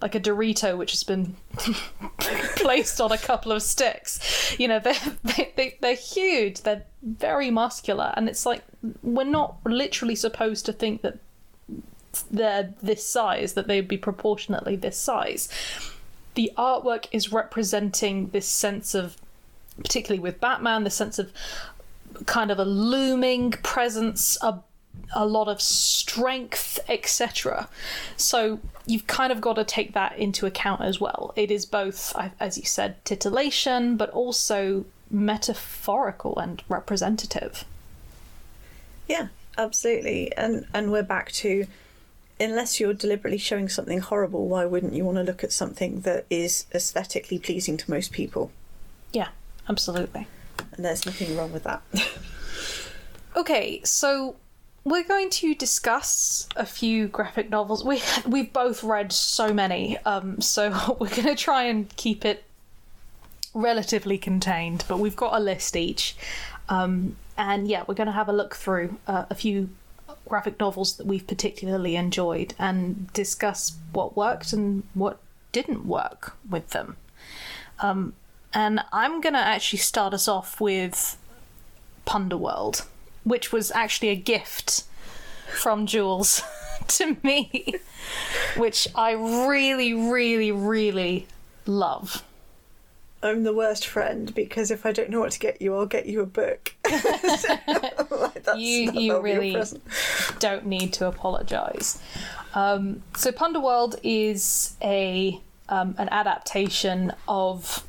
like 0.00 0.14
a 0.14 0.20
Dorito 0.20 0.76
which 0.76 0.92
has 0.92 1.04
been 1.04 1.36
placed 2.56 3.00
on 3.00 3.12
a 3.12 3.18
couple 3.18 3.52
of 3.52 3.62
sticks. 3.62 4.54
You 4.58 4.68
know, 4.68 4.78
they're, 4.78 4.94
they, 5.24 5.52
they, 5.56 5.76
they're 5.80 5.94
huge, 5.94 6.62
they're 6.62 6.84
very 7.02 7.50
muscular, 7.50 8.12
and 8.16 8.28
it's 8.28 8.46
like 8.46 8.62
we're 9.02 9.24
not 9.24 9.56
literally 9.64 10.14
supposed 10.14 10.66
to 10.66 10.72
think 10.72 11.02
that 11.02 11.18
they're 12.30 12.74
this 12.82 13.06
size, 13.06 13.54
that 13.54 13.66
they'd 13.66 13.88
be 13.88 13.98
proportionately 13.98 14.76
this 14.76 14.98
size. 14.98 15.48
The 16.34 16.52
artwork 16.56 17.06
is 17.12 17.32
representing 17.32 18.28
this 18.28 18.46
sense 18.46 18.94
of, 18.94 19.16
particularly 19.78 20.20
with 20.20 20.40
Batman, 20.40 20.84
the 20.84 20.90
sense 20.90 21.18
of 21.18 21.32
kind 22.26 22.50
of 22.50 22.58
a 22.58 22.64
looming 22.64 23.50
presence, 23.50 24.38
a 24.42 24.60
a 25.14 25.26
lot 25.26 25.48
of 25.48 25.60
strength, 25.60 26.78
etc. 26.88 27.68
So 28.16 28.60
you've 28.86 29.06
kind 29.06 29.32
of 29.32 29.40
got 29.40 29.54
to 29.54 29.64
take 29.64 29.94
that 29.94 30.18
into 30.18 30.46
account 30.46 30.82
as 30.82 31.00
well. 31.00 31.32
It 31.36 31.50
is 31.50 31.64
both, 31.64 32.14
as 32.40 32.58
you 32.58 32.64
said, 32.64 33.04
titillation, 33.04 33.96
but 33.96 34.10
also 34.10 34.84
metaphorical 35.10 36.38
and 36.38 36.62
representative. 36.68 37.64
Yeah, 39.08 39.28
absolutely. 39.56 40.36
And 40.36 40.66
and 40.74 40.90
we're 40.90 41.02
back 41.02 41.32
to 41.32 41.66
unless 42.38 42.78
you're 42.78 42.92
deliberately 42.92 43.38
showing 43.38 43.68
something 43.68 44.00
horrible, 44.00 44.46
why 44.46 44.66
wouldn't 44.66 44.92
you 44.92 45.04
want 45.04 45.16
to 45.16 45.22
look 45.22 45.42
at 45.42 45.52
something 45.52 46.00
that 46.00 46.26
is 46.28 46.66
aesthetically 46.74 47.38
pleasing 47.38 47.76
to 47.78 47.90
most 47.90 48.12
people? 48.12 48.50
Yeah, 49.12 49.28
absolutely. 49.68 50.26
And 50.72 50.84
there's 50.84 51.06
nothing 51.06 51.36
wrong 51.36 51.52
with 51.52 51.64
that. 51.64 51.82
Okay, 53.36 53.82
so 53.84 54.36
we're 54.86 55.02
going 55.02 55.28
to 55.28 55.52
discuss 55.52 56.48
a 56.54 56.64
few 56.64 57.08
graphic 57.08 57.50
novels. 57.50 57.84
We 57.84 58.00
we've 58.26 58.52
both 58.52 58.82
read 58.84 59.12
so 59.12 59.52
many, 59.52 59.98
um, 60.06 60.40
so 60.40 60.70
we're 61.00 61.10
going 61.10 61.24
to 61.24 61.34
try 61.34 61.64
and 61.64 61.94
keep 61.96 62.24
it 62.24 62.44
relatively 63.52 64.16
contained. 64.16 64.84
But 64.88 65.00
we've 65.00 65.16
got 65.16 65.34
a 65.38 65.42
list 65.42 65.76
each, 65.76 66.16
um, 66.68 67.16
and 67.36 67.68
yeah, 67.68 67.82
we're 67.86 67.96
going 67.96 68.06
to 68.06 68.12
have 68.12 68.28
a 68.28 68.32
look 68.32 68.54
through 68.54 68.96
uh, 69.08 69.26
a 69.28 69.34
few 69.34 69.70
graphic 70.28 70.58
novels 70.60 70.96
that 70.96 71.06
we've 71.06 71.26
particularly 71.26 71.96
enjoyed 71.96 72.54
and 72.58 73.12
discuss 73.12 73.76
what 73.92 74.16
worked 74.16 74.52
and 74.52 74.84
what 74.94 75.18
didn't 75.50 75.84
work 75.84 76.36
with 76.48 76.70
them. 76.70 76.96
Um, 77.80 78.14
and 78.54 78.80
I'm 78.92 79.20
going 79.20 79.34
to 79.34 79.40
actually 79.40 79.80
start 79.80 80.14
us 80.14 80.28
off 80.28 80.60
with 80.60 81.18
Punderworld 82.06 82.86
which 83.26 83.50
was 83.52 83.70
actually 83.72 84.08
a 84.10 84.14
gift 84.16 84.84
from 85.48 85.84
Jules 85.86 86.40
to 86.88 87.16
me, 87.24 87.74
which 88.56 88.86
I 88.94 89.10
really, 89.12 89.92
really, 89.92 90.52
really 90.52 91.26
love. 91.66 92.22
I'm 93.22 93.42
the 93.42 93.52
worst 93.52 93.86
friend 93.86 94.32
because 94.34 94.70
if 94.70 94.86
I 94.86 94.92
don't 94.92 95.10
know 95.10 95.18
what 95.18 95.32
to 95.32 95.38
get 95.40 95.60
you, 95.60 95.74
I'll 95.74 95.86
get 95.86 96.06
you 96.06 96.20
a 96.20 96.26
book. 96.26 96.72
like, 96.88 98.44
that's, 98.44 98.58
You- 98.58 98.92
you 98.92 99.20
really- 99.20 99.56
Don't 100.38 100.66
need 100.66 100.92
to 100.94 101.06
apologise. 101.08 102.00
Um, 102.54 103.02
so 103.16 103.32
Punderworld 103.32 103.98
is 104.04 104.76
a 104.82 105.40
um, 105.68 105.96
an 105.98 106.08
adaptation 106.12 107.12
of 107.26 107.84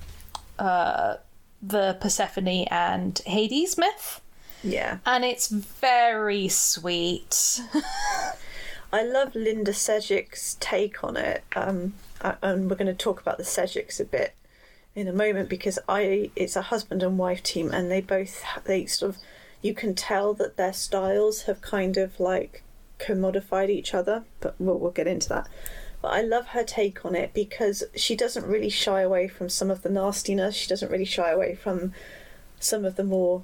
uh, 0.57 1.17
the 1.61 1.95
Persephone 2.01 2.65
and 2.71 3.19
Hades 3.27 3.77
myth, 3.77 4.19
Yeah. 4.63 4.99
and 5.05 5.23
it's 5.23 5.47
very 5.47 6.47
sweet. 6.47 7.61
I 8.93 9.03
love 9.03 9.35
Linda 9.35 9.71
Sejic's 9.71 10.55
take 10.59 11.03
on 11.03 11.17
it, 11.17 11.43
um, 11.55 11.93
uh, 12.21 12.35
and 12.41 12.69
we're 12.69 12.77
going 12.77 12.87
to 12.87 12.93
talk 12.93 13.19
about 13.21 13.37
the 13.37 13.43
Sejics 13.43 13.99
a 13.99 14.05
bit 14.05 14.33
in 14.95 15.07
a 15.07 15.13
moment 15.13 15.49
because 15.49 15.77
I 15.87 16.31
it's 16.35 16.55
a 16.55 16.63
husband 16.63 17.03
and 17.03 17.17
wife 17.17 17.43
team, 17.43 17.71
and 17.71 17.91
they 17.91 18.01
both 18.01 18.43
they 18.65 18.85
sort 18.85 19.15
of 19.15 19.21
you 19.61 19.73
can 19.73 19.93
tell 19.93 20.33
that 20.35 20.57
their 20.57 20.73
styles 20.73 21.43
have 21.43 21.61
kind 21.61 21.97
of 21.97 22.19
like 22.19 22.63
commodified 22.99 23.69
each 23.69 23.93
other, 23.93 24.23
but 24.39 24.55
we'll, 24.59 24.77
we'll 24.77 24.91
get 24.91 25.07
into 25.07 25.29
that. 25.29 25.47
But 26.01 26.09
I 26.09 26.21
love 26.21 26.47
her 26.47 26.63
take 26.63 27.05
on 27.05 27.15
it 27.15 27.33
because 27.33 27.83
she 27.95 28.15
doesn't 28.15 28.45
really 28.45 28.69
shy 28.69 29.01
away 29.01 29.27
from 29.27 29.49
some 29.49 29.71
of 29.71 29.81
the 29.81 29.89
nastiness. 29.89 30.55
She 30.55 30.67
doesn't 30.67 30.91
really 30.91 31.05
shy 31.05 31.31
away 31.31 31.55
from 31.55 31.93
some 32.59 32.85
of 32.85 32.95
the 32.95 33.03
more 33.03 33.43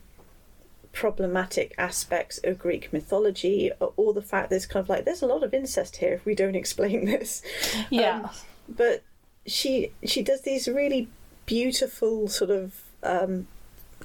problematic 0.93 1.73
aspects 1.77 2.39
of 2.43 2.59
Greek 2.59 2.93
mythology, 2.93 3.71
or 3.97 4.13
the 4.13 4.21
fact 4.21 4.49
there's 4.49 4.67
kind 4.67 4.83
of 4.83 4.89
like 4.89 5.03
there's 5.03 5.23
a 5.23 5.27
lot 5.27 5.43
of 5.43 5.53
incest 5.53 5.97
here 5.97 6.13
if 6.13 6.25
we 6.25 6.35
don't 6.35 6.55
explain 6.55 7.05
this. 7.13 7.41
Yeah. 7.89 8.21
Um, 8.21 8.29
but 8.69 9.03
she 9.45 9.91
she 10.05 10.21
does 10.21 10.41
these 10.41 10.67
really 10.67 11.09
beautiful 11.45 12.29
sort 12.29 12.51
of 12.51 12.83
um, 13.01 13.47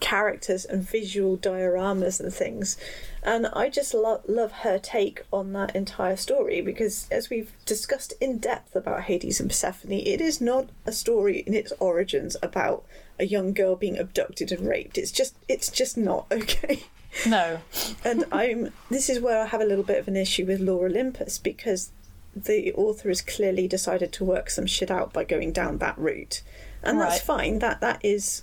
characters 0.01 0.65
and 0.65 0.83
visual 0.83 1.37
dioramas 1.37 2.19
and 2.19 2.33
things, 2.33 2.77
and 3.23 3.47
I 3.49 3.69
just 3.69 3.93
lo- 3.95 4.23
love 4.27 4.53
her 4.53 4.79
take 4.79 5.23
on 5.33 5.53
that 5.53 5.77
entire 5.77 6.17
story 6.17 6.61
because 6.63 7.07
as 7.11 7.31
we've 7.31 7.53
discussed 7.67 8.15
in 8.21 8.39
depth 8.39 8.75
about 8.75 9.03
Hades 9.03 9.41
and 9.41 9.51
Persephone, 9.51 9.93
it 9.93 10.21
is 10.21 10.41
not 10.41 10.71
a 10.87 10.93
story 10.93 11.45
in 11.47 11.55
its 11.55 11.73
origins 11.79 12.37
about 12.43 12.85
a 13.19 13.27
young 13.27 13.53
girl 13.53 13.77
being 13.77 13.99
abducted 13.99 14.53
and 14.53 14.67
raped. 14.67 14.99
It's 14.99 15.13
just 15.13 15.37
it's 15.49 15.71
just 15.71 15.97
not 15.97 16.27
okay 16.33 16.85
no. 17.27 17.61
and 18.05 18.25
I'm 18.31 18.73
this 18.91 19.09
is 19.09 19.21
where 19.21 19.43
I 19.43 19.47
have 19.47 19.61
a 19.61 19.65
little 19.65 19.85
bit 19.85 19.99
of 19.99 20.09
an 20.09 20.17
issue 20.17 20.47
with 20.47 20.61
Lore 20.61 20.87
Olympus 20.87 21.39
because 21.39 21.91
the 22.35 22.73
author 22.75 23.09
has 23.09 23.21
clearly 23.21 23.67
decided 23.67 24.13
to 24.13 24.25
work 24.25 24.51
some 24.51 24.67
shit 24.67 24.91
out 24.91 25.13
by 25.13 25.25
going 25.25 25.53
down 25.53 25.79
that 25.79 25.99
route, 25.99 26.43
and 26.83 27.01
that's 27.01 27.21
fine. 27.21 27.59
That 27.59 27.81
that 27.81 28.01
is, 28.05 28.43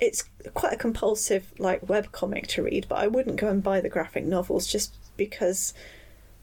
it's 0.00 0.24
quite 0.54 0.72
a 0.72 0.76
compulsive 0.76 1.52
like 1.58 1.88
web 1.88 2.10
comic 2.12 2.46
to 2.48 2.62
read, 2.62 2.86
but 2.88 2.98
I 2.98 3.06
wouldn't 3.06 3.36
go 3.36 3.48
and 3.48 3.62
buy 3.62 3.80
the 3.80 3.88
graphic 3.88 4.24
novels 4.24 4.66
just 4.66 4.94
because 5.16 5.74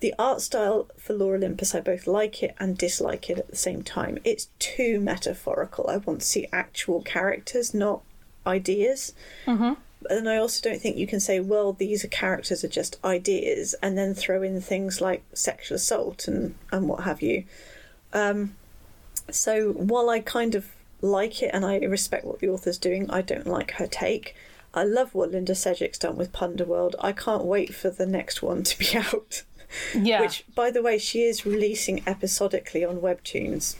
the 0.05 0.13
art 0.19 0.39
style 0.39 0.87
for 0.99 1.13
Lore 1.13 1.33
Olympus 1.33 1.73
I 1.73 1.81
both 1.81 2.05
like 2.05 2.43
it 2.43 2.53
and 2.59 2.77
dislike 2.77 3.27
it 3.27 3.39
at 3.39 3.47
the 3.47 3.55
same 3.55 3.81
time. 3.81 4.19
It's 4.23 4.49
too 4.59 4.99
metaphorical. 4.99 5.89
I 5.89 5.97
want 5.97 6.19
to 6.19 6.27
see 6.27 6.47
actual 6.53 7.01
characters, 7.01 7.73
not 7.73 8.03
ideas. 8.45 9.15
Mm-hmm. 9.47 9.73
And 10.07 10.29
I 10.29 10.37
also 10.37 10.69
don't 10.69 10.79
think 10.79 10.97
you 10.97 11.07
can 11.07 11.19
say, 11.19 11.39
well, 11.39 11.73
these 11.73 12.05
are 12.05 12.09
characters 12.09 12.63
are 12.63 12.67
just 12.67 12.99
ideas, 13.03 13.73
and 13.81 13.97
then 13.97 14.13
throw 14.13 14.43
in 14.43 14.61
things 14.61 15.01
like 15.01 15.23
sexual 15.33 15.77
assault 15.77 16.27
and, 16.27 16.53
and 16.71 16.87
what 16.87 17.03
have 17.05 17.23
you. 17.23 17.45
Um, 18.13 18.55
so 19.31 19.71
while 19.71 20.11
I 20.11 20.19
kind 20.19 20.53
of 20.53 20.67
like 21.01 21.41
it 21.41 21.49
and 21.51 21.65
I 21.65 21.79
respect 21.79 22.25
what 22.25 22.41
the 22.41 22.49
author's 22.49 22.77
doing, 22.77 23.09
I 23.09 23.23
don't 23.23 23.47
like 23.47 23.71
her 23.71 23.87
take. 23.87 24.35
I 24.71 24.83
love 24.83 25.15
what 25.15 25.31
Linda 25.31 25.53
Sejic's 25.53 25.97
done 25.97 26.15
with 26.15 26.31
Punderworld. 26.31 26.93
I 26.99 27.11
can't 27.11 27.45
wait 27.45 27.73
for 27.73 27.89
the 27.89 28.05
next 28.05 28.43
one 28.43 28.61
to 28.61 28.77
be 28.77 28.95
out. 28.95 29.41
Yeah. 29.95 30.22
Which, 30.22 30.45
by 30.55 30.72
the 30.72 30.82
way, 30.82 30.97
she 30.97 31.22
is 31.24 31.45
releasing 31.45 32.03
episodically 32.07 32.84
on 32.86 32.97
Webtoons. 32.97 33.76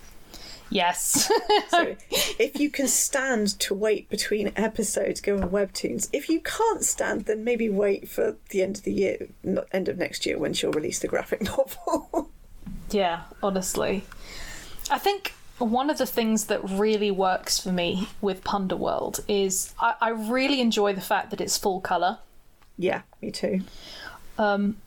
Yes. 0.70 1.32
So 1.70 1.96
if 2.40 2.60
you 2.60 2.70
can 2.70 2.88
stand 2.88 3.60
to 3.60 3.74
wait 3.74 4.08
between 4.10 4.52
episodes, 4.56 5.20
go 5.20 5.36
on 5.38 5.50
Webtoons. 5.50 6.08
If 6.14 6.30
you 6.30 6.40
can't 6.40 6.84
stand, 6.84 7.26
then 7.26 7.44
maybe 7.44 7.70
wait 7.70 8.08
for 8.08 8.38
the 8.50 8.62
end 8.62 8.78
of 8.78 8.84
the 8.84 8.94
year, 8.94 9.28
not 9.44 9.68
end 9.74 9.90
of 9.90 9.98
next 9.98 10.26
year, 10.26 10.38
when 10.38 10.54
she'll 10.54 10.72
release 10.72 11.00
the 11.00 11.08
graphic 11.08 11.42
novel. 11.58 12.30
yeah, 12.92 13.24
honestly. 13.44 14.06
I 14.90 14.98
think 15.00 15.34
one 15.58 15.90
of 15.90 15.98
the 15.98 16.06
things 16.06 16.46
that 16.46 16.64
really 16.70 17.12
works 17.12 17.60
for 17.60 17.72
me 17.72 18.08
with 18.22 18.44
Punderworld 18.44 19.20
is 19.28 19.74
I, 19.80 19.96
I 20.00 20.10
really 20.10 20.62
enjoy 20.62 20.94
the 20.94 21.02
fact 21.02 21.30
that 21.32 21.42
it's 21.42 21.58
full 21.58 21.82
colour. 21.82 22.20
yeah, 22.78 23.02
me 23.22 23.32
too. 23.32 23.62
Um, 24.38 24.78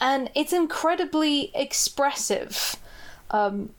and 0.00 0.30
it's 0.34 0.52
incredibly 0.52 1.50
expressive. 1.54 2.76
Um, 3.30 3.70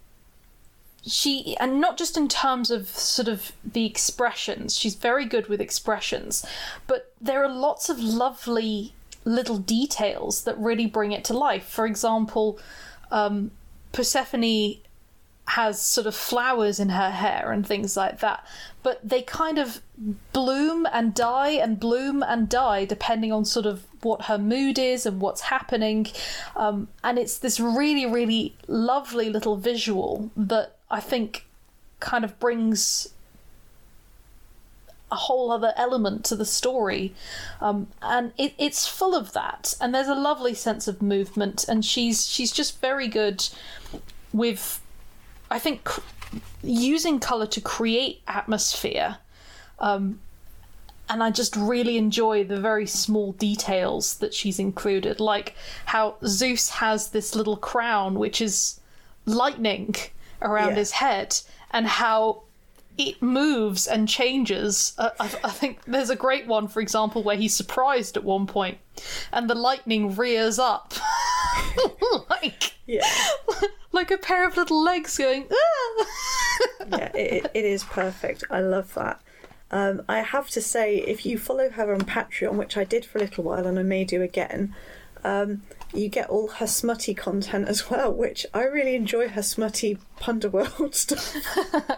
she 1.04 1.58
and 1.60 1.82
not 1.82 1.98
just 1.98 2.16
in 2.16 2.28
terms 2.28 2.70
of 2.70 2.88
sort 2.88 3.28
of 3.28 3.52
the 3.66 3.86
expressions. 3.86 4.78
She's 4.78 4.96
very 4.96 5.26
good 5.26 5.48
with 5.48 5.60
expressions, 5.60 6.46
but 6.88 7.14
there 7.20 7.44
are 7.44 7.52
lots 7.52 7.90
of 7.90 8.00
lovely 8.00 8.94
little 9.26 9.58
details 9.58 10.44
that 10.44 10.58
really 10.58 10.86
bring 10.86 11.12
it 11.12 11.24
to 11.26 11.34
life. 11.38 11.66
For 11.66 11.86
example, 11.86 12.60
um, 13.12 13.52
Persephone 13.92 14.78
has 15.52 15.82
sort 15.82 16.08
of 16.08 16.16
flowers 16.16 16.80
in 16.80 16.90
her 16.90 17.12
hair 17.12 17.52
and 17.52 17.68
things 17.68 17.98
like 17.98 18.20
that, 18.20 18.46
but 18.84 18.98
they 19.04 19.22
kind 19.22 19.58
of 19.58 19.82
bloom 20.32 20.88
and 20.94 21.14
die 21.14 21.50
and 21.50 21.78
bloom 21.78 22.24
and 22.24 22.48
die 22.48 22.86
depending 22.86 23.34
on 23.34 23.44
sort 23.44 23.66
of 23.66 23.84
what 24.02 24.24
her 24.24 24.38
mood 24.38 24.80
is 24.80 25.06
and 25.06 25.20
what's 25.20 25.42
happening. 25.42 26.08
Um, 26.56 26.88
and 27.04 27.20
it's 27.20 27.38
this 27.38 27.60
really, 27.60 28.06
really 28.06 28.56
lovely 28.68 29.30
little 29.30 29.58
visual 29.58 30.32
that 30.38 30.78
I 30.90 31.02
think 31.02 31.46
kind 32.00 32.24
of 32.24 32.40
brings 32.40 33.10
a 35.12 35.16
whole 35.16 35.52
other 35.52 35.74
element 35.76 36.24
to 36.26 36.38
the 36.38 36.46
story. 36.46 37.14
Um, 37.60 37.88
and 38.02 38.32
it, 38.38 38.54
it's 38.58 38.88
full 38.88 39.14
of 39.14 39.34
that. 39.34 39.76
And 39.82 39.94
there's 39.94 40.08
a 40.08 40.16
lovely 40.16 40.54
sense 40.54 40.88
of 40.88 41.02
movement. 41.02 41.66
And 41.68 41.84
she's 41.84 42.26
she's 42.26 42.54
just 42.54 42.80
very 42.80 43.10
good 43.10 43.50
with 44.32 44.80
i 45.52 45.60
think 45.60 45.84
cr- 45.84 46.02
using 46.64 47.20
color 47.20 47.46
to 47.48 47.62
create 47.62 48.22
atmosphere 48.28 49.18
um, 49.80 50.20
and 51.10 51.22
I 51.22 51.30
just 51.32 51.56
really 51.58 51.98
enjoy 51.98 52.44
the 52.46 52.60
very 52.60 52.86
small 52.88 53.34
details 53.34 54.16
that 54.20 54.34
she's 54.34 54.60
included, 54.60 55.20
like 55.20 55.56
how 55.86 56.16
Zeus 56.26 56.70
has 56.70 57.10
this 57.10 57.36
little 57.36 57.58
crown 57.58 58.14
which 58.18 58.40
is 58.42 58.80
lightning 59.26 59.96
around 60.42 60.70
Yeah. 60.70 60.76
his 60.76 60.92
head, 60.92 61.38
and 61.72 61.86
how 61.88 62.44
it 62.98 63.22
moves 63.22 63.88
and 63.88 64.08
changes. 64.08 64.94
Uh, 64.98 65.10
I, 65.20 65.26
I 65.44 65.50
think 65.52 65.84
there's 65.86 66.10
a 66.10 66.16
great 66.16 66.48
one, 66.48 66.68
for 66.68 66.82
example, 66.82 67.24
where 67.24 67.36
he's 67.36 67.56
surprised 67.56 68.18
at 68.18 68.24
one 68.24 68.48
point, 68.48 68.78
and 69.32 69.50
the 69.50 69.56
lightning 69.56 70.16
rears 70.16 70.60
up, 70.60 70.94
like 72.30 72.74
Yeah, 72.86 73.10
like 73.92 74.12
a 74.12 74.18
pair 74.18 74.48
of 74.48 74.58
little 74.58 74.82
legs 74.84 75.18
going. 75.18 75.48
"Ah!" 75.52 76.06
yeah, 76.92 77.12
it, 77.16 77.52
it 77.54 77.66
is 77.66 77.84
perfect. 77.84 78.44
I 78.50 78.60
love 78.62 78.94
that. 78.96 79.22
Um, 79.72 80.02
I 80.10 80.20
have 80.20 80.50
to 80.50 80.62
say, 80.62 80.98
if 80.98 81.26
you 81.26 81.38
follow 81.38 81.70
her 81.70 81.94
on 81.94 82.02
Patreon, 82.02 82.56
which 82.56 82.76
I 82.76 82.84
did 82.84 83.06
for 83.06 83.18
a 83.20 83.22
little 83.22 83.46
while 83.46 83.66
and 83.66 83.80
I 83.80 83.84
may 83.84 84.04
do 84.04 84.22
again, 84.22 84.76
um, 85.24 85.62
you 85.94 86.10
get 86.10 86.30
all 86.30 86.48
her 86.48 86.68
smutty 86.68 87.14
content 87.14 87.68
as 87.68 87.90
well, 87.90 88.12
which 88.14 88.46
I 88.54 88.64
really 88.64 88.96
enjoy 88.96 89.30
her 89.30 89.44
smutty 89.44 89.98
Punderworld 90.20 90.94
stuff, 90.96 91.36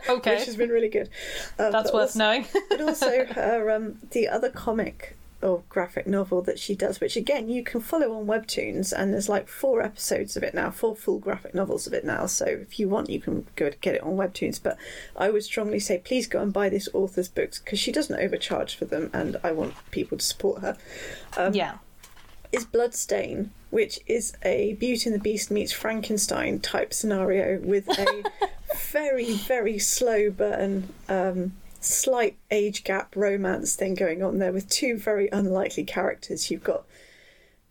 okay, 0.09 0.35
which 0.35 0.45
has 0.45 0.55
been 0.55 0.69
really 0.69 0.89
good. 0.89 1.09
Um, 1.59 1.71
that's 1.71 1.91
worth 1.91 2.15
also, 2.15 2.19
knowing. 2.19 2.45
but 2.69 2.81
also 2.81 3.25
her 3.25 3.69
um, 3.69 3.99
the 4.11 4.27
other 4.27 4.49
comic 4.49 5.15
or 5.41 5.61
graphic 5.67 6.07
novel 6.07 6.41
that 6.41 6.57
she 6.57 6.73
does, 6.73 7.01
which 7.01 7.17
again 7.17 7.49
you 7.49 7.63
can 7.63 7.81
follow 7.81 8.17
on 8.17 8.25
Webtoons, 8.25 8.93
and 8.93 9.13
there's 9.13 9.29
like 9.29 9.47
four 9.47 9.81
episodes 9.81 10.37
of 10.37 10.43
it 10.43 10.53
now, 10.53 10.71
four 10.71 10.95
full 10.95 11.19
graphic 11.19 11.53
novels 11.53 11.85
of 11.85 11.93
it 11.93 12.05
now. 12.05 12.25
So 12.25 12.45
if 12.45 12.79
you 12.79 12.87
want, 12.87 13.09
you 13.09 13.19
can 13.19 13.45
go 13.55 13.69
get 13.81 13.95
it 13.95 14.03
on 14.03 14.13
Webtoons. 14.13 14.61
But 14.63 14.77
I 15.17 15.29
would 15.29 15.43
strongly 15.43 15.79
say 15.79 15.97
please 15.99 16.27
go 16.27 16.41
and 16.41 16.53
buy 16.53 16.69
this 16.69 16.87
author's 16.93 17.29
books 17.29 17.59
because 17.59 17.79
she 17.79 17.91
doesn't 17.91 18.17
overcharge 18.17 18.75
for 18.75 18.85
them, 18.85 19.09
and 19.13 19.37
I 19.43 19.51
want 19.51 19.75
people 19.91 20.17
to 20.17 20.23
support 20.23 20.61
her. 20.61 20.77
yeah. 21.53 21.77
Is 22.53 22.65
Bloodstain, 22.65 23.49
which 23.71 23.99
is 24.05 24.37
a 24.43 24.73
Beauty 24.73 25.09
and 25.09 25.19
the 25.19 25.23
Beast 25.23 25.49
meets 25.49 25.73
Frankenstein 25.73 26.59
type 26.59 26.93
scenario 26.93 27.59
with 27.59 27.89
a 27.89 28.23
very 28.91 29.33
very 29.33 29.79
slow 29.79 30.29
burn 30.29 30.89
um, 31.09 31.53
slight 31.81 32.37
age 32.51 32.83
gap 32.83 33.15
romance 33.15 33.75
thing 33.75 33.95
going 33.95 34.21
on 34.21 34.37
there 34.37 34.51
with 34.51 34.69
two 34.69 34.99
very 34.99 35.29
unlikely 35.29 35.83
characters. 35.83 36.51
You've 36.51 36.63
got 36.63 36.85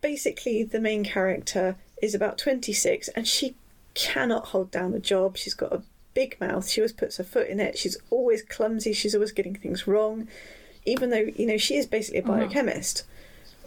basically 0.00 0.64
the 0.64 0.80
main 0.80 1.04
character 1.04 1.76
is 2.02 2.12
about 2.12 2.36
26 2.36 3.06
and 3.10 3.28
she 3.28 3.54
cannot 3.94 4.46
hold 4.46 4.72
down 4.72 4.94
a 4.94 4.98
job. 4.98 5.36
She's 5.36 5.54
got 5.54 5.72
a 5.72 5.82
big 6.12 6.40
mouth. 6.40 6.68
She 6.68 6.80
always 6.80 6.92
puts 6.92 7.18
her 7.18 7.24
foot 7.24 7.46
in 7.46 7.60
it. 7.60 7.78
She's 7.78 7.96
always 8.10 8.42
clumsy. 8.42 8.92
She's 8.92 9.14
always 9.14 9.30
getting 9.30 9.54
things 9.54 9.86
wrong. 9.86 10.26
Even 10.84 11.10
though, 11.10 11.30
you 11.36 11.46
know, 11.46 11.56
she 11.56 11.76
is 11.76 11.86
basically 11.86 12.18
a 12.18 12.24
biochemist. 12.24 13.04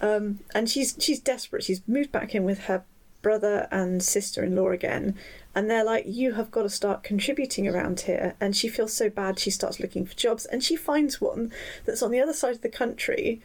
Um, 0.06 0.40
and 0.54 0.70
she's 0.70 0.96
she's 1.00 1.20
desperate. 1.20 1.64
She's 1.64 1.82
moved 1.88 2.12
back 2.12 2.36
in 2.36 2.44
with 2.44 2.66
her 2.66 2.84
brother 3.22 3.68
and 3.72 4.04
sister-in-law 4.04 4.70
again 4.70 5.18
and 5.56 5.68
they're 5.68 5.84
like 5.84 6.04
you 6.06 6.34
have 6.34 6.52
got 6.52 6.62
to 6.62 6.70
start 6.70 7.02
contributing 7.02 7.68
around 7.68 8.02
here. 8.02 8.36
And 8.40 8.56
she 8.56 8.68
feels 8.68 8.94
so 8.94 9.10
bad 9.10 9.40
she 9.40 9.50
starts 9.50 9.80
looking 9.80 10.06
for 10.06 10.14
jobs 10.14 10.46
and 10.46 10.64
she 10.64 10.76
finds 10.76 11.20
one 11.20 11.52
that's 11.86 12.04
on 12.04 12.12
the 12.12 12.20
other 12.20 12.34
side 12.34 12.54
of 12.56 12.62
the 12.62 12.70
country. 12.70 13.42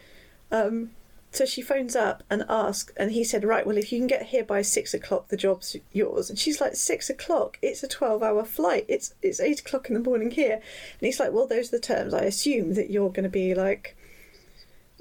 Um, 0.53 0.91
so 1.31 1.47
she 1.47 1.63
phones 1.63 1.97
up 1.97 2.25
and 2.29 2.45
asks 2.49 2.93
and 2.97 3.13
he 3.13 3.25
said 3.25 3.45
right 3.45 3.65
well 3.65 3.79
if 3.79 3.91
you 3.91 3.99
can 4.01 4.09
get 4.09 4.27
here 4.27 4.45
by 4.45 4.61
six 4.61 4.93
o'clock 4.93 5.29
the 5.29 5.37
job's 5.37 5.77
yours. 5.93 6.29
And 6.29 6.39
she's 6.39 6.61
like 6.61 6.75
six 6.75 7.09
o'clock? 7.09 7.59
It's 7.63 7.83
a 7.83 7.89
12 7.89 8.23
hour 8.23 8.45
flight. 8.45 8.85
It's 8.87 9.15
it's 9.23 9.41
eight 9.41 9.61
o'clock 9.61 9.89
in 9.89 9.95
the 9.95 10.01
morning 10.01 10.33
here. 10.33 10.57
And 10.57 10.63
he's 11.01 11.21
like 11.21 11.33
well 11.33 11.47
those 11.47 11.69
are 11.69 11.79
the 11.79 11.81
terms. 11.81 12.13
I 12.13 12.23
assume 12.23 12.75
that 12.75 12.91
you're 12.91 13.09
going 13.09 13.23
to 13.23 13.31
be 13.31 13.55
like 13.55 13.97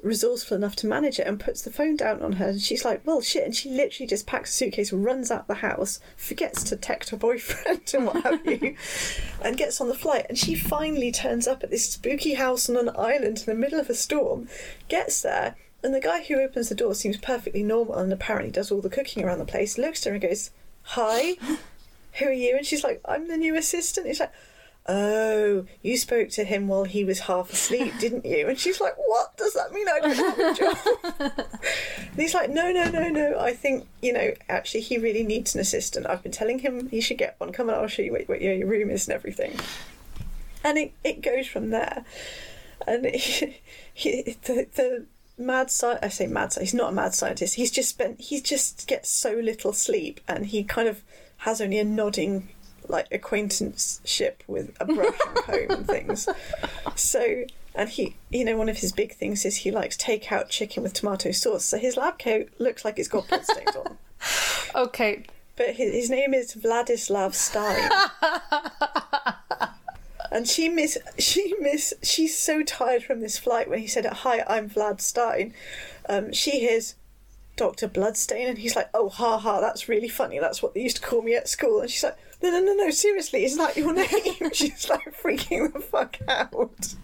resourceful 0.03 0.57
enough 0.57 0.75
to 0.77 0.87
manage 0.87 1.19
it 1.19 1.27
and 1.27 1.39
puts 1.39 1.61
the 1.61 1.71
phone 1.71 1.95
down 1.95 2.21
on 2.21 2.33
her. 2.33 2.49
And 2.49 2.61
she's 2.61 2.85
like 2.85 3.05
well 3.05 3.21
shit 3.21 3.45
and 3.45 3.55
she 3.55 3.69
literally 3.69 4.07
just 4.07 4.27
packs 4.27 4.51
a 4.51 4.53
suitcase 4.53 4.93
runs 4.93 5.31
out 5.31 5.47
the 5.47 5.55
house 5.55 5.99
forgets 6.15 6.63
to 6.65 6.75
text 6.75 7.09
her 7.09 7.17
boyfriend 7.17 7.81
and 7.93 8.05
what 8.05 8.23
have 8.23 8.45
you 8.45 8.75
and 9.41 9.57
gets 9.57 9.79
on 9.81 9.87
the 9.87 9.95
flight. 9.95 10.25
And 10.29 10.37
she 10.37 10.55
finally 10.55 11.11
turns 11.11 11.47
up 11.47 11.63
at 11.63 11.69
this 11.69 11.89
spooky 11.89 12.35
house 12.35 12.69
on 12.69 12.77
an 12.77 12.91
island 12.97 13.39
in 13.39 13.45
the 13.45 13.55
middle 13.55 13.79
of 13.79 13.89
a 13.89 13.95
storm 13.95 14.47
gets 14.87 15.21
there 15.21 15.55
and 15.83 15.93
the 15.93 16.01
guy 16.01 16.23
who 16.23 16.41
opens 16.41 16.69
the 16.69 16.75
door 16.75 16.93
seems 16.93 17.17
perfectly 17.17 17.63
normal 17.63 17.95
and 17.95 18.11
apparently 18.11 18.51
does 18.51 18.71
all 18.71 18.81
the 18.81 18.89
cooking 18.89 19.23
around 19.23 19.39
the 19.39 19.45
place 19.45 19.77
looks 19.77 20.05
at 20.05 20.09
her 20.09 20.15
and 20.15 20.21
goes 20.21 20.51
hi 20.81 21.35
who 22.13 22.25
are 22.25 22.33
you? 22.33 22.55
And 22.57 22.65
she's 22.65 22.83
like 22.83 23.01
i'm 23.05 23.27
the 23.27 23.37
new 23.37 23.55
assistant. 23.55 24.07
He's 24.07 24.19
like 24.19 24.33
Oh, 24.91 25.67
you 25.83 25.97
spoke 25.97 26.29
to 26.29 26.43
him 26.43 26.67
while 26.67 26.83
he 26.83 27.03
was 27.03 27.19
half 27.19 27.53
asleep, 27.53 27.93
didn't 27.99 28.25
you? 28.25 28.47
And 28.47 28.57
she's 28.57 28.81
like, 28.81 28.95
What 28.97 29.37
does 29.37 29.53
that 29.53 29.71
mean? 29.71 29.87
I 29.87 29.99
don't 29.99 30.15
have 30.15 30.39
a 30.39 30.53
job. 30.55 31.33
and 32.11 32.15
he's 32.15 32.33
like, 32.33 32.49
No, 32.49 32.71
no, 32.71 32.85
no, 32.89 33.07
no. 33.07 33.37
I 33.39 33.53
think, 33.53 33.87
you 34.01 34.11
know, 34.11 34.33
actually, 34.49 34.81
he 34.81 34.97
really 34.97 35.23
needs 35.23 35.53
an 35.53 35.61
assistant. 35.61 36.07
I've 36.07 36.23
been 36.23 36.31
telling 36.31 36.59
him 36.59 36.89
he 36.89 37.01
should 37.01 37.19
get 37.19 37.35
one. 37.37 37.51
Come 37.51 37.69
on, 37.69 37.75
I'll 37.75 37.87
show 37.87 38.01
you 38.01 38.13
what, 38.13 38.27
what 38.27 38.41
your 38.41 38.65
room 38.65 38.89
is 38.89 39.07
and 39.07 39.13
everything. 39.13 39.59
And 40.63 40.79
it, 40.79 40.93
it 41.03 41.21
goes 41.21 41.45
from 41.45 41.69
there. 41.69 42.03
And 42.87 43.05
he, 43.05 43.57
he, 43.93 44.37
the, 44.41 44.67
the 44.73 45.05
mad 45.37 45.69
scientist, 45.69 46.03
I 46.03 46.09
say 46.09 46.25
mad 46.25 46.51
scientist, 46.51 46.71
he's 46.71 46.73
not 46.73 46.93
a 46.93 46.95
mad 46.95 47.13
scientist. 47.13 47.55
He's 47.55 47.69
just 47.69 47.89
spent, 47.89 48.21
he 48.21 48.41
just 48.41 48.87
gets 48.87 49.11
so 49.11 49.33
little 49.33 49.71
sleep 49.71 50.19
and 50.27 50.47
he 50.47 50.63
kind 50.63 50.87
of 50.87 51.03
has 51.37 51.61
only 51.61 51.77
a 51.77 51.83
nodding 51.83 52.49
like 52.89 53.07
acquaintanceship 53.11 54.43
with 54.47 54.75
a 54.79 54.85
brush 54.85 55.17
and 55.27 55.35
comb 55.37 55.65
and 55.69 55.87
things. 55.87 56.27
So, 56.95 57.45
and 57.75 57.89
he, 57.89 58.15
you 58.29 58.43
know, 58.43 58.57
one 58.57 58.69
of 58.69 58.77
his 58.77 58.91
big 58.91 59.13
things 59.13 59.45
is 59.45 59.57
he 59.57 59.71
likes 59.71 59.95
takeout 59.95 60.49
chicken 60.49 60.83
with 60.83 60.93
tomato 60.93 61.31
sauce. 61.31 61.65
So 61.65 61.77
his 61.77 61.95
lab 61.95 62.19
coat 62.19 62.49
looks 62.57 62.83
like 62.83 62.99
it's 62.99 63.07
got 63.07 63.27
blood 63.27 63.45
stains 63.45 63.75
on. 63.75 63.97
Okay. 64.75 65.23
But 65.55 65.75
his, 65.75 65.93
his 65.93 66.09
name 66.11 66.33
is 66.33 66.53
Vladislav 66.53 67.33
Stein. 67.33 67.89
And 70.31 70.47
she 70.47 70.69
miss 70.69 70.97
she 71.17 71.55
miss 71.59 71.93
she's 72.03 72.37
so 72.37 72.61
tired 72.63 73.03
from 73.03 73.19
this 73.19 73.39
flight 73.39 73.69
when 73.69 73.79
he 73.79 73.87
said, 73.87 74.05
Hi, 74.05 74.43
I'm 74.47 74.69
Vlad 74.69 75.01
Stein. 75.01 75.53
Um, 76.07 76.31
she 76.31 76.59
hears 76.59 76.95
Dr. 77.55 77.87
Bloodstain 77.87 78.47
and 78.47 78.57
he's 78.57 78.75
like, 78.75 78.89
Oh 78.93 79.09
ha 79.09 79.37
ha, 79.37 79.59
that's 79.59 79.89
really 79.89 80.07
funny. 80.07 80.39
That's 80.39 80.61
what 80.61 80.73
they 80.73 80.81
used 80.81 80.97
to 80.97 81.01
call 81.01 81.21
me 81.21 81.35
at 81.35 81.49
school 81.49 81.81
and 81.81 81.89
she's 81.89 82.03
like, 82.03 82.17
No 82.41 82.49
no 82.51 82.59
no 82.61 82.73
no, 82.73 82.89
seriously, 82.89 83.43
is 83.45 83.57
that 83.57 83.75
your 83.75 83.93
name? 83.93 84.07
she's 84.53 84.89
like 84.89 85.13
freaking 85.21 85.73
the 85.73 85.79
fuck 85.79 86.17
out. 86.27 86.95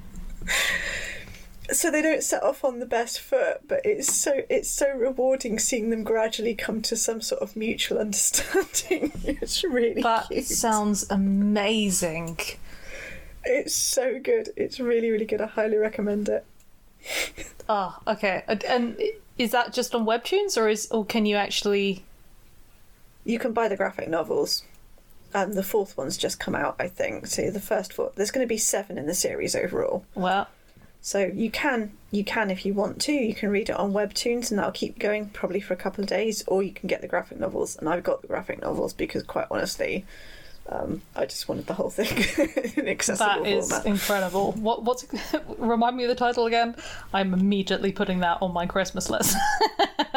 So 1.72 1.90
they 1.90 2.02
don't 2.04 2.24
set 2.24 2.44
off 2.44 2.64
on 2.64 2.80
the 2.80 2.86
best 2.86 3.20
foot, 3.20 3.62
but 3.68 3.82
it's 3.84 4.14
so 4.14 4.42
it's 4.50 4.70
so 4.70 4.92
rewarding 4.96 5.58
seeing 5.60 5.90
them 5.90 6.04
gradually 6.04 6.54
come 6.54 6.82
to 6.84 6.96
some 6.96 7.22
sort 7.22 7.42
of 7.42 7.56
mutual 7.56 7.98
understanding. 8.06 9.12
it's 9.26 9.64
really 9.64 10.02
That 10.04 10.28
cute. 10.30 10.46
sounds 10.46 11.06
amazing. 11.10 12.38
It's 13.44 13.74
so 13.76 14.20
good. 14.20 14.50
It's 14.56 14.80
really, 14.80 15.10
really 15.12 15.26
good. 15.26 15.42
I 15.42 15.48
highly 15.48 15.78
recommend 15.78 16.30
it. 16.30 16.46
Ah, 17.68 18.00
okay. 18.08 18.44
And- 18.48 18.64
And 18.64 19.02
is 19.38 19.52
that 19.52 19.74
just 19.74 19.94
on 19.96 20.06
webtoons, 20.06 20.60
or 20.62 20.70
is 20.70 20.88
or 20.92 21.04
can 21.04 21.26
you 21.26 21.36
actually? 21.36 22.06
You 23.26 23.40
can 23.40 23.54
buy 23.54 23.68
the 23.68 23.76
graphic 23.76 24.08
novels. 24.08 24.64
Um, 25.36 25.54
the 25.54 25.64
fourth 25.64 25.98
one's 25.98 26.18
just 26.18 26.40
come 26.40 26.56
out, 26.56 26.76
I 26.80 26.88
think. 26.88 27.28
So 27.28 27.52
the 27.52 27.60
first 27.60 27.92
four, 27.94 28.12
there's 28.16 28.32
going 28.32 28.44
to 28.46 28.50
be 28.50 28.58
seven 28.58 28.98
in 28.98 29.06
the 29.06 29.14
series 29.14 29.56
overall. 29.56 30.06
Well, 30.16 30.48
So 31.02 31.20
you 31.26 31.52
can, 31.52 31.92
you 32.10 32.24
can 32.24 32.50
if 32.50 32.66
you 32.66 32.74
want 32.74 33.02
to, 33.02 33.12
you 33.12 33.36
can 33.36 33.50
read 33.50 33.70
it 33.70 33.76
on 33.76 33.92
webtoons, 33.94 34.50
and 34.50 34.58
that'll 34.58 34.72
keep 34.72 34.98
going 34.98 35.30
probably 35.30 35.60
for 35.60 35.74
a 35.74 35.78
couple 35.78 36.04
of 36.04 36.10
days, 36.10 36.44
or 36.48 36.64
you 36.64 36.72
can 36.72 36.88
get 36.88 37.02
the 37.02 37.08
graphic 37.08 37.40
novels. 37.40 37.76
And 37.76 37.90
I've 37.90 38.04
got 38.04 38.22
the 38.22 38.28
graphic 38.28 38.62
novels 38.62 38.94
because, 38.94 39.24
quite 39.24 39.48
honestly, 39.52 40.06
um, 40.68 41.02
I 41.16 41.26
just 41.28 41.48
wanted 41.48 41.68
the 41.68 41.76
whole 41.76 41.92
thing 41.92 42.08
in 42.78 42.88
accessible 42.88 43.44
that 43.44 43.48
is 43.50 43.70
format. 43.70 43.86
incredible. 43.86 44.54
What? 44.54 44.84
What's? 44.84 45.06
Remind 45.60 45.96
me 45.98 46.06
of 46.06 46.10
the 46.10 46.16
title 46.16 46.48
again. 46.48 46.76
I'm 47.14 47.34
immediately 47.34 47.92
putting 47.92 48.22
that 48.22 48.40
on 48.42 48.52
my 48.54 48.66
Christmas 48.66 49.10
list. 49.10 49.36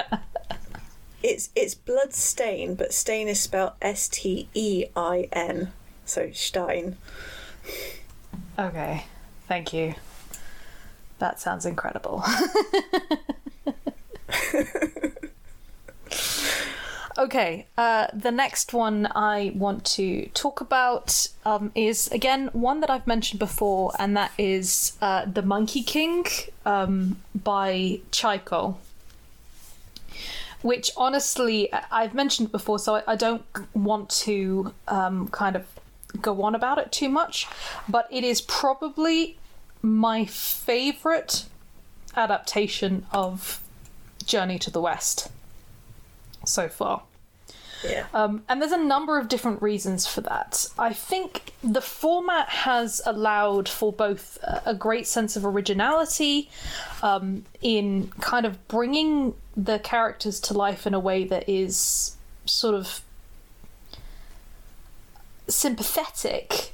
It's 1.22 1.50
it's 1.56 1.74
blood 1.74 2.14
stain, 2.14 2.74
but 2.74 2.92
stain 2.92 3.28
is 3.28 3.40
spelled 3.40 3.72
S 3.82 4.08
T 4.08 4.48
E 4.54 4.86
I 4.94 5.28
N. 5.32 5.72
So 6.04 6.30
Stein. 6.32 6.96
okay, 8.58 9.04
thank 9.46 9.72
you. 9.72 9.94
That 11.18 11.40
sounds 11.40 11.66
incredible. 11.66 12.22
okay, 17.18 17.66
uh, 17.76 18.06
the 18.14 18.30
next 18.30 18.72
one 18.72 19.08
I 19.14 19.52
want 19.56 19.84
to 19.86 20.26
talk 20.34 20.60
about 20.60 21.26
um, 21.44 21.72
is 21.74 22.06
again 22.12 22.50
one 22.52 22.80
that 22.80 22.90
I've 22.90 23.08
mentioned 23.08 23.40
before, 23.40 23.92
and 23.98 24.16
that 24.16 24.30
is 24.38 24.96
uh, 25.02 25.24
The 25.26 25.42
Monkey 25.42 25.82
King 25.82 26.24
um, 26.64 27.18
by 27.34 28.00
Chaiko. 28.12 28.76
Which 30.62 30.90
honestly, 30.96 31.72
I've 31.72 32.14
mentioned 32.14 32.50
before, 32.50 32.78
so 32.78 33.02
I, 33.06 33.14
don't 33.14 33.44
want 33.74 34.10
to 34.10 34.74
um, 34.88 35.28
kind 35.28 35.54
of 35.54 35.66
go 36.20 36.42
on 36.42 36.54
about 36.54 36.78
it 36.78 36.90
too 36.90 37.08
much, 37.08 37.46
but 37.88 38.08
it 38.10 38.24
is 38.24 38.40
probably 38.40 39.38
my 39.82 40.24
favorite 40.24 41.44
adaptation 42.16 43.06
of 43.12 43.60
Journey 44.24 44.58
to 44.58 44.70
the 44.70 44.80
West 44.80 45.30
so 46.44 46.68
far. 46.68 47.02
Yeah. 47.84 48.06
Um, 48.12 48.42
and 48.48 48.60
there's 48.60 48.72
a 48.72 48.82
number 48.82 49.18
of 49.18 49.28
different 49.28 49.62
reasons 49.62 50.06
for 50.06 50.20
that. 50.22 50.66
I 50.78 50.92
think 50.92 51.52
the 51.62 51.80
format 51.80 52.48
has 52.48 53.00
allowed 53.06 53.68
for 53.68 53.92
both 53.92 54.38
a 54.42 54.62
a 54.66 54.74
great 54.74 55.06
sense 55.06 55.36
of 55.36 55.46
originality 55.46 56.50
um, 57.02 57.44
in 57.62 58.08
kind 58.20 58.44
of 58.44 58.68
bringing 58.68 59.34
the 59.58 59.80
characters 59.80 60.38
to 60.38 60.54
life 60.54 60.86
in 60.86 60.94
a 60.94 61.00
way 61.00 61.24
that 61.24 61.48
is 61.48 62.16
sort 62.46 62.76
of 62.76 63.02
sympathetic 65.48 66.72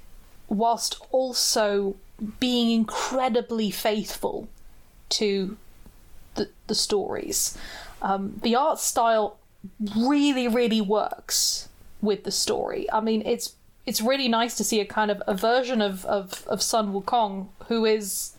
whilst 0.49 1.01
also 1.11 1.97
being 2.39 2.70
incredibly 2.70 3.70
faithful 3.70 4.49
to 5.09 5.57
the, 6.35 6.51
the 6.66 6.74
stories. 6.74 7.57
Um, 8.03 8.39
the 8.43 8.55
art 8.55 8.78
style 8.78 9.39
really, 9.97 10.47
really 10.47 10.82
works 10.82 11.70
with 12.03 12.24
the 12.24 12.30
story. 12.30 12.91
I 12.93 13.01
mean, 13.01 13.22
it's 13.24 13.55
it's 13.87 14.01
really 14.01 14.28
nice 14.28 14.57
to 14.57 14.64
see 14.64 14.80
a 14.80 14.85
kind 14.85 15.11
of 15.11 15.22
a 15.26 15.35
version 15.35 15.80
of 15.80 16.05
of, 16.05 16.47
of 16.49 16.61
Sun 16.61 16.93
Wukong 16.93 17.49
who 17.68 17.87
is, 17.87 18.35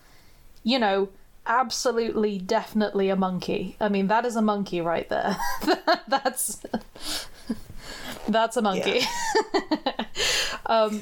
you 0.63 0.77
know, 0.77 1.09
absolutely, 1.47 2.37
definitely 2.39 3.09
a 3.09 3.15
monkey. 3.15 3.75
I 3.79 3.89
mean, 3.89 4.07
that 4.07 4.25
is 4.25 4.35
a 4.35 4.41
monkey 4.41 4.81
right 4.81 5.07
there. 5.09 5.37
that's 6.07 6.61
that's 8.27 8.57
a 8.57 8.61
monkey. 8.61 9.01
um, 10.65 11.01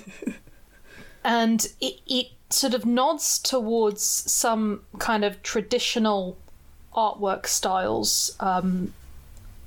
and 1.24 1.68
it 1.82 2.00
it 2.06 2.28
sort 2.50 2.74
of 2.74 2.86
nods 2.86 3.40
towards 3.40 4.04
some 4.04 4.82
kind 5.00 5.24
of 5.26 5.42
traditional 5.42 6.38
artwork 6.96 7.48
styles 7.48 8.36
um, 8.40 8.94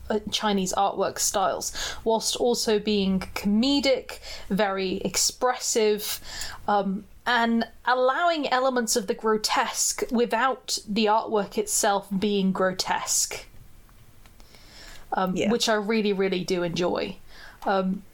uh, 0.09 0.20
Chinese 0.31 0.72
artwork 0.74 1.18
styles, 1.18 1.72
whilst 2.05 2.37
also 2.37 2.79
being 2.79 3.18
comedic, 3.35 4.20
very 4.49 4.99
expressive, 4.99 6.20
um, 6.68 7.05
and 7.27 7.66
allowing 7.85 8.49
elements 8.49 8.95
of 8.95 9.09
the 9.09 9.14
grotesque 9.14 10.05
without 10.11 10.79
the 10.89 11.07
artwork 11.07 11.59
itself 11.59 12.07
being 12.16 12.53
grotesque, 12.53 13.47
um, 15.12 15.37
Yeah. 15.37 15.51
which 15.51 15.68
I 15.68 15.74
really, 15.74 16.12
really 16.12 16.45
do 16.45 16.62
enjoy. 16.62 17.16
Um, 17.64 18.05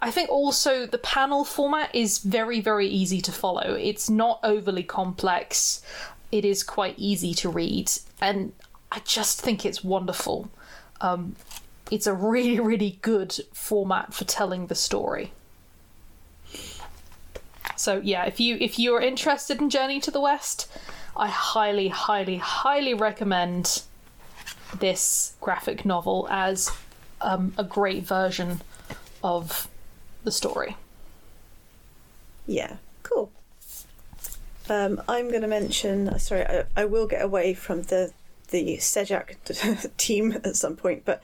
I 0.00 0.10
think 0.10 0.30
also 0.30 0.86
the 0.86 0.98
panel 0.98 1.44
format 1.44 1.94
is 1.94 2.18
very, 2.18 2.60
very 2.60 2.86
easy 2.88 3.20
to 3.22 3.32
follow. 3.32 3.74
It's 3.74 4.08
not 4.08 4.40
overly 4.42 4.82
complex. 4.82 5.82
It 6.32 6.44
is 6.44 6.62
quite 6.62 6.94
easy 6.98 7.34
to 7.34 7.48
read, 7.48 7.90
and 8.20 8.52
I 8.90 9.00
just 9.00 9.40
think 9.40 9.64
it's 9.64 9.82
wonderful. 9.84 10.50
Um, 11.00 11.36
it's 11.90 12.06
a 12.06 12.14
really, 12.14 12.58
really 12.60 12.98
good 13.02 13.38
format 13.52 14.12
for 14.14 14.24
telling 14.24 14.66
the 14.66 14.74
story. 14.74 15.32
So 17.76 18.00
yeah, 18.02 18.24
if 18.24 18.40
you 18.40 18.56
if 18.60 18.78
you 18.78 18.94
are 18.94 19.00
interested 19.00 19.60
in 19.60 19.70
Journey 19.70 20.00
to 20.00 20.10
the 20.10 20.20
West, 20.20 20.68
I 21.16 21.28
highly, 21.28 21.88
highly, 21.88 22.36
highly 22.36 22.94
recommend 22.94 23.82
this 24.78 25.34
graphic 25.40 25.84
novel 25.84 26.26
as 26.30 26.70
um, 27.20 27.54
a 27.56 27.64
great 27.64 28.02
version 28.02 28.60
of 29.22 29.68
the 30.24 30.32
story. 30.32 30.76
Yeah, 32.46 32.76
cool. 33.02 33.30
Um, 34.68 35.00
I'm 35.08 35.28
going 35.30 35.42
to 35.42 35.48
mention. 35.48 36.18
Sorry, 36.18 36.44
I, 36.44 36.64
I 36.76 36.84
will 36.84 37.06
get 37.06 37.22
away 37.22 37.54
from 37.54 37.82
the 37.82 38.12
the 38.48 38.76
Sejic 38.76 39.96
team 39.96 40.38
at 40.44 40.56
some 40.56 40.76
point, 40.76 41.04
but 41.04 41.22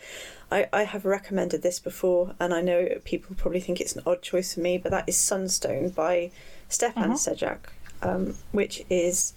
I, 0.53 0.69
I 0.71 0.85
have 0.85 1.07
recommended 1.07 1.63
this 1.63 1.81
before, 1.81 2.35
and 2.39 2.53
I 2.53 2.61
know 2.61 2.87
people 3.05 3.35
probably 3.35 3.61
think 3.61 3.81
it's 3.81 3.97
an 3.97 4.03
odd 4.05 4.21
choice 4.21 4.53
for 4.53 4.61
me, 4.61 4.77
but 4.77 4.91
that 4.91 5.09
is 5.09 5.17
Sunstone 5.17 5.89
by 5.89 6.31
Stefan 6.69 7.13
Sejic, 7.13 7.59
um, 8.03 8.35
which 8.53 8.85
is 8.91 9.33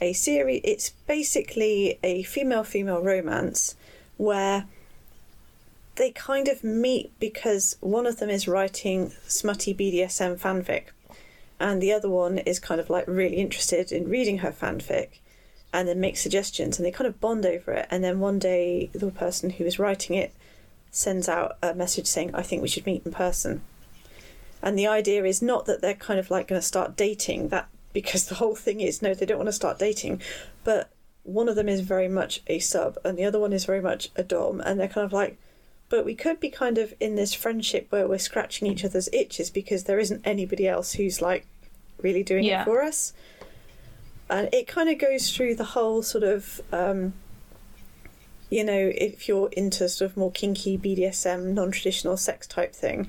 a 0.00 0.12
series. 0.12 0.62
It's 0.64 0.90
basically 1.06 2.00
a 2.02 2.24
female 2.24 2.64
female 2.64 3.00
romance 3.00 3.76
where 4.16 4.66
they 5.94 6.10
kind 6.10 6.48
of 6.48 6.64
meet 6.64 7.12
because 7.20 7.76
one 7.80 8.04
of 8.04 8.18
them 8.18 8.28
is 8.28 8.48
writing 8.48 9.12
smutty 9.28 9.72
BDSM 9.72 10.36
fanfic, 10.36 10.86
and 11.60 11.80
the 11.80 11.92
other 11.92 12.10
one 12.10 12.38
is 12.38 12.58
kind 12.58 12.80
of 12.80 12.90
like 12.90 13.06
really 13.06 13.36
interested 13.36 13.92
in 13.92 14.08
reading 14.08 14.38
her 14.38 14.50
fanfic 14.50 15.20
and 15.72 15.86
then 15.86 16.00
makes 16.00 16.22
suggestions, 16.22 16.76
and 16.76 16.84
they 16.84 16.90
kind 16.90 17.06
of 17.06 17.20
bond 17.20 17.46
over 17.46 17.70
it. 17.70 17.86
And 17.88 18.02
then 18.02 18.18
one 18.18 18.40
day, 18.40 18.90
the 18.92 19.12
person 19.12 19.50
who 19.50 19.64
is 19.64 19.78
writing 19.78 20.16
it 20.16 20.34
sends 20.90 21.28
out 21.28 21.56
a 21.62 21.74
message 21.74 22.06
saying, 22.06 22.34
I 22.34 22.42
think 22.42 22.62
we 22.62 22.68
should 22.68 22.86
meet 22.86 23.04
in 23.04 23.12
person. 23.12 23.62
And 24.62 24.78
the 24.78 24.86
idea 24.86 25.24
is 25.24 25.42
not 25.42 25.66
that 25.66 25.80
they're 25.82 25.94
kind 25.94 26.18
of 26.18 26.30
like 26.30 26.48
going 26.48 26.60
to 26.60 26.66
start 26.66 26.96
dating, 26.96 27.48
that 27.48 27.68
because 27.92 28.26
the 28.26 28.34
whole 28.36 28.54
thing 28.56 28.80
is 28.80 29.02
no, 29.02 29.14
they 29.14 29.26
don't 29.26 29.38
want 29.38 29.48
to 29.48 29.52
start 29.52 29.78
dating, 29.78 30.20
but 30.64 30.90
one 31.22 31.48
of 31.48 31.56
them 31.56 31.68
is 31.68 31.80
very 31.80 32.08
much 32.08 32.40
a 32.46 32.58
sub 32.58 32.96
and 33.04 33.18
the 33.18 33.24
other 33.24 33.38
one 33.40 33.52
is 33.52 33.64
very 33.64 33.80
much 33.80 34.10
a 34.16 34.22
dom, 34.22 34.60
and 34.60 34.78
they're 34.80 34.88
kind 34.88 35.04
of 35.04 35.12
like, 35.12 35.36
but 35.88 36.04
we 36.04 36.14
could 36.14 36.40
be 36.40 36.50
kind 36.50 36.78
of 36.78 36.94
in 36.98 37.14
this 37.14 37.32
friendship 37.32 37.86
where 37.90 38.08
we're 38.08 38.18
scratching 38.18 38.66
each 38.66 38.84
other's 38.84 39.08
itches 39.12 39.50
because 39.50 39.84
there 39.84 39.98
isn't 39.98 40.26
anybody 40.26 40.66
else 40.66 40.94
who's 40.94 41.22
like 41.22 41.46
really 42.02 42.22
doing 42.22 42.44
Yeah. 42.44 42.62
it 42.62 42.64
for 42.64 42.82
us. 42.82 43.12
And 44.28 44.48
it 44.52 44.66
kind 44.66 44.88
of 44.88 44.98
goes 44.98 45.30
through 45.34 45.54
the 45.54 45.64
whole 45.64 46.02
sort 46.02 46.24
of, 46.24 46.60
um, 46.72 47.12
you 48.50 48.64
know, 48.64 48.92
if 48.94 49.28
you're 49.28 49.48
into 49.52 49.88
sort 49.88 50.10
of 50.10 50.16
more 50.16 50.30
kinky 50.30 50.78
BDSM, 50.78 51.52
non 51.54 51.70
traditional 51.70 52.16
sex 52.16 52.46
type 52.46 52.74
thing, 52.74 53.08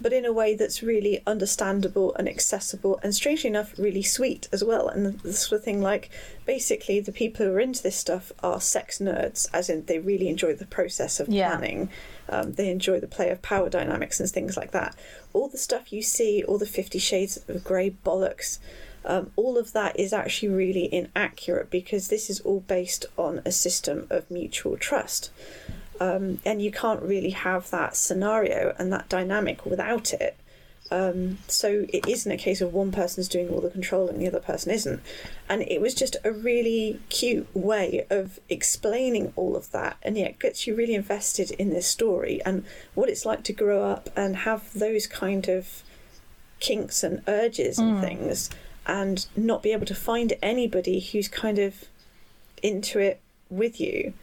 but 0.00 0.12
in 0.12 0.24
a 0.24 0.32
way 0.32 0.56
that's 0.56 0.82
really 0.82 1.22
understandable 1.26 2.14
and 2.16 2.28
accessible, 2.28 2.98
and 3.02 3.14
strangely 3.14 3.48
enough, 3.48 3.78
really 3.78 4.02
sweet 4.02 4.48
as 4.52 4.64
well. 4.64 4.88
And 4.88 5.20
the, 5.20 5.32
sort 5.32 5.60
of 5.60 5.64
thing 5.64 5.80
like 5.80 6.10
basically 6.44 6.98
the 7.00 7.12
people 7.12 7.46
who 7.46 7.52
are 7.52 7.60
into 7.60 7.82
this 7.82 7.96
stuff 7.96 8.32
are 8.42 8.60
sex 8.60 8.98
nerds, 8.98 9.48
as 9.52 9.70
in 9.70 9.84
they 9.86 10.00
really 10.00 10.28
enjoy 10.28 10.54
the 10.54 10.66
process 10.66 11.20
of 11.20 11.28
Yeah. 11.28 11.50
planning. 11.56 11.90
Um, 12.28 12.54
they 12.54 12.70
enjoy 12.70 12.98
the 13.00 13.06
play 13.06 13.30
of 13.30 13.40
power 13.42 13.70
dynamics 13.70 14.18
and 14.18 14.28
things 14.28 14.56
like 14.56 14.72
that. 14.72 14.96
All 15.32 15.48
the 15.48 15.58
stuff 15.58 15.92
you 15.92 16.02
see, 16.02 16.42
all 16.42 16.58
the 16.58 16.66
Fifty 16.66 16.98
Shades 16.98 17.38
of 17.48 17.62
Grey 17.62 17.90
bollocks, 18.04 18.58
um, 19.04 19.30
all 19.36 19.58
of 19.58 19.72
that 19.72 19.98
is 19.98 20.12
actually 20.12 20.48
really 20.48 20.92
inaccurate 20.92 21.70
because 21.70 22.08
this 22.08 22.30
is 22.30 22.40
all 22.40 22.60
based 22.60 23.06
on 23.16 23.42
a 23.44 23.52
system 23.52 24.06
of 24.10 24.30
mutual 24.30 24.76
trust. 24.76 25.30
Um, 26.00 26.40
and 26.44 26.60
you 26.60 26.72
can't 26.72 27.02
really 27.02 27.30
have 27.30 27.70
that 27.70 27.96
scenario 27.96 28.74
and 28.78 28.92
that 28.92 29.08
dynamic 29.08 29.64
without 29.64 30.12
it. 30.12 30.36
Um, 30.90 31.38
so 31.48 31.86
it 31.88 32.06
isn't 32.06 32.30
a 32.30 32.36
case 32.36 32.60
of 32.60 32.74
one 32.74 32.92
person's 32.92 33.28
doing 33.28 33.48
all 33.48 33.60
the 33.60 33.70
control 33.70 34.08
and 34.08 34.20
the 34.20 34.28
other 34.28 34.40
person 34.40 34.70
isn't. 34.70 35.00
And 35.48 35.62
it 35.62 35.80
was 35.80 35.94
just 35.94 36.16
a 36.24 36.32
really 36.32 37.00
cute 37.08 37.48
way 37.54 38.06
of 38.10 38.38
explaining 38.48 39.32
all 39.34 39.56
of 39.56 39.70
that, 39.72 39.96
and 40.02 40.16
yet 40.18 40.38
gets 40.38 40.66
you 40.66 40.74
really 40.74 40.94
invested 40.94 41.50
in 41.52 41.70
this 41.70 41.86
story 41.86 42.40
and 42.44 42.64
what 42.94 43.08
it's 43.08 43.24
like 43.24 43.44
to 43.44 43.52
grow 43.52 43.82
up 43.82 44.10
and 44.14 44.36
have 44.36 44.72
those 44.74 45.06
kind 45.06 45.48
of 45.48 45.82
kinks 46.60 47.02
and 47.02 47.22
urges 47.26 47.78
and 47.78 48.00
things, 48.00 48.50
and 48.86 49.26
not 49.36 49.62
be 49.62 49.72
able 49.72 49.86
to 49.86 49.94
find 49.94 50.32
anybody 50.42 51.00
who's 51.00 51.28
kind 51.28 51.58
of 51.58 51.84
into 52.62 52.98
it 52.98 53.20
with 53.50 53.80
you. 53.80 54.14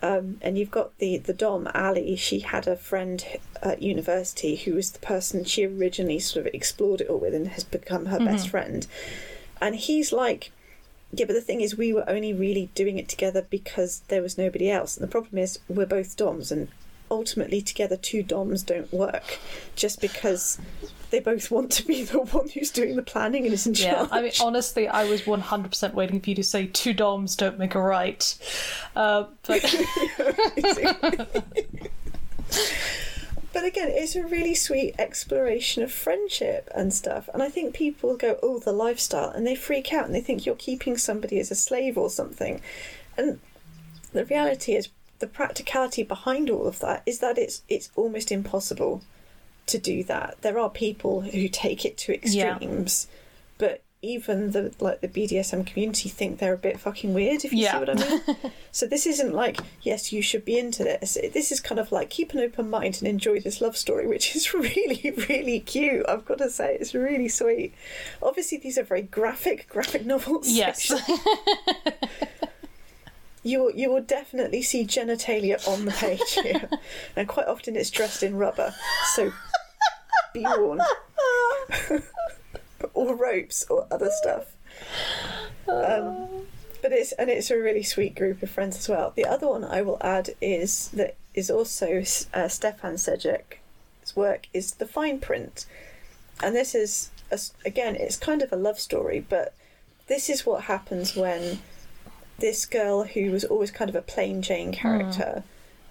Um, 0.00 0.38
and 0.42 0.56
you've 0.56 0.70
got 0.70 0.96
the 0.98 1.18
the 1.18 1.32
Dom 1.32 1.68
Ali. 1.74 2.14
She 2.14 2.40
had 2.40 2.68
a 2.68 2.76
friend 2.76 3.24
at 3.62 3.82
university 3.82 4.54
who 4.54 4.74
was 4.74 4.92
the 4.92 5.00
person 5.00 5.44
she 5.44 5.66
originally 5.66 6.20
sort 6.20 6.46
of 6.46 6.54
explored 6.54 7.00
it 7.00 7.08
all 7.08 7.18
with, 7.18 7.34
and 7.34 7.48
has 7.48 7.64
become 7.64 8.06
her 8.06 8.20
best 8.20 8.48
friend. 8.48 8.86
And 9.60 9.74
he's 9.74 10.12
like, 10.12 10.52
yeah, 11.12 11.26
but 11.26 11.32
the 11.32 11.40
thing 11.40 11.62
is, 11.62 11.76
we 11.76 11.92
were 11.92 12.08
only 12.08 12.32
really 12.32 12.70
doing 12.76 12.96
it 12.96 13.08
together 13.08 13.44
because 13.50 14.02
there 14.06 14.22
was 14.22 14.38
nobody 14.38 14.70
else. 14.70 14.96
And 14.96 15.02
the 15.02 15.10
problem 15.10 15.38
is, 15.38 15.58
we're 15.68 15.86
both 15.86 16.16
Doms, 16.16 16.52
and 16.52 16.68
ultimately, 17.10 17.60
together, 17.60 17.96
two 17.96 18.22
Doms 18.22 18.62
don't 18.62 18.92
work 18.92 19.38
just 19.76 20.00
because 20.00 20.58
they 21.10 21.20
both 21.20 21.50
want 21.50 21.72
to 21.72 21.86
be 21.86 22.04
the 22.04 22.18
one 22.32 22.48
who's 22.48 22.70
doing 22.70 22.96
the 22.96 23.02
planning 23.02 23.44
and 23.44 23.54
is 23.54 23.66
in 23.66 23.74
Yeah. 23.74 24.08
I 24.10 24.22
mean, 24.22 24.32
honestly, 24.42 24.88
I 24.88 25.04
was 25.04 25.22
100% 25.22 25.94
waiting 25.94 26.20
for 26.20 26.30
you 26.30 26.36
to 26.36 26.44
say 26.44 26.66
two 26.66 26.92
doms 26.92 27.36
don't 27.36 27.58
make 27.58 27.74
a 27.74 27.80
right. 27.80 28.36
Uh, 28.94 29.24
but 29.46 29.62
But 33.50 33.64
again, 33.64 33.88
it's 33.90 34.14
a 34.14 34.24
really 34.24 34.54
sweet 34.54 34.94
exploration 34.98 35.82
of 35.82 35.90
friendship 35.90 36.68
and 36.74 36.92
stuff. 36.92 37.28
And 37.32 37.42
I 37.42 37.48
think 37.48 37.74
people 37.74 38.16
go, 38.16 38.38
oh, 38.42 38.58
the 38.58 38.72
lifestyle, 38.72 39.30
and 39.30 39.46
they 39.46 39.56
freak 39.56 39.92
out 39.92 40.06
and 40.06 40.14
they 40.14 40.20
think 40.20 40.46
you're 40.46 40.54
keeping 40.54 40.96
somebody 40.96 41.40
as 41.40 41.50
a 41.50 41.56
slave 41.56 41.98
or 41.98 42.10
something. 42.10 42.60
And 43.16 43.40
the 44.12 44.26
reality 44.26 44.74
is, 44.76 44.90
the 45.18 45.26
practicality 45.26 46.02
behind 46.02 46.48
all 46.50 46.66
of 46.66 46.78
that 46.80 47.02
is 47.06 47.18
that 47.20 47.38
it's 47.38 47.62
it's 47.68 47.90
almost 47.96 48.30
impossible 48.32 49.02
to 49.66 49.78
do 49.78 50.02
that. 50.04 50.36
There 50.42 50.58
are 50.58 50.70
people 50.70 51.22
who 51.22 51.48
take 51.48 51.84
it 51.84 51.96
to 51.98 52.12
Yeah. 52.12 52.54
extremes, 52.56 53.06
but 53.58 53.82
even 54.00 54.52
the 54.52 54.72
like 54.78 55.00
the 55.00 55.08
BDSM 55.08 55.66
community 55.66 56.08
think 56.08 56.38
they're 56.38 56.54
a 56.54 56.56
bit 56.56 56.78
fucking 56.78 57.12
weird 57.14 57.44
if 57.44 57.52
you 57.52 57.64
Yeah. 57.64 57.72
see 57.72 57.78
what 57.80 57.90
I 57.90 57.94
mean. 58.08 58.36
so 58.72 58.86
this 58.86 59.06
isn't 59.06 59.34
like 59.34 59.58
yes 59.82 60.12
you 60.12 60.22
should 60.22 60.44
be 60.44 60.56
into 60.56 60.84
this. 60.84 61.18
This 61.34 61.50
is 61.50 61.58
kind 61.58 61.80
of 61.80 61.90
like 61.90 62.08
keep 62.08 62.32
an 62.32 62.38
open 62.38 62.70
mind 62.70 62.98
and 63.00 63.08
enjoy 63.08 63.40
this 63.40 63.60
love 63.60 63.76
story, 63.76 64.06
which 64.06 64.36
is 64.36 64.54
really 64.66 65.12
really 65.28 65.58
cute. 65.58 66.06
I've 66.08 66.24
got 66.24 66.38
to 66.38 66.48
say 66.48 66.76
it's 66.80 66.94
really 66.94 67.28
sweet. 67.28 67.74
Obviously 68.22 68.58
these 68.58 68.78
are 68.78 68.84
very 68.84 69.02
graphic 69.02 69.68
graphic 69.68 70.06
novels. 70.06 70.48
yes. 70.48 70.92
You 73.42 73.64
will, 73.64 73.70
you 73.72 73.90
will 73.90 74.02
definitely 74.02 74.62
see 74.62 74.84
genitalia 74.84 75.66
on 75.68 75.84
the 75.84 75.92
page 75.92 76.32
here, 76.32 76.68
and 77.16 77.28
quite 77.28 77.46
often 77.46 77.76
it's 77.76 77.90
dressed 77.90 78.22
in 78.22 78.36
rubber. 78.36 78.74
So 79.14 79.32
be 80.34 80.44
warned, 80.44 80.82
or 82.94 83.14
ropes 83.14 83.64
or 83.70 83.86
other 83.90 84.10
stuff. 84.10 84.54
Um, 85.68 86.46
but 86.82 86.92
it's 86.92 87.12
and 87.12 87.28
it's 87.30 87.50
a 87.50 87.58
really 87.58 87.82
sweet 87.82 88.14
group 88.14 88.42
of 88.42 88.50
friends 88.50 88.76
as 88.78 88.88
well. 88.88 89.12
The 89.14 89.26
other 89.26 89.48
one 89.48 89.64
I 89.64 89.82
will 89.82 89.98
add 90.00 90.30
is 90.40 90.88
that 90.88 91.16
is 91.34 91.50
also 91.50 92.00
uh, 92.34 92.48
Stefan 92.48 92.94
Sejic's 92.94 94.16
work 94.16 94.48
is 94.52 94.74
the 94.74 94.86
fine 94.86 95.20
print, 95.20 95.66
and 96.42 96.54
this 96.54 96.74
is 96.74 97.10
a 97.30 97.38
again 97.66 97.96
it's 97.96 98.16
kind 98.16 98.42
of 98.42 98.52
a 98.52 98.56
love 98.56 98.78
story, 98.78 99.24
but 99.28 99.54
this 100.06 100.30
is 100.30 100.46
what 100.46 100.64
happens 100.64 101.14
when 101.16 101.60
this 102.38 102.66
girl 102.66 103.04
who 103.04 103.30
was 103.30 103.44
always 103.44 103.70
kind 103.70 103.88
of 103.88 103.96
a 103.96 104.02
plain 104.02 104.42
Jane 104.42 104.72
character 104.72 105.42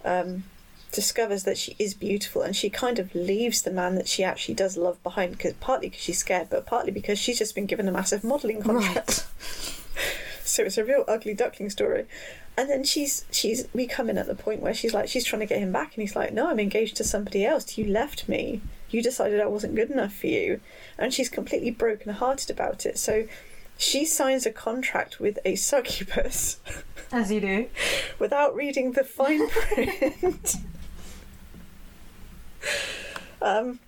um, 0.06 0.43
discovers 0.91 1.43
that 1.43 1.58
she 1.58 1.76
is 1.78 1.93
beautiful 1.93 2.41
and 2.41 2.56
she 2.56 2.70
kind 2.70 3.00
of 3.00 3.14
leaves 3.14 3.62
the 3.62 3.72
man 3.72 3.95
that 3.95 4.08
she 4.08 4.24
actually 4.24 4.56
does 4.56 4.78
love 4.78 5.02
behind 5.04 5.34
because 5.34 5.54
partly 5.60 5.89
because 5.89 6.02
she's 6.02 6.18
scared 6.18 6.50
but 6.50 6.66
partly 6.66 6.91
because 6.91 7.20
she's 7.20 7.39
just 7.39 7.54
been 7.54 7.66
given 7.66 7.88
a 7.88 7.91
massive 7.91 8.24
modelling 8.24 8.62
contract. 8.62 9.26
So 10.48 10.64
it's 10.64 10.78
a 10.78 10.86
real 10.86 11.04
ugly 11.08 11.34
duckling 11.34 11.70
story. 11.70 12.06
And 12.58 12.70
then 12.70 12.84
she's 12.84 13.26
she's 13.30 13.68
we 13.74 13.86
come 13.86 14.10
in 14.10 14.18
at 14.18 14.28
the 14.28 14.36
point 14.36 14.62
where 14.62 14.74
she's 14.74 14.93
like 14.93 15.10
she's 15.10 15.26
trying 15.26 15.41
to 15.41 15.45
get 15.45 15.60
him 15.60 15.72
back 15.72 15.93
and 15.93 16.02
he's 16.02 16.16
like 16.16 16.34
no 16.34 16.50
i'm 16.50 16.60
engaged 16.60 16.95
to 16.98 17.04
somebody 17.04 17.45
else. 17.45 17.78
You 17.78 17.86
left 17.86 18.28
me. 18.28 18.62
You 18.89 19.04
decided 19.04 19.41
i 19.41 19.45
wasn't 19.45 19.76
good 19.76 19.91
enough 19.91 20.16
for 20.16 20.28
you. 20.28 20.62
And 20.98 21.14
she's 21.14 21.30
completely 21.30 21.72
broken 21.72 22.14
hearted 22.14 22.50
about 22.50 22.86
it. 22.86 22.98
So 22.98 23.28
she 23.78 24.05
signs 24.05 24.45
a 24.45 24.51
contract 24.51 25.19
with 25.19 25.39
a 25.45 25.55
succubus 25.55 26.59
As 27.11 27.32
you 27.32 27.39
do. 27.39 27.69
without 28.19 28.55
reading 28.55 28.91
the 28.91 29.03
fine 29.03 29.47
print. 29.49 30.55
um, 33.41 33.80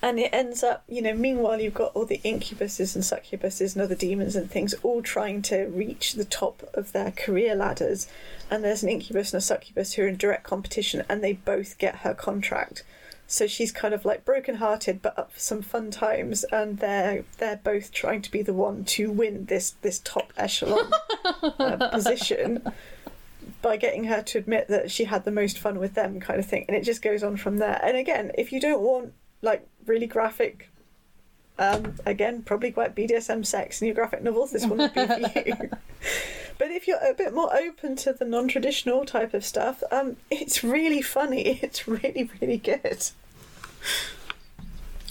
and 0.00 0.18
it 0.18 0.30
ends 0.32 0.62
up, 0.62 0.84
you 0.88 1.02
know, 1.02 1.12
meanwhile, 1.14 1.60
you've 1.60 1.74
got 1.74 1.92
all 1.94 2.04
the 2.06 2.20
incubuses 2.24 2.94
and 2.94 3.04
succubuses 3.04 3.74
and 3.74 3.82
other 3.82 3.94
demons 3.96 4.36
and 4.36 4.50
things 4.50 4.74
all 4.82 5.02
trying 5.02 5.42
to 5.42 5.64
reach 5.66 6.12
the 6.14 6.24
top 6.24 6.68
of 6.74 6.92
their 6.92 7.10
career 7.10 7.54
ladders. 7.56 8.06
And 8.50 8.62
there's 8.62 8.82
an 8.84 8.88
incubus 8.88 9.32
and 9.32 9.38
a 9.38 9.44
succubus 9.44 9.94
who 9.94 10.02
are 10.02 10.08
in 10.08 10.16
direct 10.16 10.44
competition, 10.44 11.04
and 11.08 11.22
they 11.22 11.32
both 11.32 11.78
get 11.78 11.96
her 11.96 12.14
contract. 12.14 12.84
So 13.30 13.46
she's 13.46 13.72
kind 13.72 13.92
of 13.92 14.06
like 14.06 14.24
broken-hearted, 14.24 15.02
but 15.02 15.18
up 15.18 15.32
for 15.32 15.38
some 15.38 15.60
fun 15.60 15.90
times, 15.90 16.44
and 16.44 16.78
they're 16.78 17.24
they're 17.36 17.60
both 17.62 17.92
trying 17.92 18.22
to 18.22 18.30
be 18.30 18.40
the 18.40 18.54
one 18.54 18.84
to 18.96 19.12
win 19.12 19.44
this 19.44 19.72
this 19.82 20.00
top 20.02 20.32
echelon 20.38 20.90
uh, 21.58 21.88
position 21.92 22.62
by 23.60 23.76
getting 23.76 24.04
her 24.04 24.22
to 24.22 24.38
admit 24.38 24.68
that 24.68 24.90
she 24.90 25.04
had 25.04 25.26
the 25.26 25.30
most 25.30 25.58
fun 25.58 25.78
with 25.78 25.92
them, 25.92 26.20
kind 26.20 26.40
of 26.40 26.46
thing. 26.46 26.64
And 26.68 26.76
it 26.76 26.84
just 26.84 27.02
goes 27.02 27.22
on 27.22 27.36
from 27.36 27.58
there. 27.58 27.78
And 27.82 27.98
again, 27.98 28.32
if 28.38 28.50
you 28.50 28.60
don't 28.60 28.80
want 28.80 29.12
like 29.42 29.68
really 29.84 30.06
graphic, 30.06 30.70
um, 31.58 31.96
again, 32.06 32.40
probably 32.42 32.70
quite 32.70 32.94
BDSM 32.94 33.44
sex 33.44 33.82
in 33.82 33.88
your 33.88 33.94
graphic 33.94 34.22
novels, 34.22 34.52
this 34.52 34.64
one 34.64 34.78
would 34.78 34.94
be 34.94 35.06
for 35.06 35.42
you. 35.46 35.70
But 36.58 36.70
if 36.70 36.88
you're 36.88 36.98
a 36.98 37.14
bit 37.14 37.32
more 37.32 37.54
open 37.56 37.96
to 37.96 38.12
the 38.12 38.24
non-traditional 38.24 39.04
type 39.04 39.32
of 39.32 39.44
stuff, 39.44 39.82
um, 39.90 40.16
it's 40.30 40.64
really 40.64 41.02
funny. 41.02 41.60
It's 41.62 41.86
really, 41.86 42.30
really 42.40 42.58
good. 42.58 43.04